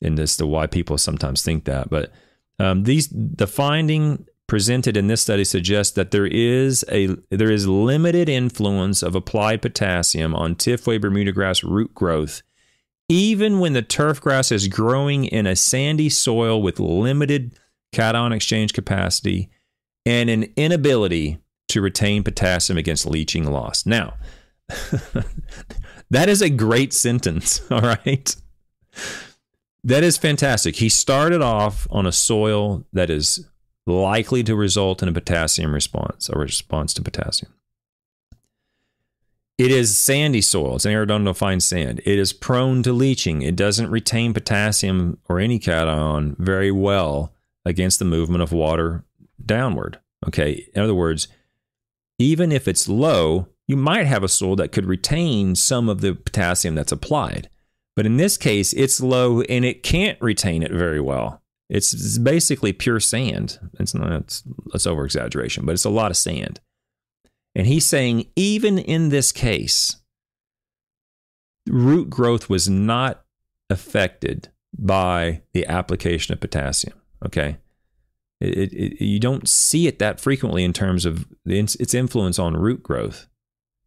in 0.02 0.16
this 0.16 0.38
the 0.38 0.48
why 0.48 0.68
people 0.68 0.98
sometimes 0.98 1.44
think 1.44 1.66
that, 1.66 1.90
but. 1.90 2.12
Um, 2.62 2.84
these 2.84 3.08
the 3.10 3.48
finding 3.48 4.26
presented 4.50 4.98
in 4.98 5.08
this 5.08 5.22
study 5.22 5.46
suggests 5.46 5.94
that 5.94 6.12
there 6.12 6.26
is 6.26 6.84
a 6.92 7.08
there 7.30 7.52
is 7.52 7.68
limited 7.68 8.28
influence 8.28 9.02
of 9.02 9.16
applied 9.16 9.62
potassium 9.62 10.36
on 10.36 10.56
Tifway 10.56 11.00
Bermuda 11.00 11.32
grass 11.32 11.64
root 11.64 11.94
growth, 11.94 12.42
even 13.08 13.60
when 13.60 13.72
the 13.72 13.82
turf 13.82 14.20
grass 14.20 14.52
is 14.52 14.68
growing 14.68 15.24
in 15.24 15.48
a 15.48 15.56
sandy 15.56 16.10
soil 16.10 16.62
with 16.62 16.80
limited 16.80 17.58
cation 17.92 18.32
exchange 18.32 18.74
capacity 18.74 19.50
and 20.06 20.30
an 20.30 20.52
inability 20.56 21.40
to 21.70 21.82
retain 21.82 22.24
potassium 22.24 22.78
against 22.78 23.06
leaching 23.06 23.50
loss. 23.50 23.86
Now, 23.86 24.16
that 26.10 26.30
is 26.30 26.42
a 26.42 26.50
great 26.50 26.94
sentence, 26.94 27.62
all 27.72 27.82
right? 27.82 28.36
That 29.84 30.04
is 30.04 30.18
fantastic. 30.18 30.78
He 30.78 30.90
started 30.90 31.42
off 31.42 31.88
on 31.90 32.06
a 32.06 32.12
soil 32.12 32.86
that 32.92 33.10
is 33.10 33.48
likely 33.86 34.44
to 34.44 34.56
result 34.56 35.02
in 35.02 35.10
a 35.10 35.14
potassium 35.14 35.74
response, 35.74 36.30
a 36.30 36.38
response 36.38 36.94
to 36.96 37.02
potassium. 37.02 37.54
It 39.58 39.72
is 39.72 39.98
sandy 39.98 40.42
soil. 40.42 40.78
It's 40.78 40.86
an 40.86 40.94
arenoidal 40.94 41.36
fine 41.36 41.60
sand. 41.60 42.00
It 42.06 42.18
is 42.18 42.32
prone 42.32 42.82
to 42.84 42.94
leaching. 42.94 43.42
It 43.42 43.58
doesn't 43.58 43.90
retain 43.90 44.34
potassium 44.34 45.18
or 45.28 45.40
any 45.40 45.60
cation 45.60 46.36
very 46.40 46.72
well 46.72 47.34
against 47.66 48.00
the 48.00 48.06
movement 48.06 48.44
of 48.44 48.52
water 48.52 49.04
downward. 49.46 50.00
Okay. 50.28 50.68
In 50.74 50.82
other 50.82 50.96
words, 50.96 51.28
even 52.18 52.52
if 52.52 52.68
it's 52.68 52.90
low, 52.90 53.48
you 53.68 53.78
might 53.78 54.08
have 54.08 54.24
a 54.24 54.28
soil 54.28 54.56
that 54.58 54.72
could 54.72 54.86
retain 54.86 55.56
some 55.56 55.90
of 55.90 56.02
the 56.02 56.16
potassium 56.16 56.76
that's 56.76 56.92
applied. 56.92 57.50
But 57.96 58.06
in 58.06 58.18
this 58.18 58.38
case, 58.38 58.74
it's 58.74 59.02
low 59.02 59.42
and 59.42 59.64
it 59.64 59.84
can't 59.84 60.20
retain 60.22 60.64
it 60.64 60.72
very 60.72 61.02
well. 61.02 61.42
It's, 61.70 61.94
it's 61.94 62.18
basically 62.18 62.74
pure 62.74 63.00
sand. 63.00 63.60
It's 63.80 63.94
not 63.94 64.12
it's, 64.12 64.44
it's 64.74 64.88
over 64.88 65.06
exaggeration, 65.06 65.66
but 65.66 65.74
it's 65.74 65.86
a 65.86 65.90
lot 65.90 66.12
of 66.12 66.18
sand. 66.18 66.60
And 67.56 67.68
he's 67.68 67.86
saying 67.86 68.28
even 68.36 68.80
in 68.80 69.10
this 69.10 69.32
case, 69.32 69.98
root 71.68 72.10
growth 72.10 72.50
was 72.50 72.70
not 72.70 73.24
affected 73.70 74.50
by 74.78 75.42
the 75.54 75.66
application 75.68 76.34
of 76.34 76.40
potassium. 76.40 76.99
Okay. 77.26 77.58
It, 78.40 78.74
it, 78.74 79.04
you 79.04 79.20
don't 79.20 79.50
see 79.50 79.88
it 79.88 80.00
that 80.00 80.22
frequently 80.22 80.64
in 80.64 80.72
terms 80.72 81.06
of 81.06 81.28
its 81.46 81.94
influence 81.94 82.40
on 82.40 82.56
root 82.56 82.82
growth. 82.82 83.28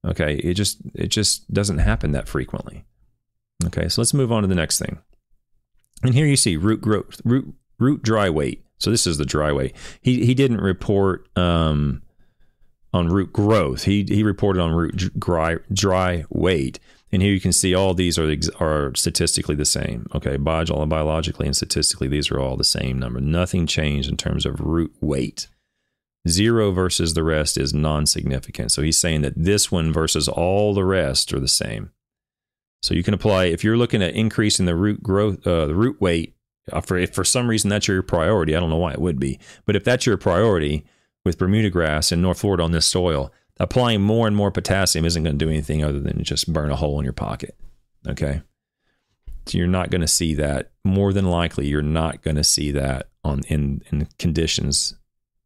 Okay, 0.07 0.35
it 0.37 0.55
just 0.55 0.78
it 0.95 1.09
just 1.09 1.53
doesn't 1.53 1.78
happen 1.78 2.12
that 2.12 2.28
frequently. 2.28 2.85
Okay, 3.64 3.89
so 3.89 4.01
let's 4.01 4.12
move 4.12 4.33
on 4.33 4.43
to 4.43 4.49
the 4.49 4.55
next 4.55 4.78
thing. 4.78 4.99
And 6.03 6.14
here 6.14 6.26
you 6.26 6.37
see 6.37 6.57
root 6.57 6.80
growth, 6.80 7.20
root 7.24 7.55
root 7.78 8.03
dry 8.03 8.28
weight. 8.28 8.64
So 8.78 8.91
this 8.91 9.07
is 9.07 9.16
the 9.16 9.24
dry 9.24 9.53
weight. 9.53 9.74
He 10.01 10.26
he 10.26 10.35
didn't 10.35 10.61
report 10.61 11.28
um, 11.39 12.03
on 12.93 13.09
root 13.09 13.33
growth. 13.33 13.85
He 13.85 14.05
he 14.09 14.22
reported 14.22 14.61
on 14.61 14.72
root 14.72 15.18
dry 15.18 15.59
dry 15.72 16.24
weight. 16.28 16.80
And 17.12 17.20
here 17.20 17.32
you 17.32 17.40
can 17.40 17.52
see 17.52 17.74
all 17.74 17.92
these 17.92 18.18
are 18.18 18.34
are 18.58 18.94
statistically 18.94 19.54
the 19.54 19.66
same. 19.66 20.06
Okay, 20.14 20.38
biologically 20.38 21.46
and 21.46 21.54
statistically, 21.54 22.08
these 22.08 22.30
are 22.30 22.40
all 22.40 22.56
the 22.56 22.64
same 22.64 22.98
number. 22.98 23.20
Nothing 23.20 23.66
changed 23.66 24.08
in 24.08 24.16
terms 24.16 24.46
of 24.46 24.60
root 24.60 24.94
weight. 25.00 25.48
Zero 26.26 26.70
versus 26.70 27.14
the 27.14 27.24
rest 27.24 27.58
is 27.58 27.74
non-significant. 27.74 28.70
So 28.70 28.80
he's 28.80 28.98
saying 28.98 29.22
that 29.22 29.34
this 29.36 29.70
one 29.70 29.92
versus 29.92 30.28
all 30.28 30.72
the 30.72 30.84
rest 30.84 31.32
are 31.32 31.40
the 31.40 31.48
same. 31.48 31.90
So 32.82 32.94
you 32.94 33.02
can 33.02 33.14
apply 33.14 33.46
if 33.46 33.62
you're 33.62 33.76
looking 33.76 34.02
at 34.02 34.14
increasing 34.14 34.66
the 34.66 34.76
root 34.76 35.02
growth, 35.02 35.46
uh, 35.46 35.66
the 35.66 35.74
root 35.74 36.00
weight. 36.00 36.34
Uh, 36.72 36.80
for 36.80 36.96
if 36.96 37.12
for 37.12 37.24
some 37.24 37.48
reason 37.48 37.68
that's 37.68 37.88
your 37.88 38.02
priority, 38.02 38.54
I 38.56 38.60
don't 38.60 38.70
know 38.70 38.76
why 38.76 38.92
it 38.92 39.00
would 39.00 39.18
be, 39.18 39.40
but 39.66 39.74
if 39.74 39.82
that's 39.82 40.06
your 40.06 40.16
priority 40.16 40.84
with 41.24 41.38
Bermuda 41.38 41.70
grass 41.70 42.12
in 42.12 42.22
North 42.22 42.40
Florida 42.40 42.62
on 42.62 42.70
this 42.70 42.86
soil, 42.86 43.32
applying 43.61 44.00
more 44.00 44.26
and 44.26 44.36
more 44.36 44.50
potassium 44.50 45.05
isn't 45.05 45.22
going 45.22 45.38
to 45.38 45.44
do 45.44 45.50
anything 45.50 45.84
other 45.84 46.00
than 46.00 46.22
just 46.24 46.53
burn 46.53 46.70
a 46.70 46.76
hole 46.76 46.98
in 46.98 47.05
your 47.05 47.12
pocket. 47.12 47.57
Okay. 48.07 48.42
So 49.46 49.59
you're 49.59 49.66
not 49.66 49.90
going 49.90 50.00
to 50.00 50.09
see 50.09 50.34
that. 50.34 50.70
More 50.84 51.12
than 51.12 51.26
likely, 51.26 51.66
you're 51.66 51.82
not 51.82 52.22
going 52.22 52.36
to 52.36 52.44
see 52.44 52.70
that 52.72 53.09
on 53.24 53.42
in 53.48 53.82
in 53.90 54.09
conditions 54.18 54.94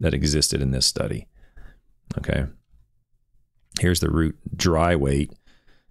that 0.00 0.14
existed 0.14 0.60
in 0.60 0.70
this 0.70 0.86
study. 0.86 1.26
Okay. 2.18 2.46
Here's 3.80 4.00
the 4.00 4.10
root 4.10 4.36
dry 4.54 4.96
weight. 4.96 5.32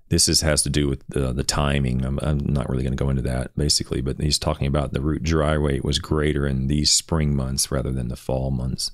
This 0.10 0.28
is 0.28 0.42
has 0.42 0.62
to 0.64 0.70
do 0.70 0.88
with 0.88 1.04
the, 1.08 1.34
the 1.34 1.44
timing. 1.44 2.06
I'm, 2.06 2.20
I'm 2.22 2.38
not 2.38 2.70
really 2.70 2.84
going 2.84 2.96
to 2.96 3.04
go 3.04 3.10
into 3.10 3.24
that 3.24 3.56
basically, 3.56 4.02
but 4.02 4.22
he's 4.22 4.38
talking 4.38 4.68
about 4.68 4.94
the 4.94 5.02
root 5.02 5.24
dry 5.24 5.58
weight 5.58 5.84
was 5.84 5.98
greater 5.98 6.46
in 6.46 6.68
these 6.68 6.92
spring 6.92 7.36
months 7.36 7.72
rather 7.72 7.92
than 7.92 8.08
the 8.08 8.16
fall 8.16 8.52
months. 8.52 8.92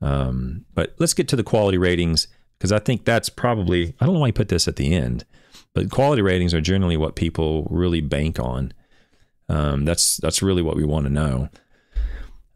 Um, 0.00 0.64
but 0.74 0.94
let's 0.98 1.14
get 1.14 1.26
to 1.28 1.36
the 1.36 1.42
quality 1.42 1.76
ratings 1.76 2.28
because 2.58 2.72
I 2.72 2.78
think 2.78 3.04
that's 3.04 3.28
probably 3.28 3.94
I 4.00 4.04
don't 4.04 4.14
know 4.14 4.20
why 4.20 4.28
he 4.28 4.32
put 4.32 4.48
this 4.48 4.68
at 4.68 4.76
the 4.76 4.94
end, 4.94 5.24
but 5.74 5.90
quality 5.90 6.22
ratings 6.22 6.54
are 6.54 6.60
generally 6.60 6.96
what 6.96 7.16
people 7.16 7.66
really 7.70 8.00
bank 8.00 8.38
on. 8.38 8.72
Um, 9.48 9.84
that's 9.84 10.16
that's 10.18 10.42
really 10.42 10.62
what 10.62 10.76
we 10.76 10.84
want 10.84 11.06
to 11.06 11.12
know. 11.12 11.48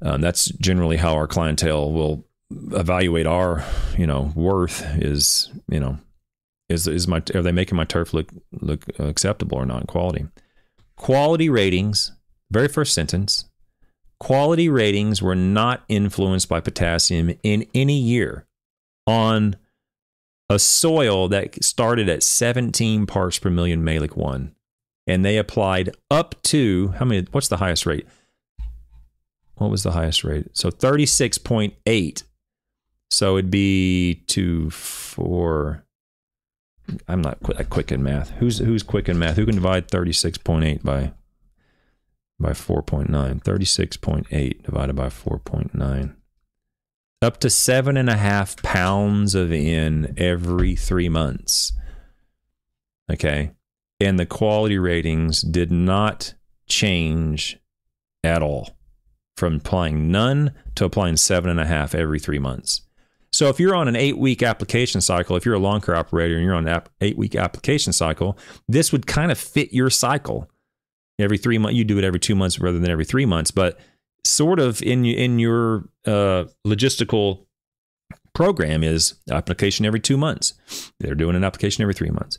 Um, 0.02 0.20
that's 0.20 0.46
generally 0.46 0.96
how 0.96 1.14
our 1.14 1.28
clientele 1.28 1.92
will 1.92 2.26
evaluate 2.72 3.26
our 3.26 3.64
you 3.96 4.06
know 4.06 4.32
worth 4.34 4.84
is 4.96 5.50
you 5.68 5.80
know 5.80 5.98
is 6.68 6.86
is 6.86 7.08
my 7.08 7.22
are 7.34 7.42
they 7.42 7.52
making 7.52 7.76
my 7.76 7.84
turf 7.84 8.12
look 8.12 8.28
look 8.60 8.84
acceptable 8.98 9.56
or 9.56 9.66
not 9.66 9.86
quality 9.86 10.26
quality 10.96 11.48
ratings 11.48 12.12
very 12.50 12.68
first 12.68 12.92
sentence 12.94 13.46
quality 14.20 14.68
ratings 14.68 15.22
were 15.22 15.34
not 15.34 15.82
influenced 15.88 16.48
by 16.48 16.60
potassium 16.60 17.34
in 17.42 17.66
any 17.74 17.98
year 17.98 18.46
on 19.06 19.56
a 20.52 20.58
soil 20.58 21.28
that 21.28 21.62
started 21.62 22.08
at 22.08 22.22
17 22.22 23.06
parts 23.06 23.38
per 23.38 23.50
million 23.50 23.82
Mehlich 23.82 24.16
1 24.16 24.54
and 25.06 25.24
they 25.24 25.36
applied 25.36 25.90
up 26.10 26.40
to 26.42 26.88
how 26.98 27.04
many 27.04 27.26
what's 27.32 27.48
the 27.48 27.56
highest 27.56 27.86
rate? 27.86 28.06
What 29.56 29.70
was 29.70 29.82
the 29.82 29.92
highest 29.92 30.24
rate? 30.24 30.56
So 30.56 30.70
36.8 30.70 32.22
so 33.12 33.36
it'd 33.36 33.50
be 33.50 34.24
to 34.28 34.70
four. 34.70 35.84
I'm 37.06 37.20
not 37.20 37.38
uh, 37.44 37.62
quick 37.64 37.92
in 37.92 38.02
math. 38.02 38.30
Who's 38.30 38.58
who's 38.58 38.82
quick 38.82 39.06
in 39.06 39.18
math? 39.18 39.36
Who 39.36 39.44
can 39.44 39.56
divide 39.56 39.88
36.8 39.88 40.82
by 40.82 41.12
by 42.40 42.52
4.9 42.52 43.08
36.8 43.10 44.62
divided 44.62 44.96
by 44.96 45.06
4.9 45.06 46.16
up 47.22 47.38
to 47.40 47.50
seven 47.50 47.96
and 47.96 48.08
a 48.08 48.16
half 48.16 48.60
pounds 48.62 49.34
of 49.34 49.52
N 49.52 50.14
every 50.16 50.76
three 50.76 51.08
months. 51.08 51.72
Okay. 53.10 53.52
And 54.00 54.18
the 54.18 54.26
quality 54.26 54.78
ratings 54.78 55.42
did 55.42 55.70
not 55.70 56.34
change 56.66 57.58
at 58.24 58.42
all 58.42 58.70
from 59.36 59.56
applying 59.56 60.10
none 60.10 60.52
to 60.74 60.84
applying 60.84 61.16
seven 61.16 61.50
and 61.50 61.60
a 61.60 61.66
half 61.66 61.94
every 61.94 62.18
three 62.18 62.38
months. 62.38 62.82
So 63.32 63.48
if 63.48 63.58
you're 63.58 63.74
on 63.74 63.88
an 63.88 63.96
eight 63.96 64.18
week 64.18 64.42
application 64.42 65.00
cycle, 65.00 65.36
if 65.36 65.46
you're 65.46 65.54
a 65.54 65.58
lawn 65.58 65.80
care 65.80 65.96
operator 65.96 66.34
and 66.34 66.44
you're 66.44 66.54
on 66.54 66.68
an 66.68 66.82
eight 67.00 67.16
week 67.16 67.34
application 67.34 67.92
cycle, 67.92 68.38
this 68.68 68.92
would 68.92 69.06
kind 69.06 69.32
of 69.32 69.38
fit 69.38 69.72
your 69.72 69.88
cycle. 69.88 70.50
Every 71.18 71.38
three 71.38 71.58
months, 71.58 71.76
you 71.76 71.84
do 71.84 71.98
it 71.98 72.04
every 72.04 72.20
two 72.20 72.34
months 72.34 72.58
rather 72.58 72.78
than 72.78 72.90
every 72.90 73.04
three 73.04 73.26
months. 73.26 73.50
But 73.50 73.78
sort 74.24 74.60
of 74.60 74.82
in 74.82 75.04
in 75.04 75.38
your 75.38 75.88
uh, 76.06 76.44
logistical 76.66 77.46
program 78.34 78.82
is 78.82 79.14
application 79.30 79.84
every 79.84 80.00
two 80.00 80.16
months. 80.16 80.54
They're 81.00 81.14
doing 81.14 81.36
an 81.36 81.44
application 81.44 81.82
every 81.82 81.94
three 81.94 82.10
months. 82.10 82.38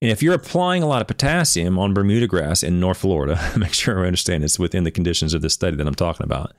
And 0.00 0.10
if 0.10 0.22
you're 0.22 0.34
applying 0.34 0.82
a 0.82 0.86
lot 0.86 1.00
of 1.00 1.08
potassium 1.08 1.78
on 1.78 1.92
Bermuda 1.92 2.26
grass 2.26 2.62
in 2.62 2.78
North 2.78 2.98
Florida, 2.98 3.52
make 3.56 3.72
sure 3.72 4.02
I 4.02 4.06
understand 4.06 4.44
it's 4.44 4.58
within 4.58 4.84
the 4.84 4.90
conditions 4.90 5.34
of 5.34 5.42
the 5.42 5.50
study 5.50 5.76
that 5.76 5.86
I'm 5.86 5.94
talking 5.94 6.24
about. 6.24 6.54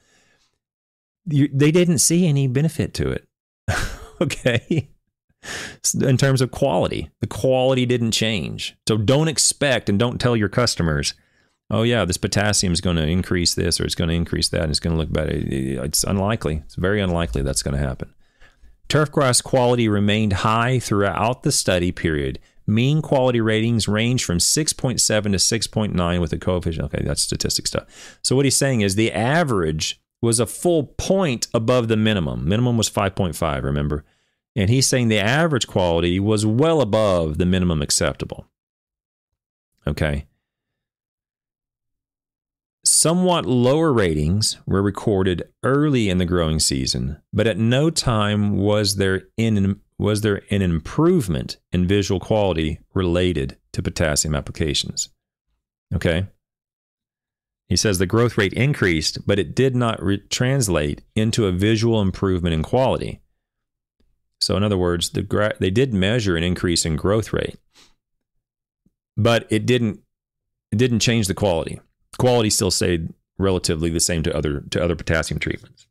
You, 1.25 1.49
they 1.53 1.71
didn't 1.71 1.99
see 1.99 2.27
any 2.27 2.47
benefit 2.47 2.93
to 2.95 3.11
it. 3.11 3.27
okay. 4.21 4.89
In 6.01 6.17
terms 6.17 6.41
of 6.41 6.51
quality, 6.51 7.09
the 7.21 7.27
quality 7.27 7.85
didn't 7.85 8.11
change. 8.11 8.75
So 8.87 8.97
don't 8.97 9.29
expect 9.29 9.87
and 9.87 9.97
don't 9.97 10.19
tell 10.19 10.35
your 10.35 10.49
customers 10.49 11.13
oh 11.71 11.83
yeah, 11.83 12.05
this 12.05 12.17
potassium 12.17 12.73
is 12.73 12.81
going 12.81 12.95
to 12.95 13.05
increase 13.05 13.53
this 13.53 13.79
or 13.79 13.85
it's 13.85 13.95
going 13.95 14.09
to 14.09 14.15
increase 14.15 14.49
that 14.49 14.63
and 14.63 14.71
it's 14.71 14.79
going 14.79 14.95
to 14.95 14.99
look 14.99 15.11
better. 15.11 15.31
It's 15.33 16.03
unlikely. 16.03 16.63
It's 16.65 16.75
very 16.75 17.01
unlikely 17.01 17.41
that's 17.41 17.63
going 17.63 17.75
to 17.75 17.85
happen. 17.85 18.13
Turfgrass 18.87 19.43
quality 19.43 19.87
remained 19.87 20.33
high 20.33 20.79
throughout 20.79 21.43
the 21.43 21.51
study 21.51 21.91
period. 21.91 22.39
Mean 22.65 23.01
quality 23.01 23.41
ratings 23.41 23.87
range 23.87 24.25
from 24.25 24.39
6.7 24.39 24.97
to 24.97 25.29
6.9 25.29 26.21
with 26.21 26.33
a 26.33 26.37
coefficient. 26.37 26.85
Okay, 26.85 27.03
that's 27.03 27.21
statistic 27.21 27.67
stuff. 27.67 28.17
So 28.23 28.35
what 28.35 28.45
he's 28.45 28.55
saying 28.55 28.81
is 28.81 28.95
the 28.95 29.11
average 29.11 30.01
was 30.21 30.39
a 30.39 30.45
full 30.45 30.83
point 30.83 31.47
above 31.53 31.87
the 31.87 31.97
minimum. 31.97 32.47
Minimum 32.47 32.77
was 32.77 32.89
5.5, 32.89 33.63
remember? 33.63 34.05
And 34.55 34.69
he's 34.69 34.87
saying 34.87 35.07
the 35.07 35.19
average 35.19 35.67
quality 35.67 36.19
was 36.19 36.45
well 36.45 36.81
above 36.81 37.37
the 37.37 37.45
minimum 37.45 37.81
acceptable. 37.81 38.47
Okay. 39.87 40.25
Somewhat 43.01 43.45
lower 43.45 43.93
ratings 43.93 44.57
were 44.65 44.81
recorded 44.81 45.43
early 45.63 46.09
in 46.09 46.17
the 46.17 46.25
growing 46.25 46.59
season, 46.59 47.21
but 47.31 47.47
at 47.47 47.57
no 47.57 47.89
time 47.89 48.57
was 48.57 48.97
there 48.97 49.29
in, 49.37 49.79
was 49.97 50.19
there 50.19 50.41
an 50.49 50.61
improvement 50.61 51.55
in 51.71 51.87
visual 51.87 52.19
quality 52.19 52.81
related 52.93 53.55
to 53.71 53.81
potassium 53.81 54.35
applications. 54.35 55.07
Okay. 55.95 56.27
He 57.69 57.77
says 57.77 57.99
the 57.99 58.05
growth 58.05 58.37
rate 58.37 58.51
increased, 58.51 59.25
but 59.25 59.39
it 59.39 59.55
did 59.55 59.77
not 59.77 60.03
re- 60.03 60.21
translate 60.29 61.01
into 61.15 61.45
a 61.45 61.53
visual 61.53 62.01
improvement 62.01 62.53
in 62.53 62.63
quality. 62.63 63.21
So, 64.41 64.57
in 64.57 64.63
other 64.65 64.77
words, 64.77 65.11
the 65.11 65.21
gra- 65.21 65.55
they 65.57 65.71
did 65.71 65.93
measure 65.93 66.35
an 66.35 66.43
increase 66.43 66.83
in 66.85 66.97
growth 66.97 67.31
rate, 67.31 67.55
but 69.15 69.47
it 69.49 69.65
didn't 69.65 70.01
it 70.73 70.77
didn't 70.77 70.99
change 70.99 71.27
the 71.27 71.33
quality. 71.33 71.79
Quality 72.17 72.49
still 72.49 72.71
stayed 72.71 73.13
relatively 73.37 73.89
the 73.89 73.99
same 73.99 74.23
to 74.23 74.35
other 74.35 74.61
to 74.61 74.83
other 74.83 74.95
potassium 74.95 75.39
treatments. 75.39 75.87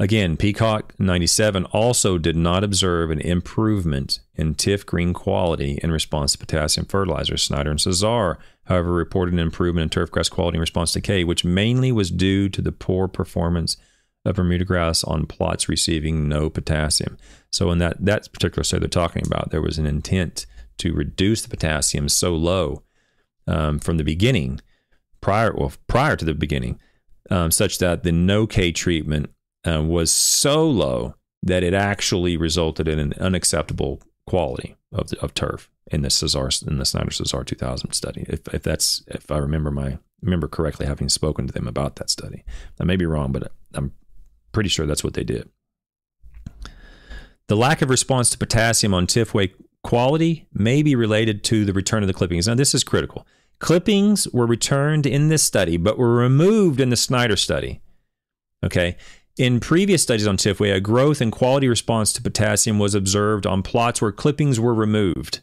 Again, 0.00 0.36
Peacock 0.36 0.92
97 0.98 1.66
also 1.66 2.18
did 2.18 2.34
not 2.34 2.64
observe 2.64 3.10
an 3.10 3.20
improvement 3.20 4.18
in 4.34 4.56
TifGreen 4.56 5.14
quality 5.14 5.78
in 5.84 5.92
response 5.92 6.32
to 6.32 6.38
potassium 6.38 6.84
fertilizer. 6.86 7.36
Snyder 7.36 7.70
and 7.70 7.78
Cisar, 7.78 8.38
however, 8.64 8.92
reported 8.92 9.34
an 9.34 9.40
improvement 9.40 9.84
in 9.84 9.88
turf 9.90 10.10
grass 10.10 10.28
quality 10.28 10.56
in 10.56 10.60
response 10.60 10.90
to 10.92 11.00
K, 11.00 11.22
which 11.22 11.44
mainly 11.44 11.92
was 11.92 12.10
due 12.10 12.48
to 12.48 12.60
the 12.60 12.72
poor 12.72 13.06
performance 13.06 13.76
of 14.24 14.34
Bermuda 14.34 14.64
grass 14.64 15.04
on 15.04 15.26
plots 15.26 15.68
receiving 15.68 16.28
no 16.28 16.50
potassium. 16.50 17.16
So 17.52 17.70
in 17.70 17.78
that, 17.78 18.04
that 18.04 18.32
particular 18.32 18.64
study 18.64 18.80
they're 18.80 18.88
talking 18.88 19.22
about, 19.24 19.50
there 19.50 19.62
was 19.62 19.78
an 19.78 19.86
intent 19.86 20.46
to 20.78 20.92
reduce 20.92 21.42
the 21.42 21.48
potassium 21.48 22.08
so 22.08 22.34
low 22.34 22.82
um, 23.46 23.78
from 23.78 23.96
the 23.96 24.04
beginning, 24.04 24.60
prior 25.20 25.54
well, 25.54 25.72
prior 25.86 26.16
to 26.16 26.24
the 26.24 26.34
beginning, 26.34 26.78
um, 27.30 27.50
such 27.50 27.78
that 27.78 28.02
the 28.02 28.12
no 28.12 28.46
K 28.46 28.72
treatment 28.72 29.30
uh, 29.66 29.82
was 29.82 30.10
so 30.10 30.68
low 30.68 31.14
that 31.42 31.62
it 31.62 31.74
actually 31.74 32.36
resulted 32.36 32.88
in 32.88 32.98
an 32.98 33.12
unacceptable 33.14 34.02
quality 34.26 34.76
of, 34.92 35.12
of 35.14 35.34
turf 35.34 35.70
in 35.90 36.02
the 36.02 36.08
Cisar 36.08 36.66
in 36.66 36.78
the 36.78 36.84
Snyder 36.84 37.10
Cisar 37.10 37.44
2000 37.44 37.92
study. 37.92 38.24
If, 38.28 38.40
if 38.52 38.62
that's 38.62 39.02
if 39.08 39.30
I 39.30 39.38
remember 39.38 39.70
my 39.70 39.98
remember 40.22 40.48
correctly, 40.48 40.86
having 40.86 41.08
spoken 41.08 41.46
to 41.46 41.52
them 41.52 41.68
about 41.68 41.96
that 41.96 42.10
study, 42.10 42.44
I 42.80 42.84
may 42.84 42.96
be 42.96 43.06
wrong, 43.06 43.32
but 43.32 43.52
I'm 43.74 43.92
pretty 44.52 44.70
sure 44.70 44.86
that's 44.86 45.04
what 45.04 45.14
they 45.14 45.24
did. 45.24 45.48
The 47.46 47.56
lack 47.56 47.82
of 47.82 47.90
response 47.90 48.30
to 48.30 48.38
potassium 48.38 48.94
on 48.94 49.06
TIFWay 49.06 49.52
quality 49.84 50.48
may 50.52 50.82
be 50.82 50.96
related 50.96 51.44
to 51.44 51.64
the 51.64 51.72
return 51.72 52.02
of 52.02 52.08
the 52.08 52.14
clippings. 52.14 52.48
Now, 52.48 52.56
this 52.56 52.74
is 52.74 52.82
critical. 52.82 53.26
Clippings 53.60 54.26
were 54.28 54.46
returned 54.46 55.06
in 55.06 55.28
this 55.28 55.44
study, 55.44 55.76
but 55.76 55.96
were 55.96 56.16
removed 56.16 56.80
in 56.80 56.90
the 56.90 56.96
Snyder 56.96 57.36
study. 57.36 57.80
Okay. 58.64 58.96
In 59.36 59.60
previous 59.60 60.02
studies 60.02 60.26
on 60.26 60.36
TIFWay, 60.36 60.74
a 60.74 60.80
growth 60.80 61.20
and 61.20 61.30
quality 61.30 61.68
response 61.68 62.12
to 62.12 62.22
potassium 62.22 62.78
was 62.78 62.94
observed 62.94 63.46
on 63.46 63.62
plots 63.62 64.00
where 64.00 64.12
clippings 64.12 64.58
were 64.58 64.74
removed. 64.74 65.42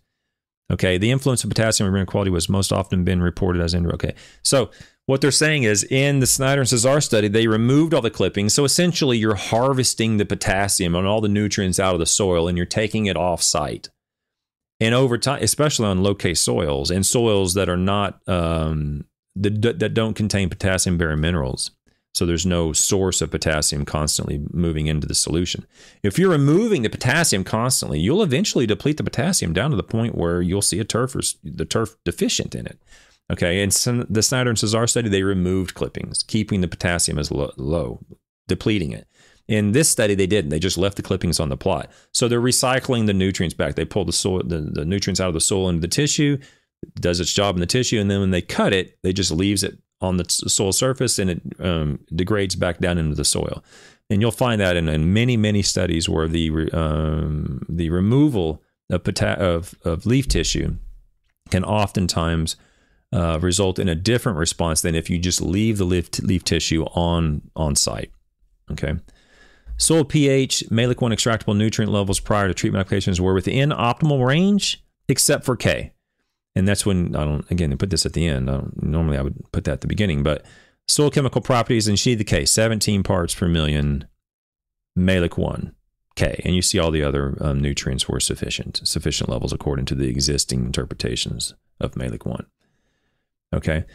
Okay, 0.71 0.97
the 0.97 1.11
influence 1.11 1.43
of 1.43 1.49
potassium 1.49 1.93
on 1.93 2.05
quality 2.05 2.31
was 2.31 2.47
most 2.47 2.71
often 2.71 3.03
been 3.03 3.21
reported 3.21 3.61
as 3.61 3.73
in 3.73 3.91
okay. 3.91 4.15
So 4.41 4.71
what 5.05 5.19
they're 5.19 5.29
saying 5.29 5.63
is 5.63 5.83
in 5.83 6.19
the 6.19 6.27
Snyder 6.27 6.61
and 6.61 6.69
Cisar 6.69 7.03
study, 7.03 7.27
they 7.27 7.47
removed 7.47 7.93
all 7.93 8.01
the 8.01 8.09
clippings. 8.09 8.53
So 8.53 8.63
essentially, 8.63 9.17
you're 9.17 9.35
harvesting 9.35 10.15
the 10.15 10.25
potassium 10.25 10.95
and 10.95 11.05
all 11.05 11.19
the 11.19 11.27
nutrients 11.27 11.79
out 11.79 11.93
of 11.93 11.99
the 11.99 12.05
soil, 12.05 12.47
and 12.47 12.57
you're 12.57 12.65
taking 12.65 13.07
it 13.07 13.17
off 13.17 13.41
site. 13.41 13.89
And 14.81 14.95
over 14.95 15.17
time, 15.17 15.41
especially 15.41 15.85
on 15.85 16.03
low-case 16.03 16.41
soils 16.41 16.91
and 16.91 17.05
soils 17.05 17.53
that 17.53 17.69
are 17.69 17.77
not 17.77 18.19
um, 18.27 19.05
that, 19.35 19.79
that 19.79 19.93
don't 19.93 20.15
contain 20.15 20.49
potassium 20.49 20.97
bearing 20.97 21.21
minerals, 21.21 21.71
so 22.13 22.25
there's 22.25 22.45
no 22.45 22.73
source 22.73 23.21
of 23.21 23.31
potassium 23.31 23.85
constantly 23.85 24.41
moving 24.51 24.87
into 24.87 25.07
the 25.07 25.15
solution. 25.15 25.65
If 26.03 26.19
you're 26.19 26.31
removing 26.31 26.81
the 26.81 26.89
potassium 26.89 27.43
constantly, 27.43 27.99
you'll 27.99 28.23
eventually 28.23 28.65
deplete 28.65 28.97
the 28.97 29.03
potassium 29.03 29.53
down 29.53 29.69
to 29.69 29.77
the 29.77 29.83
point 29.83 30.15
where 30.15 30.41
you'll 30.41 30.61
see 30.61 30.79
a 30.79 30.83
turf 30.83 31.15
or 31.15 31.21
the 31.43 31.63
turf 31.63 31.95
deficient 32.03 32.53
in 32.55 32.65
it. 32.65 32.79
Okay, 33.31 33.63
and 33.63 33.71
the 33.71 34.23
Snyder 34.23 34.49
and 34.49 34.59
Cisar 34.59 34.89
study, 34.89 35.07
they 35.07 35.23
removed 35.23 35.73
clippings, 35.73 36.21
keeping 36.23 36.59
the 36.59 36.67
potassium 36.67 37.17
as 37.17 37.31
low, 37.31 37.53
low, 37.55 38.01
depleting 38.47 38.91
it. 38.91 39.07
In 39.47 39.73
this 39.73 39.89
study, 39.89 40.15
they 40.15 40.27
didn't. 40.27 40.49
They 40.49 40.59
just 40.59 40.77
left 40.77 40.95
the 40.95 41.03
clippings 41.03 41.39
on 41.39 41.49
the 41.49 41.57
plot. 41.57 41.89
So 42.13 42.27
they're 42.27 42.41
recycling 42.41 43.05
the 43.05 43.13
nutrients 43.13 43.53
back. 43.53 43.75
They 43.75 43.85
pull 43.85 44.05
the 44.05 44.13
soil, 44.13 44.43
the, 44.43 44.61
the 44.61 44.85
nutrients 44.85 45.19
out 45.19 45.27
of 45.27 45.33
the 45.33 45.41
soil 45.41 45.69
into 45.69 45.81
the 45.81 45.87
tissue, 45.87 46.37
does 46.95 47.19
its 47.19 47.33
job 47.33 47.55
in 47.55 47.59
the 47.59 47.65
tissue, 47.65 47.99
and 47.99 48.09
then 48.09 48.21
when 48.21 48.31
they 48.31 48.41
cut 48.41 48.73
it, 48.73 48.97
they 49.03 49.13
just 49.13 49.31
leaves 49.31 49.63
it 49.63 49.77
on 50.01 50.17
the 50.17 50.25
soil 50.27 50.71
surface 50.71 51.19
and 51.19 51.29
it 51.29 51.41
um, 51.59 51.99
degrades 52.13 52.55
back 52.55 52.79
down 52.79 52.97
into 52.97 53.15
the 53.15 53.25
soil. 53.25 53.63
And 54.09 54.19
you'll 54.19 54.31
find 54.31 54.59
that 54.59 54.75
in, 54.75 54.89
in 54.89 55.13
many, 55.13 55.37
many 55.37 55.61
studies 55.61 56.09
where 56.09 56.27
the 56.27 56.69
um, 56.73 57.65
the 57.69 57.89
removal 57.89 58.61
of, 58.89 59.03
pota- 59.03 59.37
of, 59.37 59.75
of 59.85 60.05
leaf 60.05 60.27
tissue 60.27 60.75
can 61.49 61.63
oftentimes 61.63 62.55
uh, 63.13 63.39
result 63.41 63.79
in 63.79 63.87
a 63.87 63.95
different 63.95 64.37
response 64.37 64.81
than 64.81 64.95
if 64.95 65.09
you 65.09 65.17
just 65.17 65.41
leave 65.41 65.77
the 65.77 65.85
leaf, 65.85 66.11
t- 66.11 66.23
leaf 66.23 66.43
tissue 66.43 66.83
on 66.85 67.41
on 67.55 67.75
site. 67.75 68.11
Okay. 68.71 68.95
Soil 69.81 70.05
pH, 70.05 70.65
Mehlich 70.69 71.01
1 71.01 71.11
extractable 71.11 71.57
nutrient 71.57 71.91
levels 71.91 72.19
prior 72.19 72.47
to 72.47 72.53
treatment 72.53 72.81
applications 72.81 73.19
were 73.19 73.33
within 73.33 73.69
optimal 73.69 74.25
range, 74.25 74.83
except 75.07 75.43
for 75.43 75.55
K 75.55 75.93
and 76.55 76.67
that's 76.67 76.85
when 76.85 77.15
I 77.15 77.23
don't 77.23 77.49
again 77.49 77.75
put 77.77 77.89
this 77.89 78.05
at 78.05 78.13
the 78.13 78.27
end. 78.27 78.49
I 78.49 78.61
normally 78.75 79.17
I 79.17 79.21
would 79.21 79.51
put 79.51 79.63
that 79.65 79.73
at 79.73 79.81
the 79.81 79.87
beginning, 79.87 80.23
but 80.23 80.45
soil 80.87 81.09
chemical 81.09 81.41
properties 81.41 81.87
and 81.87 81.97
she 81.97 82.15
the 82.15 82.23
K, 82.23 82.45
17 82.45 83.03
parts 83.03 83.33
per 83.33 83.47
million, 83.47 84.05
Mehlich 84.97 85.37
one 85.37 85.73
K, 86.15 86.41
and 86.43 86.55
you 86.55 86.61
see 86.61 86.79
all 86.79 86.91
the 86.91 87.03
other 87.03 87.37
um, 87.39 87.59
nutrients 87.59 88.07
were 88.07 88.19
sufficient, 88.19 88.81
sufficient 88.83 89.29
levels 89.29 89.53
according 89.53 89.85
to 89.85 89.95
the 89.95 90.09
existing 90.09 90.65
interpretations 90.65 91.53
of 91.79 91.93
Mehlich 91.93 92.25
one. 92.25 92.47
Okay, 93.53 93.85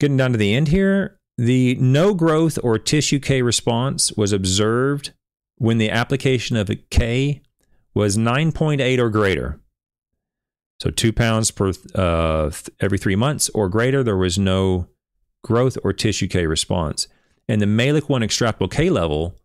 getting 0.00 0.16
down 0.16 0.32
to 0.32 0.38
the 0.38 0.54
end 0.54 0.68
here, 0.68 1.18
the 1.36 1.74
no 1.76 2.14
growth 2.14 2.58
or 2.62 2.78
tissue 2.78 3.18
K 3.18 3.42
response 3.42 4.12
was 4.12 4.32
observed 4.32 5.12
when 5.56 5.78
the 5.78 5.90
application 5.90 6.56
of 6.56 6.70
a 6.70 6.76
K 6.76 7.42
was 7.94 8.16
9.8 8.16 8.98
or 8.98 9.10
greater. 9.10 9.60
So 10.80 10.90
two 10.90 11.12
pounds 11.12 11.50
per 11.50 11.72
uh, 11.94 12.50
every 12.80 12.98
three 12.98 13.16
months 13.16 13.48
or 13.50 13.68
greater, 13.68 14.02
there 14.02 14.16
was 14.16 14.38
no 14.38 14.88
growth 15.42 15.78
or 15.82 15.92
tissue 15.92 16.28
K 16.28 16.46
response. 16.46 17.08
And 17.48 17.60
the 17.60 17.66
Mehlich 17.66 18.08
1 18.08 18.22
extractable 18.22 18.70
K 18.70 18.90
level 18.90 19.36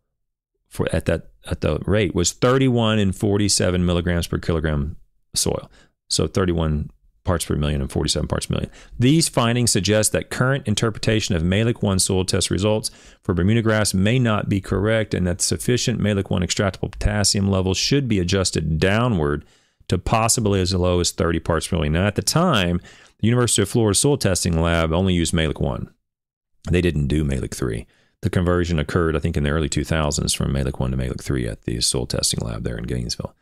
for 0.68 0.88
at 0.94 1.06
that 1.06 1.32
at 1.50 1.62
the 1.62 1.80
rate 1.86 2.14
was 2.14 2.32
31 2.34 3.00
and 3.00 3.16
47 3.16 3.86
milligrams 3.86 4.28
per 4.28 4.38
kilogram 4.38 4.98
soil. 5.34 5.72
So 6.10 6.28
31 6.28 6.90
parts 7.24 7.46
per 7.46 7.56
million 7.56 7.82
and 7.82 7.92
47 7.92 8.28
parts 8.28 8.46
per 8.48 8.56
million. 8.56 8.72
These 8.98 9.30
findings 9.30 9.72
suggest 9.72 10.12
that 10.12 10.30
current 10.30 10.68
interpretation 10.68 11.36
of 11.36 11.44
Mehlich 11.44 11.82
1 11.82 12.00
soil 12.00 12.26
test 12.26 12.50
results 12.50 12.90
for 13.22 13.34
Bermuda 13.34 13.62
grass 13.62 13.94
may 13.94 14.20
not 14.20 14.50
be 14.50 14.62
correct 14.62 15.14
and 15.14 15.28
that 15.28 15.42
sufficient 15.42 16.00
Mehlich 16.00 16.30
1 16.30 16.42
extractable 16.42 16.92
potassium 16.92 17.50
levels 17.50 17.78
should 17.78 18.08
be 18.08 18.20
adjusted 18.20 18.80
downward 18.80 19.46
to 19.88 19.98
possibly 19.98 20.62
as 20.62 20.74
low 20.74 21.00
as 21.00 21.12
30 21.12 21.40
parts 21.40 21.68
per 21.68 21.76
million. 21.76 21.94
Now, 21.94 22.08
at 22.08 22.16
the 22.16 22.22
time, 22.22 22.80
the 23.20 23.28
University 23.28 23.62
of 23.62 23.70
Florida 23.70 23.96
soil 23.96 24.18
testing 24.18 24.60
lab 24.60 24.92
only 24.92 25.14
used 25.14 25.34
Mehlich 25.34 25.60
1. 25.60 25.90
They 26.70 26.82
didn't 26.82 27.08
do 27.08 27.24
Mehlich 27.24 27.54
3. 27.54 27.86
The 28.22 28.30
conversion 28.30 28.78
occurred, 28.80 29.16
I 29.16 29.20
think, 29.20 29.36
in 29.36 29.44
the 29.44 29.50
early 29.50 29.70
2000s 29.70 30.36
from 30.36 30.54
Mehlich 30.54 30.80
1 30.80 30.92
to 30.92 30.98
Mehlich 30.98 31.22
3 31.22 31.48
at 31.48 31.64
the 31.64 31.82
soil 31.82 32.06
testing 32.06 32.40
lab 32.40 32.64
there 32.64 32.78
in 32.78 32.86
Gainesville. 32.86 33.36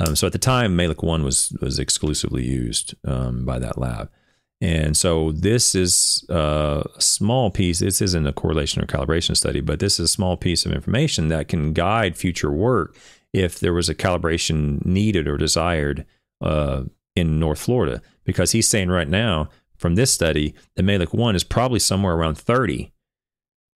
Um, 0.00 0.16
so 0.16 0.26
at 0.26 0.32
the 0.32 0.38
time, 0.38 0.76
Mehlich 0.76 1.02
1 1.02 1.22
was, 1.22 1.56
was 1.60 1.78
exclusively 1.78 2.44
used 2.44 2.94
um, 3.04 3.44
by 3.44 3.58
that 3.58 3.78
lab. 3.78 4.10
And 4.60 4.96
so 4.96 5.32
this 5.32 5.74
is 5.74 6.24
uh, 6.30 6.82
a 6.96 7.00
small 7.00 7.50
piece. 7.50 7.80
This 7.80 8.00
isn't 8.00 8.26
a 8.26 8.32
correlation 8.32 8.82
or 8.82 8.86
calibration 8.86 9.36
study, 9.36 9.60
but 9.60 9.78
this 9.78 10.00
is 10.00 10.06
a 10.06 10.12
small 10.12 10.36
piece 10.36 10.64
of 10.64 10.72
information 10.72 11.28
that 11.28 11.48
can 11.48 11.72
guide 11.72 12.16
future 12.16 12.50
work 12.50 12.96
if 13.32 13.58
there 13.58 13.74
was 13.74 13.88
a 13.88 13.94
calibration 13.94 14.84
needed 14.86 15.28
or 15.28 15.36
desired 15.36 16.06
uh, 16.40 16.84
in 17.16 17.38
North 17.38 17.60
Florida, 17.60 18.00
because 18.24 18.52
he's 18.52 18.68
saying 18.68 18.88
right 18.88 19.08
now 19.08 19.48
from 19.76 19.96
this 19.96 20.12
study, 20.12 20.54
the 20.76 20.82
Mehlich 20.82 21.12
1 21.12 21.36
is 21.36 21.44
probably 21.44 21.78
somewhere 21.78 22.14
around 22.14 22.38
30. 22.38 22.92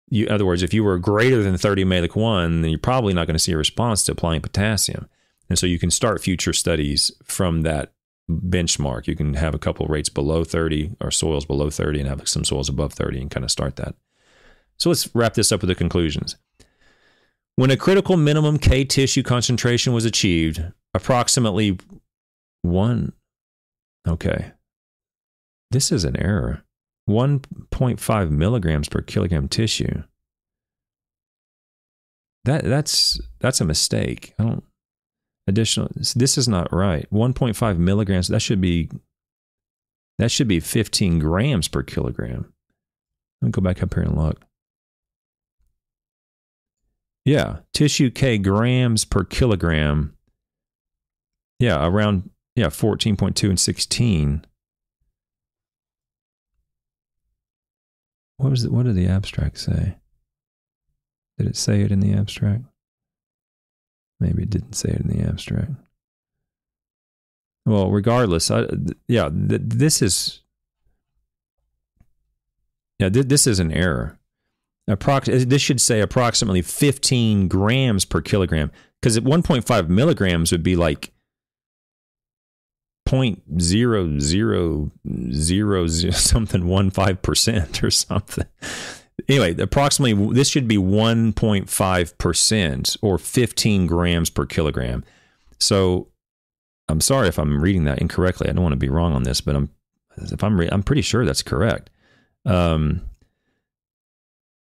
You, 0.10 0.28
in 0.28 0.32
other 0.32 0.46
words, 0.46 0.62
if 0.62 0.74
you 0.74 0.84
were 0.84 1.00
greater 1.00 1.42
than 1.42 1.58
30 1.58 1.84
Mehlich 1.86 2.16
1, 2.16 2.62
then 2.62 2.70
you're 2.70 2.80
probably 2.80 3.14
not 3.14 3.28
going 3.28 3.36
to 3.36 3.40
see 3.40 3.54
a 3.54 3.58
response 3.58 4.04
to 4.04 4.12
applying 4.12 4.42
potassium. 4.42 5.10
And 5.50 5.60
so 5.60 5.68
you 5.68 5.80
can 5.80 5.92
start 5.92 6.22
future 6.22 6.54
studies 6.54 7.12
from 7.24 7.62
that 7.62 7.94
benchmark. 8.30 9.08
You 9.08 9.16
can 9.16 9.36
have 9.36 9.54
a 9.54 9.60
couple 9.60 9.86
rates 9.88 10.10
below 10.10 10.44
30 10.44 10.96
or 11.00 11.12
soils 11.12 11.46
below 11.46 11.70
30 11.70 12.00
and 12.00 12.10
have 12.10 12.28
some 12.28 12.44
soils 12.44 12.70
above 12.70 12.94
30 12.94 13.22
and 13.22 13.32
kind 13.32 13.44
of 13.44 13.52
start 13.52 13.76
that. 13.76 13.96
So 14.78 14.90
let's 14.90 15.14
wrap 15.16 15.36
this 15.36 15.52
up 15.52 15.62
with 15.62 15.70
the 15.70 15.76
conclusions. 15.76 16.36
When 17.56 17.72
a 17.72 17.78
critical 17.78 18.18
minimum 18.18 18.60
K 18.60 18.84
tissue 18.84 19.24
concentration 19.24 19.94
was 19.94 20.04
achieved, 20.04 20.62
approximately 20.94 21.78
one, 22.64 23.14
okay, 24.08 24.52
this 25.72 25.92
is 25.92 26.04
an 26.04 26.18
error, 26.18 26.64
1.5 27.10 28.30
milligrams 28.32 28.90
per 28.90 29.02
kilogram 29.02 29.48
tissue. 29.48 30.04
That 32.44 32.64
that's 32.64 33.20
that's 33.40 33.62
a 33.62 33.66
mistake. 33.66 34.36
I 34.38 34.44
don't 34.44 34.64
additional. 35.48 35.90
This 36.16 36.38
is 36.38 36.48
not 36.48 36.74
right. 36.74 37.08
1.5 37.12 37.78
milligrams. 37.78 38.28
That 38.28 38.42
should 38.42 38.62
be 38.62 38.90
that 40.18 40.32
should 40.32 40.48
be 40.48 40.60
15 40.60 41.20
grams 41.20 41.68
per 41.68 41.84
kilogram. 41.84 42.54
Let 43.42 43.48
me 43.48 43.52
go 43.52 43.62
back 43.62 43.84
up 43.84 43.94
here 43.94 44.04
and 44.04 44.18
look. 44.18 44.42
Yeah, 47.26 47.60
tissue 47.74 48.12
K 48.12 48.38
grams 48.38 49.04
per 49.04 49.24
kilogram. 49.24 50.16
Yeah, 51.60 51.86
around 51.86 52.30
yeah, 52.56 52.68
14.2 52.68 53.50
and 53.50 53.60
16. 53.60 54.46
what 58.38 58.50
was 58.52 58.66
it? 58.66 58.72
What 58.72 58.86
did 58.86 58.96
the 58.96 59.08
abstract 59.08 59.58
say? 59.60 59.96
Did 61.38 61.48
it 61.48 61.58
say 61.58 61.82
it 61.82 61.92
in 61.92 62.00
the 62.00 62.14
abstract? 62.14 62.64
Maybe 64.20 64.44
it 64.44 64.50
didn't 64.50 64.74
say 64.74 64.90
it 64.90 65.02
in 65.02 65.08
the 65.08 65.28
abstract. 65.28 65.72
Well, 67.66 67.90
regardless, 67.90 68.52
I, 68.52 68.68
yeah, 69.08 69.30
th- 69.30 69.62
this 69.64 70.02
is 70.02 70.42
yeah, 73.00 73.10
th- 73.10 73.28
this 73.28 73.48
is 73.48 73.60
an 73.60 73.72
error. 73.72 74.20
Approx- 74.90 75.42
uh, 75.42 75.46
this 75.48 75.62
should 75.62 75.82
say 75.82 76.00
approximately 76.00 76.62
15 76.62 77.48
grams 77.48 78.06
per 78.06 78.22
kilogram 78.22 78.72
because 79.02 79.18
at 79.18 79.24
1.5 79.24 79.90
milligrams 79.90 80.52
would 80.52 80.64
be 80.64 80.76
like 80.76 81.12
point 83.06 83.42
zero 83.60 84.20
zero 84.20 84.92
zero 85.32 85.88
zero 85.88 86.12
something 86.12 86.68
one 86.68 86.90
five 86.90 87.22
percent 87.22 87.84
or 87.84 87.92
something. 87.92 88.46
Anyway, 89.28 89.56
approximately 89.60 90.34
this 90.34 90.50
should 90.50 90.68
be 90.68 90.78
1.5 90.78 92.18
percent 92.18 92.98
or 93.02 93.18
15 93.18 93.88
grams 93.88 94.30
per 94.30 94.46
kilogram. 94.46 95.04
So 95.60 96.08
I'm 96.88 97.02
sorry 97.02 97.28
if 97.28 97.40
I'm 97.40 97.62
reading 97.62 97.86
that 97.86 98.00
incorrectly. 98.00 98.50
I 98.50 98.54
don't 98.54 98.64
want 98.64 98.74
to 98.74 98.78
be 98.78 98.90
wrong 98.90 99.14
on 99.14 99.24
this, 99.24 99.42
but 99.42 99.56
I'm 99.56 99.70
if 100.18 100.44
I'm 100.44 100.60
re- 100.60 100.70
I'm 100.72 100.84
pretty 100.84 101.02
sure 101.02 101.26
that's 101.26 101.44
correct. 101.44 101.90
Um, 102.46 103.02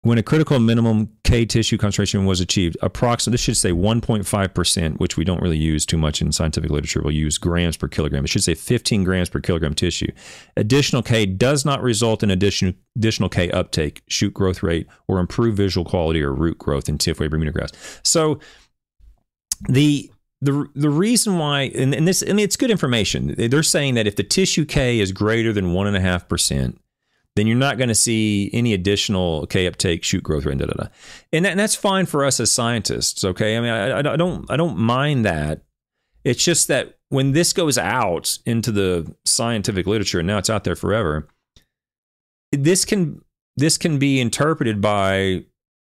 when 0.03 0.17
a 0.17 0.23
critical 0.23 0.59
minimum 0.61 1.09
K 1.25 1.45
tissue 1.45 1.77
concentration 1.77 2.25
was 2.25 2.41
achieved, 2.41 2.77
approximately, 2.83 3.35
this 3.35 3.41
should 3.41 3.57
say 3.57 3.73
1.5%, 3.73 4.99
which 4.99 5.17
we 5.17 5.25
don't 5.25 5.43
really 5.43 5.57
use 5.57 5.85
too 5.85 5.99
much 5.99 6.23
in 6.23 6.31
scientific 6.31 6.71
literature. 6.71 7.03
We'll 7.03 7.13
use 7.13 7.37
grams 7.37 7.77
per 7.77 7.89
kilogram. 7.89 8.25
It 8.25 8.29
should 8.29 8.45
say 8.45 8.55
15 8.55 9.03
grams 9.03 9.29
per 9.29 9.41
kilogram 9.41 9.75
tissue. 9.75 10.11
Additional 10.57 11.03
K 11.03 11.27
does 11.27 11.65
not 11.65 11.83
result 11.83 12.23
in 12.23 12.31
addition, 12.31 12.77
additional 12.97 13.29
K 13.29 13.51
uptake, 13.51 14.03
shoot 14.09 14.33
growth 14.33 14.63
rate, 14.63 14.87
or 15.09 15.19
improved 15.19 15.57
visual 15.57 15.85
quality 15.85 16.23
or 16.23 16.33
root 16.33 16.59
growth 16.59 16.89
in 16.89 16.97
TF 16.97 17.29
Bermuda 17.29 17.51
grass. 17.51 17.73
So 18.05 18.39
the 19.69 20.11
the 20.41 20.69
the 20.77 20.91
reason 20.91 21.39
why 21.39 21.63
and, 21.75 21.93
and 21.93 22.07
this 22.07 22.23
I 22.23 22.27
mean 22.27 22.45
it's 22.45 22.57
good 22.57 22.71
information. 22.71 23.35
They're 23.37 23.65
saying 23.65 23.95
that 23.95 24.07
if 24.07 24.15
the 24.15 24.23
tissue 24.23 24.65
K 24.65 25.01
is 25.01 25.11
greater 25.11 25.53
than 25.53 25.73
one 25.73 25.89
and 25.89 25.97
a 25.97 26.01
half 26.01 26.29
percent, 26.29 26.81
then 27.39 27.47
you're 27.47 27.57
not 27.57 27.79
going 27.79 27.89
to 27.89 27.95
see 27.95 28.51
any 28.53 28.75
additional 28.75 29.47
K 29.47 29.67
uptake, 29.67 30.03
shoot 30.03 30.23
growth 30.23 30.45
rate, 30.45 30.59
da, 30.59 30.67
da, 30.67 30.73
da. 30.73 30.89
And, 31.33 31.45
that, 31.45 31.53
and 31.53 31.61
that's 31.61 31.77
fine 31.77 32.07
for 32.07 32.25
us 32.25 32.41
as 32.41 32.51
scientists. 32.51 33.23
Okay, 33.25 33.57
I 33.57 33.61
mean, 33.61 33.71
I, 33.71 33.99
I 33.99 34.17
don't 34.17 34.51
I 34.51 34.57
don't 34.57 34.77
mind 34.77 35.25
that. 35.25 35.63
It's 36.25 36.45
just 36.45 36.69
that 36.69 36.99
when 37.11 37.33
this 37.33 37.53
goes 37.53 37.79
out 37.79 38.39
into 38.45 38.73
the 38.73 39.15
scientific 39.25 39.87
literature, 39.87 40.19
and 40.19 40.27
now 40.27 40.39
it's 40.39 40.51
out 40.51 40.65
there 40.65 40.77
forever, 40.77 41.29
this 42.53 42.85
can 42.85 43.23
this 43.57 43.79
can 43.79 43.99
be 43.99 44.21
interpreted 44.21 44.81
by 44.81 45.45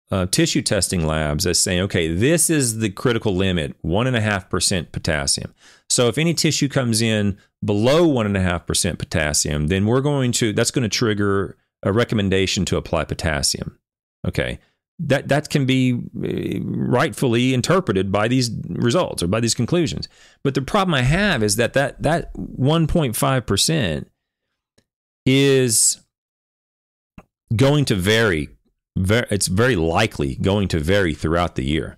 uh, 0.09 0.25
tissue 0.27 0.61
testing 0.61 1.05
labs 1.05 1.45
as 1.45 1.59
saying, 1.59 1.81
okay, 1.81 2.13
this 2.13 2.49
is 2.49 2.79
the 2.79 2.89
critical 2.89 3.35
limit, 3.35 3.75
one 3.81 4.07
and 4.07 4.15
a 4.15 4.21
half 4.21 4.49
percent 4.49 4.91
potassium. 4.91 5.53
So 5.89 6.07
if 6.07 6.17
any 6.17 6.33
tissue 6.33 6.69
comes 6.69 7.01
in 7.01 7.37
below 7.63 8.07
one 8.07 8.25
and 8.25 8.37
a 8.37 8.41
half 8.41 8.65
percent 8.65 8.99
potassium, 8.99 9.67
then 9.67 9.85
we're 9.85 10.01
going 10.01 10.31
to 10.33 10.53
that's 10.53 10.71
going 10.71 10.83
to 10.83 10.89
trigger 10.89 11.57
a 11.83 11.91
recommendation 11.91 12.65
to 12.65 12.77
apply 12.77 13.03
potassium. 13.03 13.77
Okay, 14.25 14.59
that 14.99 15.27
that 15.27 15.49
can 15.49 15.65
be 15.65 15.93
uh, 15.93 16.61
rightfully 16.63 17.53
interpreted 17.53 18.11
by 18.11 18.27
these 18.27 18.49
results 18.69 19.21
or 19.21 19.27
by 19.27 19.39
these 19.39 19.55
conclusions. 19.55 20.07
But 20.43 20.55
the 20.55 20.61
problem 20.61 20.93
I 20.93 21.01
have 21.01 21.43
is 21.43 21.57
that 21.57 21.73
that 21.73 22.01
that 22.01 22.33
1.5 22.35 23.45
percent 23.45 24.09
is 25.25 26.01
going 27.55 27.85
to 27.85 27.95
vary 27.95 28.49
very, 28.97 29.27
it's 29.29 29.47
very 29.47 29.75
likely 29.75 30.35
going 30.35 30.67
to 30.69 30.79
vary 30.79 31.13
throughout 31.13 31.55
the 31.55 31.65
year. 31.65 31.97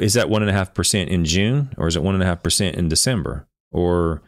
Is 0.00 0.14
that 0.14 0.30
one 0.30 0.42
and 0.42 0.50
a 0.50 0.54
half 0.54 0.72
percent 0.72 1.10
in 1.10 1.24
June, 1.24 1.74
or 1.76 1.86
is 1.86 1.96
it 1.96 2.02
one 2.02 2.14
and 2.14 2.22
a 2.22 2.26
half 2.26 2.42
percent 2.42 2.76
in 2.76 2.88
December, 2.88 3.46
or 3.70 4.22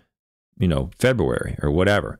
you 0.58 0.68
know 0.68 0.90
February, 0.98 1.56
or 1.62 1.70
whatever? 1.70 2.18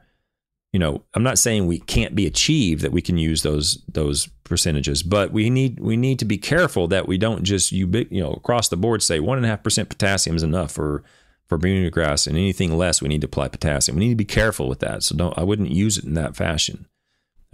You 0.73 0.81
know, 0.81 1.05
I'm 1.15 1.23
not 1.23 1.39
saying 1.39 1.67
we 1.67 1.79
can't 1.79 2.17
be 2.17 2.27
achieved 2.27 2.83
that 2.83 2.91
we 2.91 3.03
can 3.03 3.19
use 3.19 3.43
those 3.43 3.85
those 3.87 4.29
percentages, 4.45 5.03
but 5.03 5.31
we 5.31 5.51
need 5.51 5.79
we 5.79 5.97
need 5.97 6.19
to 6.21 6.25
be 6.25 6.39
careful 6.39 6.89
that 6.89 7.07
we 7.07 7.19
don't 7.19 7.45
just 7.45 7.71
you 7.71 7.89
you 8.11 8.23
know 8.23 8.33
across 8.33 8.69
the 8.69 8.77
board 8.77 9.03
say 9.03 9.21
one 9.21 9.37
and 9.37 9.45
a 9.45 9.51
half 9.51 9.63
percent 9.63 9.91
potassium 9.91 10.37
is 10.37 10.43
enough 10.43 10.73
for 10.73 11.05
for 11.47 11.59
Bermuda 11.59 11.91
grass, 11.91 12.27
and 12.27 12.37
anything 12.37 12.77
less 12.77 13.03
we 13.03 13.09
need 13.09 13.21
to 13.21 13.27
apply 13.27 13.49
potassium. 13.49 13.99
We 13.99 14.05
need 14.05 14.13
to 14.13 14.17
be 14.17 14.25
careful 14.25 14.69
with 14.69 14.81
that. 14.81 15.03
So 15.03 15.15
don't 15.15 15.37
I 15.39 15.43
wouldn't 15.43 15.71
use 15.71 15.99
it 15.99 16.05
in 16.05 16.15
that 16.15 16.35
fashion. 16.35 16.87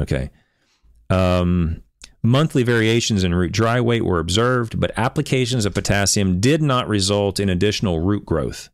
Okay. 0.00 0.30
Um, 1.10 1.82
Monthly 2.22 2.62
variations 2.62 3.24
in 3.24 3.34
root 3.34 3.52
dry 3.52 3.80
weight 3.80 4.04
were 4.04 4.18
observed, 4.18 4.78
but 4.78 4.92
applications 4.96 5.64
of 5.64 5.74
potassium 5.74 6.38
did 6.38 6.60
not 6.60 6.88
result 6.88 7.40
in 7.40 7.48
additional 7.48 8.00
root 8.00 8.26
growth. 8.26 8.68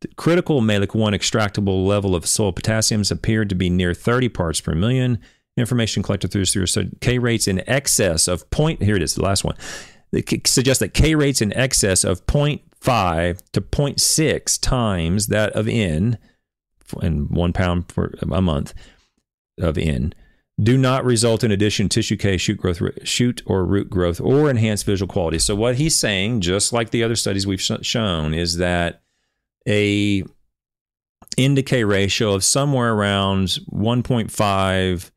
The 0.00 0.08
critical 0.08 0.60
Mehlich 0.60 0.94
1 0.94 1.12
extractable 1.12 1.86
level 1.86 2.16
of 2.16 2.26
soil 2.26 2.52
potassiums 2.52 3.10
appeared 3.10 3.48
to 3.50 3.54
be 3.54 3.70
near 3.70 3.94
30 3.94 4.28
parts 4.30 4.60
per 4.60 4.74
million. 4.74 5.18
Information 5.56 6.02
collected 6.02 6.32
through 6.32 6.46
through 6.46 6.66
K 7.00 7.18
rates 7.18 7.46
in 7.46 7.68
excess 7.68 8.26
of 8.26 8.50
point. 8.50 8.82
Here 8.82 8.96
it 8.96 9.02
is, 9.02 9.14
the 9.14 9.22
last 9.22 9.44
one. 9.44 9.56
It 10.10 10.46
suggests 10.48 10.80
that 10.80 10.94
K 10.94 11.14
rates 11.14 11.40
in 11.40 11.52
excess 11.52 12.02
of 12.02 12.26
0.5 12.26 13.40
to 13.52 13.60
0.6 13.60 14.60
times 14.60 15.26
that 15.28 15.52
of 15.52 15.68
N, 15.68 16.18
and 17.00 17.30
one 17.30 17.52
pound 17.52 17.86
per 17.88 18.12
a 18.20 18.42
month 18.42 18.74
of 19.58 19.78
N 19.78 20.14
do 20.62 20.76
not 20.76 21.04
result 21.04 21.42
in 21.42 21.50
addition 21.50 21.88
tissue 21.88 22.16
K 22.16 22.36
shoot 22.36 22.58
growth 22.58 22.82
shoot 23.04 23.42
or 23.46 23.64
root 23.64 23.88
growth 23.88 24.20
or 24.20 24.50
enhanced 24.50 24.84
visual 24.84 25.10
quality. 25.10 25.38
So 25.38 25.54
what 25.54 25.76
he's 25.76 25.96
saying, 25.96 26.40
just 26.40 26.72
like 26.72 26.90
the 26.90 27.02
other 27.02 27.16
studies 27.16 27.46
we've 27.46 27.60
sh- 27.60 27.72
shown, 27.82 28.34
is 28.34 28.56
that 28.56 29.02
a 29.66 30.24
N-to-K 31.38 31.84
ratio 31.84 32.34
of 32.34 32.44
somewhere 32.44 32.92
around 32.92 33.58
1.5 33.72 35.10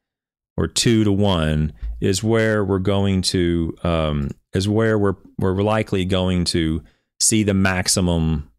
or 0.55 0.67
2 0.67 1.03
to 1.03 1.11
1 1.11 1.73
is 1.99 2.23
where 2.23 2.63
we're 2.63 2.79
going 2.79 3.21
to 3.21 3.75
um, 3.83 4.29
is 4.53 4.69
where 4.69 4.97
we're 4.99 5.15
we're 5.39 5.61
likely 5.63 6.05
going 6.05 6.45
to 6.45 6.83
see 7.19 7.43
the 7.43 7.53
maximum 7.53 8.51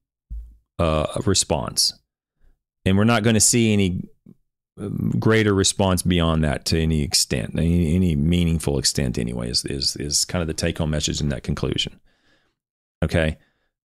uh, 0.79 1.07
response. 1.25 1.93
And 2.85 2.99
we're 2.99 3.05
not 3.05 3.23
going 3.23 3.35
to 3.35 3.41
see 3.41 3.73
any 3.73 4.03
Um, 4.77 5.13
greater 5.21 5.55
response 5.55 6.03
beyond 6.03 6.43
that 6.43 6.65
to 6.67 6.81
any 6.81 7.03
extent, 7.03 7.53
any, 7.57 7.95
any 7.95 8.17
meaningful 8.17 8.77
extent, 8.77 9.19
anyway, 9.19 9.49
is, 9.49 9.65
is, 9.67 9.95
is 9.97 10.25
kind 10.25 10.43
of 10.43 10.49
the 10.49 10.55
take 10.55 10.79
home 10.79 10.91
message 10.91 11.21
in 11.21 11.29
that 11.29 11.45
conclusion. 11.45 12.01
Okay. 13.03 13.39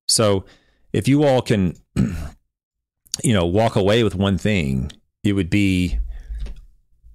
So 0.07 0.45
if 0.91 1.07
you 1.07 1.23
all 1.23 1.43
can, 1.43 1.75
you 1.95 3.33
know, 3.33 3.45
walk 3.45 3.75
away 3.75 4.03
with 4.03 4.15
one 4.15 4.37
thing, 4.39 4.91
it 5.23 5.33
would 5.33 5.49
be 5.49 5.99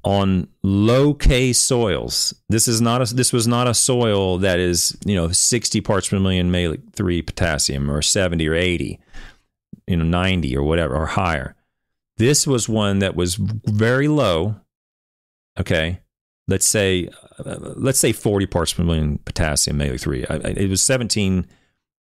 on 0.05 0.49
low 0.63 1.15
K 1.15 1.53
soils. 1.53 2.35
This 2.49 2.69
is 2.69 2.81
not 2.81 3.11
a 3.11 3.15
this 3.15 3.33
was 3.33 3.49
not 3.49 3.67
a 3.67 3.75
soil 3.75 4.39
that 4.39 4.59
is, 4.59 4.97
you 5.05 5.15
know, 5.15 5.33
60 5.33 5.81
parts 5.81 6.09
per 6.09 6.21
million 6.21 6.53
Mehlich 6.53 6.83
3 6.93 7.23
potassium 7.23 7.91
or 7.91 8.03
70 8.03 8.47
or 8.47 8.55
80, 8.55 9.01
you 9.87 9.97
know, 9.97 10.05
90 10.05 10.57
or 10.57 10.63
whatever 10.63 10.95
or 10.95 11.07
higher. 11.07 11.57
This 12.17 12.47
was 12.47 12.69
one 12.69 13.01
that 13.01 13.17
was 13.17 13.37
very 13.37 14.09
low. 14.09 14.57
Okay. 15.59 16.01
Let's 16.47 16.67
say, 16.67 17.09
uh, 17.39 17.57
let's 17.77 17.99
say 17.99 18.13
40 18.13 18.47
parts 18.47 18.73
per 18.73 18.85
million 18.85 19.19
potassium, 19.19 19.79
Mehlich 19.79 20.03
3. 20.03 20.27
I, 20.27 20.35
I, 20.35 20.39
it 20.39 20.69
was 20.69 20.83
17 20.83 21.47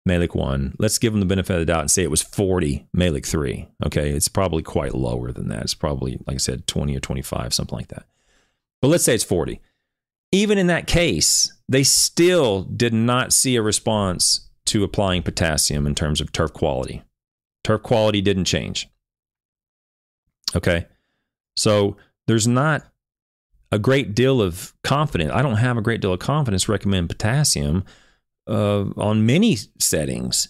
Mehlich 0.08 0.34
1. 0.34 0.76
Let's 0.78 0.98
give 0.98 1.12
them 1.12 1.20
the 1.20 1.26
benefit 1.26 1.54
of 1.54 1.60
the 1.60 1.66
doubt 1.66 1.80
and 1.80 1.90
say 1.90 2.02
it 2.02 2.10
was 2.10 2.22
40 2.22 2.86
Mehlich 2.96 3.26
3. 3.26 3.68
Okay. 3.86 4.10
It's 4.10 4.28
probably 4.28 4.62
quite 4.62 4.94
lower 4.94 5.32
than 5.32 5.48
that. 5.48 5.62
It's 5.62 5.74
probably, 5.74 6.20
like 6.26 6.36
I 6.36 6.38
said, 6.38 6.66
20 6.66 6.96
or 6.96 7.00
25, 7.00 7.52
something 7.52 7.76
like 7.76 7.88
that. 7.88 8.06
But 8.80 8.88
let's 8.88 9.04
say 9.04 9.14
it's 9.14 9.24
40. 9.24 9.60
Even 10.30 10.58
in 10.58 10.68
that 10.68 10.86
case, 10.86 11.52
they 11.68 11.82
still 11.82 12.62
did 12.62 12.94
not 12.94 13.32
see 13.32 13.56
a 13.56 13.62
response 13.62 14.48
to 14.66 14.84
applying 14.84 15.22
potassium 15.22 15.86
in 15.86 15.94
terms 15.94 16.20
of 16.20 16.32
turf 16.32 16.52
quality. 16.52 17.02
Turf 17.64 17.82
quality 17.82 18.20
didn't 18.20 18.44
change. 18.44 18.88
Okay. 20.56 20.86
So 21.56 21.96
there's 22.26 22.48
not 22.48 22.84
a 23.70 23.78
great 23.78 24.14
deal 24.14 24.40
of 24.40 24.72
confidence. 24.82 25.32
I 25.32 25.42
don't 25.42 25.56
have 25.56 25.76
a 25.76 25.82
great 25.82 26.00
deal 26.00 26.12
of 26.12 26.20
confidence 26.20 26.68
recommend 26.68 27.08
potassium 27.08 27.84
uh, 28.46 28.84
on 28.96 29.26
many 29.26 29.56
settings. 29.78 30.48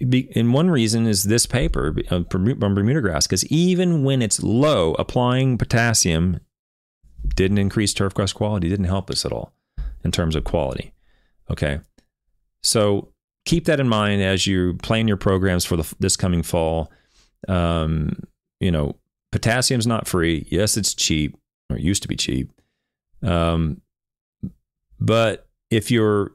And 0.00 0.52
one 0.52 0.70
reason 0.70 1.06
is 1.06 1.24
this 1.24 1.46
paper 1.46 1.96
on 2.10 2.26
Bermuda 2.28 3.00
grass, 3.00 3.26
because 3.26 3.46
even 3.46 4.04
when 4.04 4.20
it's 4.20 4.42
low, 4.42 4.94
applying 4.94 5.58
potassium 5.58 6.40
didn't 7.34 7.58
increase 7.58 7.94
turf 7.94 8.14
grass 8.14 8.32
quality, 8.32 8.68
didn't 8.68 8.86
help 8.86 9.10
us 9.10 9.24
at 9.24 9.32
all 9.32 9.52
in 10.04 10.12
terms 10.12 10.36
of 10.36 10.44
quality. 10.44 10.92
Okay. 11.50 11.80
So 12.62 13.12
keep 13.44 13.64
that 13.64 13.80
in 13.80 13.88
mind 13.88 14.22
as 14.22 14.46
you 14.46 14.74
plan 14.82 15.08
your 15.08 15.16
programs 15.16 15.64
for 15.64 15.76
the, 15.76 15.94
this 15.98 16.16
coming 16.16 16.42
fall. 16.42 16.92
Um, 17.48 18.20
you 18.60 18.70
know, 18.70 18.96
Potassium's 19.36 19.86
not 19.86 20.08
free. 20.08 20.46
Yes, 20.50 20.78
it's 20.78 20.94
cheap, 20.94 21.36
or 21.68 21.76
it 21.76 21.82
used 21.82 22.00
to 22.00 22.08
be 22.08 22.16
cheap. 22.16 22.50
Um, 23.22 23.82
but 24.98 25.46
if 25.70 25.90
you're 25.90 26.32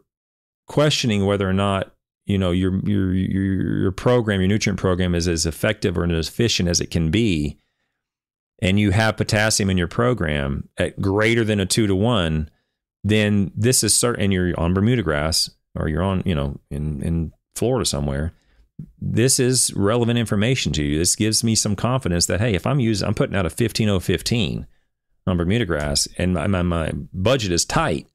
questioning 0.67 1.25
whether 1.25 1.49
or 1.49 1.53
not 1.53 1.95
you 2.27 2.37
know 2.37 2.51
your 2.51 2.75
your 2.87 3.11
your 3.11 3.91
program, 3.91 4.39
your 4.39 4.49
nutrient 4.49 4.79
program 4.79 5.15
is 5.15 5.27
as 5.27 5.47
effective 5.47 5.97
or 5.97 6.05
as 6.05 6.27
efficient 6.27 6.69
as 6.69 6.79
it 6.79 6.91
can 6.91 7.09
be, 7.09 7.57
and 8.61 8.79
you 8.79 8.91
have 8.91 9.17
potassium 9.17 9.71
in 9.71 9.79
your 9.79 9.87
program 9.87 10.69
at 10.77 11.01
greater 11.01 11.43
than 11.43 11.59
a 11.59 11.65
two 11.65 11.87
to 11.87 11.95
one, 11.95 12.51
then 13.03 13.51
this 13.55 13.83
is 13.83 13.95
certain. 13.95 14.25
And 14.25 14.31
you're 14.31 14.53
on 14.59 14.75
Bermuda 14.75 15.01
grass 15.01 15.49
or 15.73 15.87
you're 15.89 16.03
on 16.03 16.21
you 16.23 16.35
know 16.35 16.59
in 16.69 17.01
in 17.01 17.33
Florida 17.55 17.83
somewhere. 17.83 18.31
This 18.99 19.39
is 19.39 19.73
relevant 19.75 20.19
information 20.19 20.71
to 20.73 20.83
you. 20.83 20.97
This 20.97 21.15
gives 21.15 21.43
me 21.43 21.55
some 21.55 21.75
confidence 21.75 22.25
that 22.27 22.39
hey, 22.39 22.53
if 22.53 22.65
I'm 22.65 22.79
using, 22.79 23.07
I'm 23.07 23.13
putting 23.13 23.35
out 23.35 23.45
a 23.45 23.49
15015 23.49 24.67
on 25.27 25.37
Bermuda 25.37 25.65
grass, 25.65 26.07
and 26.17 26.33
my, 26.33 26.47
my, 26.47 26.61
my 26.61 26.91
budget 27.13 27.51
is 27.51 27.65
tight. 27.65 28.07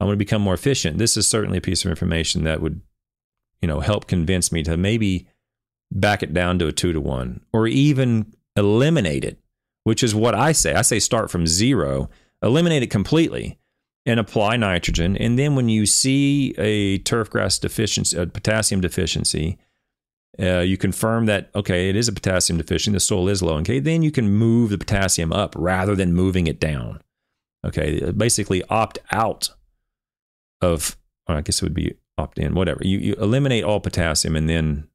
I'm 0.00 0.06
going 0.06 0.14
to 0.14 0.24
become 0.24 0.42
more 0.42 0.54
efficient. 0.54 0.98
This 0.98 1.16
is 1.16 1.26
certainly 1.26 1.58
a 1.58 1.62
piece 1.62 1.84
of 1.84 1.90
information 1.90 2.44
that 2.44 2.60
would 2.60 2.80
you 3.64 3.68
know, 3.68 3.80
help 3.80 4.06
convince 4.06 4.52
me 4.52 4.62
to 4.62 4.76
maybe 4.76 5.26
back 5.90 6.22
it 6.22 6.34
down 6.34 6.58
to 6.58 6.66
a 6.66 6.72
two 6.72 6.92
to 6.92 7.00
one 7.00 7.40
or 7.50 7.66
even 7.66 8.34
eliminate 8.56 9.24
it, 9.24 9.38
which 9.84 10.02
is 10.02 10.14
what 10.14 10.34
I 10.34 10.52
say. 10.52 10.74
I 10.74 10.82
say 10.82 10.98
start 10.98 11.30
from 11.30 11.46
zero, 11.46 12.10
eliminate 12.42 12.82
it 12.82 12.90
completely 12.90 13.58
and 14.04 14.20
apply 14.20 14.58
nitrogen. 14.58 15.16
And 15.16 15.38
then 15.38 15.56
when 15.56 15.70
you 15.70 15.86
see 15.86 16.54
a 16.58 16.98
turf 16.98 17.30
grass 17.30 17.58
deficiency, 17.58 18.14
a 18.18 18.26
potassium 18.26 18.82
deficiency, 18.82 19.56
uh, 20.40 20.60
you 20.60 20.76
confirm 20.76 21.26
that 21.26 21.50
okay, 21.54 21.88
it 21.88 21.96
is 21.96 22.08
a 22.08 22.12
potassium 22.12 22.58
deficiency. 22.58 22.94
The 22.94 23.00
soil 23.00 23.28
is 23.28 23.42
low. 23.42 23.56
Okay, 23.58 23.80
then 23.80 24.02
you 24.02 24.10
can 24.10 24.30
move 24.30 24.70
the 24.70 24.78
potassium 24.78 25.32
up 25.32 25.54
rather 25.56 25.94
than 25.94 26.12
moving 26.12 26.46
it 26.46 26.60
down. 26.60 27.00
Okay, 27.64 28.10
basically 28.12 28.62
opt 28.64 28.98
out 29.10 29.50
of. 30.60 30.96
I 31.26 31.40
guess 31.40 31.62
it 31.62 31.64
would 31.64 31.74
be 31.74 31.94
opt 32.18 32.38
in, 32.38 32.54
whatever. 32.54 32.80
You, 32.82 32.98
you 32.98 33.14
eliminate 33.14 33.64
all 33.64 33.80
potassium 33.80 34.36
and 34.36 34.48
then, 34.48 34.88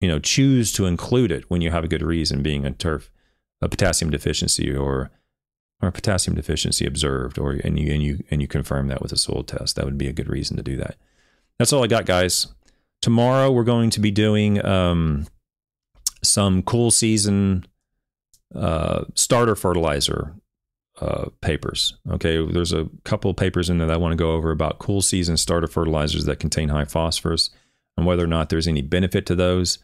you 0.00 0.08
know, 0.08 0.18
choose 0.18 0.72
to 0.74 0.86
include 0.86 1.32
it 1.32 1.50
when 1.50 1.60
you 1.60 1.72
have 1.72 1.84
a 1.84 1.88
good 1.88 2.02
reason, 2.02 2.42
being 2.42 2.64
a 2.64 2.70
turf, 2.70 3.10
a 3.60 3.68
potassium 3.68 4.10
deficiency 4.10 4.74
or 4.74 5.10
or 5.80 5.88
a 5.88 5.92
potassium 5.92 6.36
deficiency 6.36 6.86
observed, 6.86 7.38
or 7.38 7.52
and 7.64 7.78
you 7.78 7.92
and 7.92 8.02
you 8.02 8.22
and 8.30 8.40
you 8.40 8.48
confirm 8.48 8.88
that 8.88 9.02
with 9.02 9.12
a 9.12 9.16
soil 9.16 9.42
test. 9.42 9.76
That 9.76 9.84
would 9.84 9.98
be 9.98 10.08
a 10.08 10.12
good 10.12 10.28
reason 10.28 10.56
to 10.56 10.62
do 10.62 10.76
that. 10.76 10.96
That's 11.58 11.72
all 11.72 11.82
I 11.82 11.88
got, 11.88 12.06
guys. 12.06 12.46
Tomorrow 13.02 13.50
we're 13.50 13.64
going 13.64 13.90
to 13.90 14.00
be 14.00 14.10
doing 14.10 14.64
um, 14.64 15.26
some 16.22 16.62
cool 16.62 16.90
season 16.90 17.66
uh, 18.54 19.04
starter 19.14 19.54
fertilizer 19.54 20.34
uh, 21.00 21.26
papers. 21.40 21.94
Okay, 22.10 22.44
there's 22.46 22.72
a 22.72 22.88
couple 23.04 23.34
papers 23.34 23.68
in 23.68 23.78
there 23.78 23.88
that 23.88 23.94
I 23.94 23.98
want 23.98 24.12
to 24.12 24.16
go 24.16 24.32
over 24.32 24.50
about 24.50 24.78
cool 24.78 25.02
season 25.02 25.36
starter 25.36 25.66
fertilizers 25.66 26.24
that 26.26 26.38
contain 26.38 26.68
high 26.68 26.84
phosphorus 26.84 27.50
and 27.96 28.06
whether 28.06 28.24
or 28.24 28.28
not 28.28 28.48
there's 28.48 28.68
any 28.68 28.82
benefit 28.82 29.26
to 29.26 29.34
those. 29.34 29.78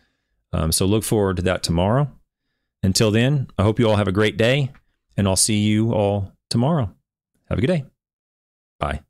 Um, 0.53 0.73
so 0.73 0.87
look 0.87 1.05
forward 1.05 1.37
to 1.37 1.43
that 1.43 1.63
tomorrow. 1.63 2.11
Until 2.83 3.11
then, 3.11 3.49
I 3.59 3.65
hope 3.65 3.79
you 3.79 3.89
all 3.89 3.97
have 3.97 4.09
a 4.09 4.13
great 4.13 4.37
day, 4.37 4.71
and 5.17 5.27
I'll 5.27 5.37
see 5.37 5.59
you 5.59 5.93
all 5.93 6.33
tomorrow. 6.49 6.95
Have 7.49 7.59
a 7.59 7.61
good 7.61 7.67
day. 7.67 7.85
Bye. 8.79 9.01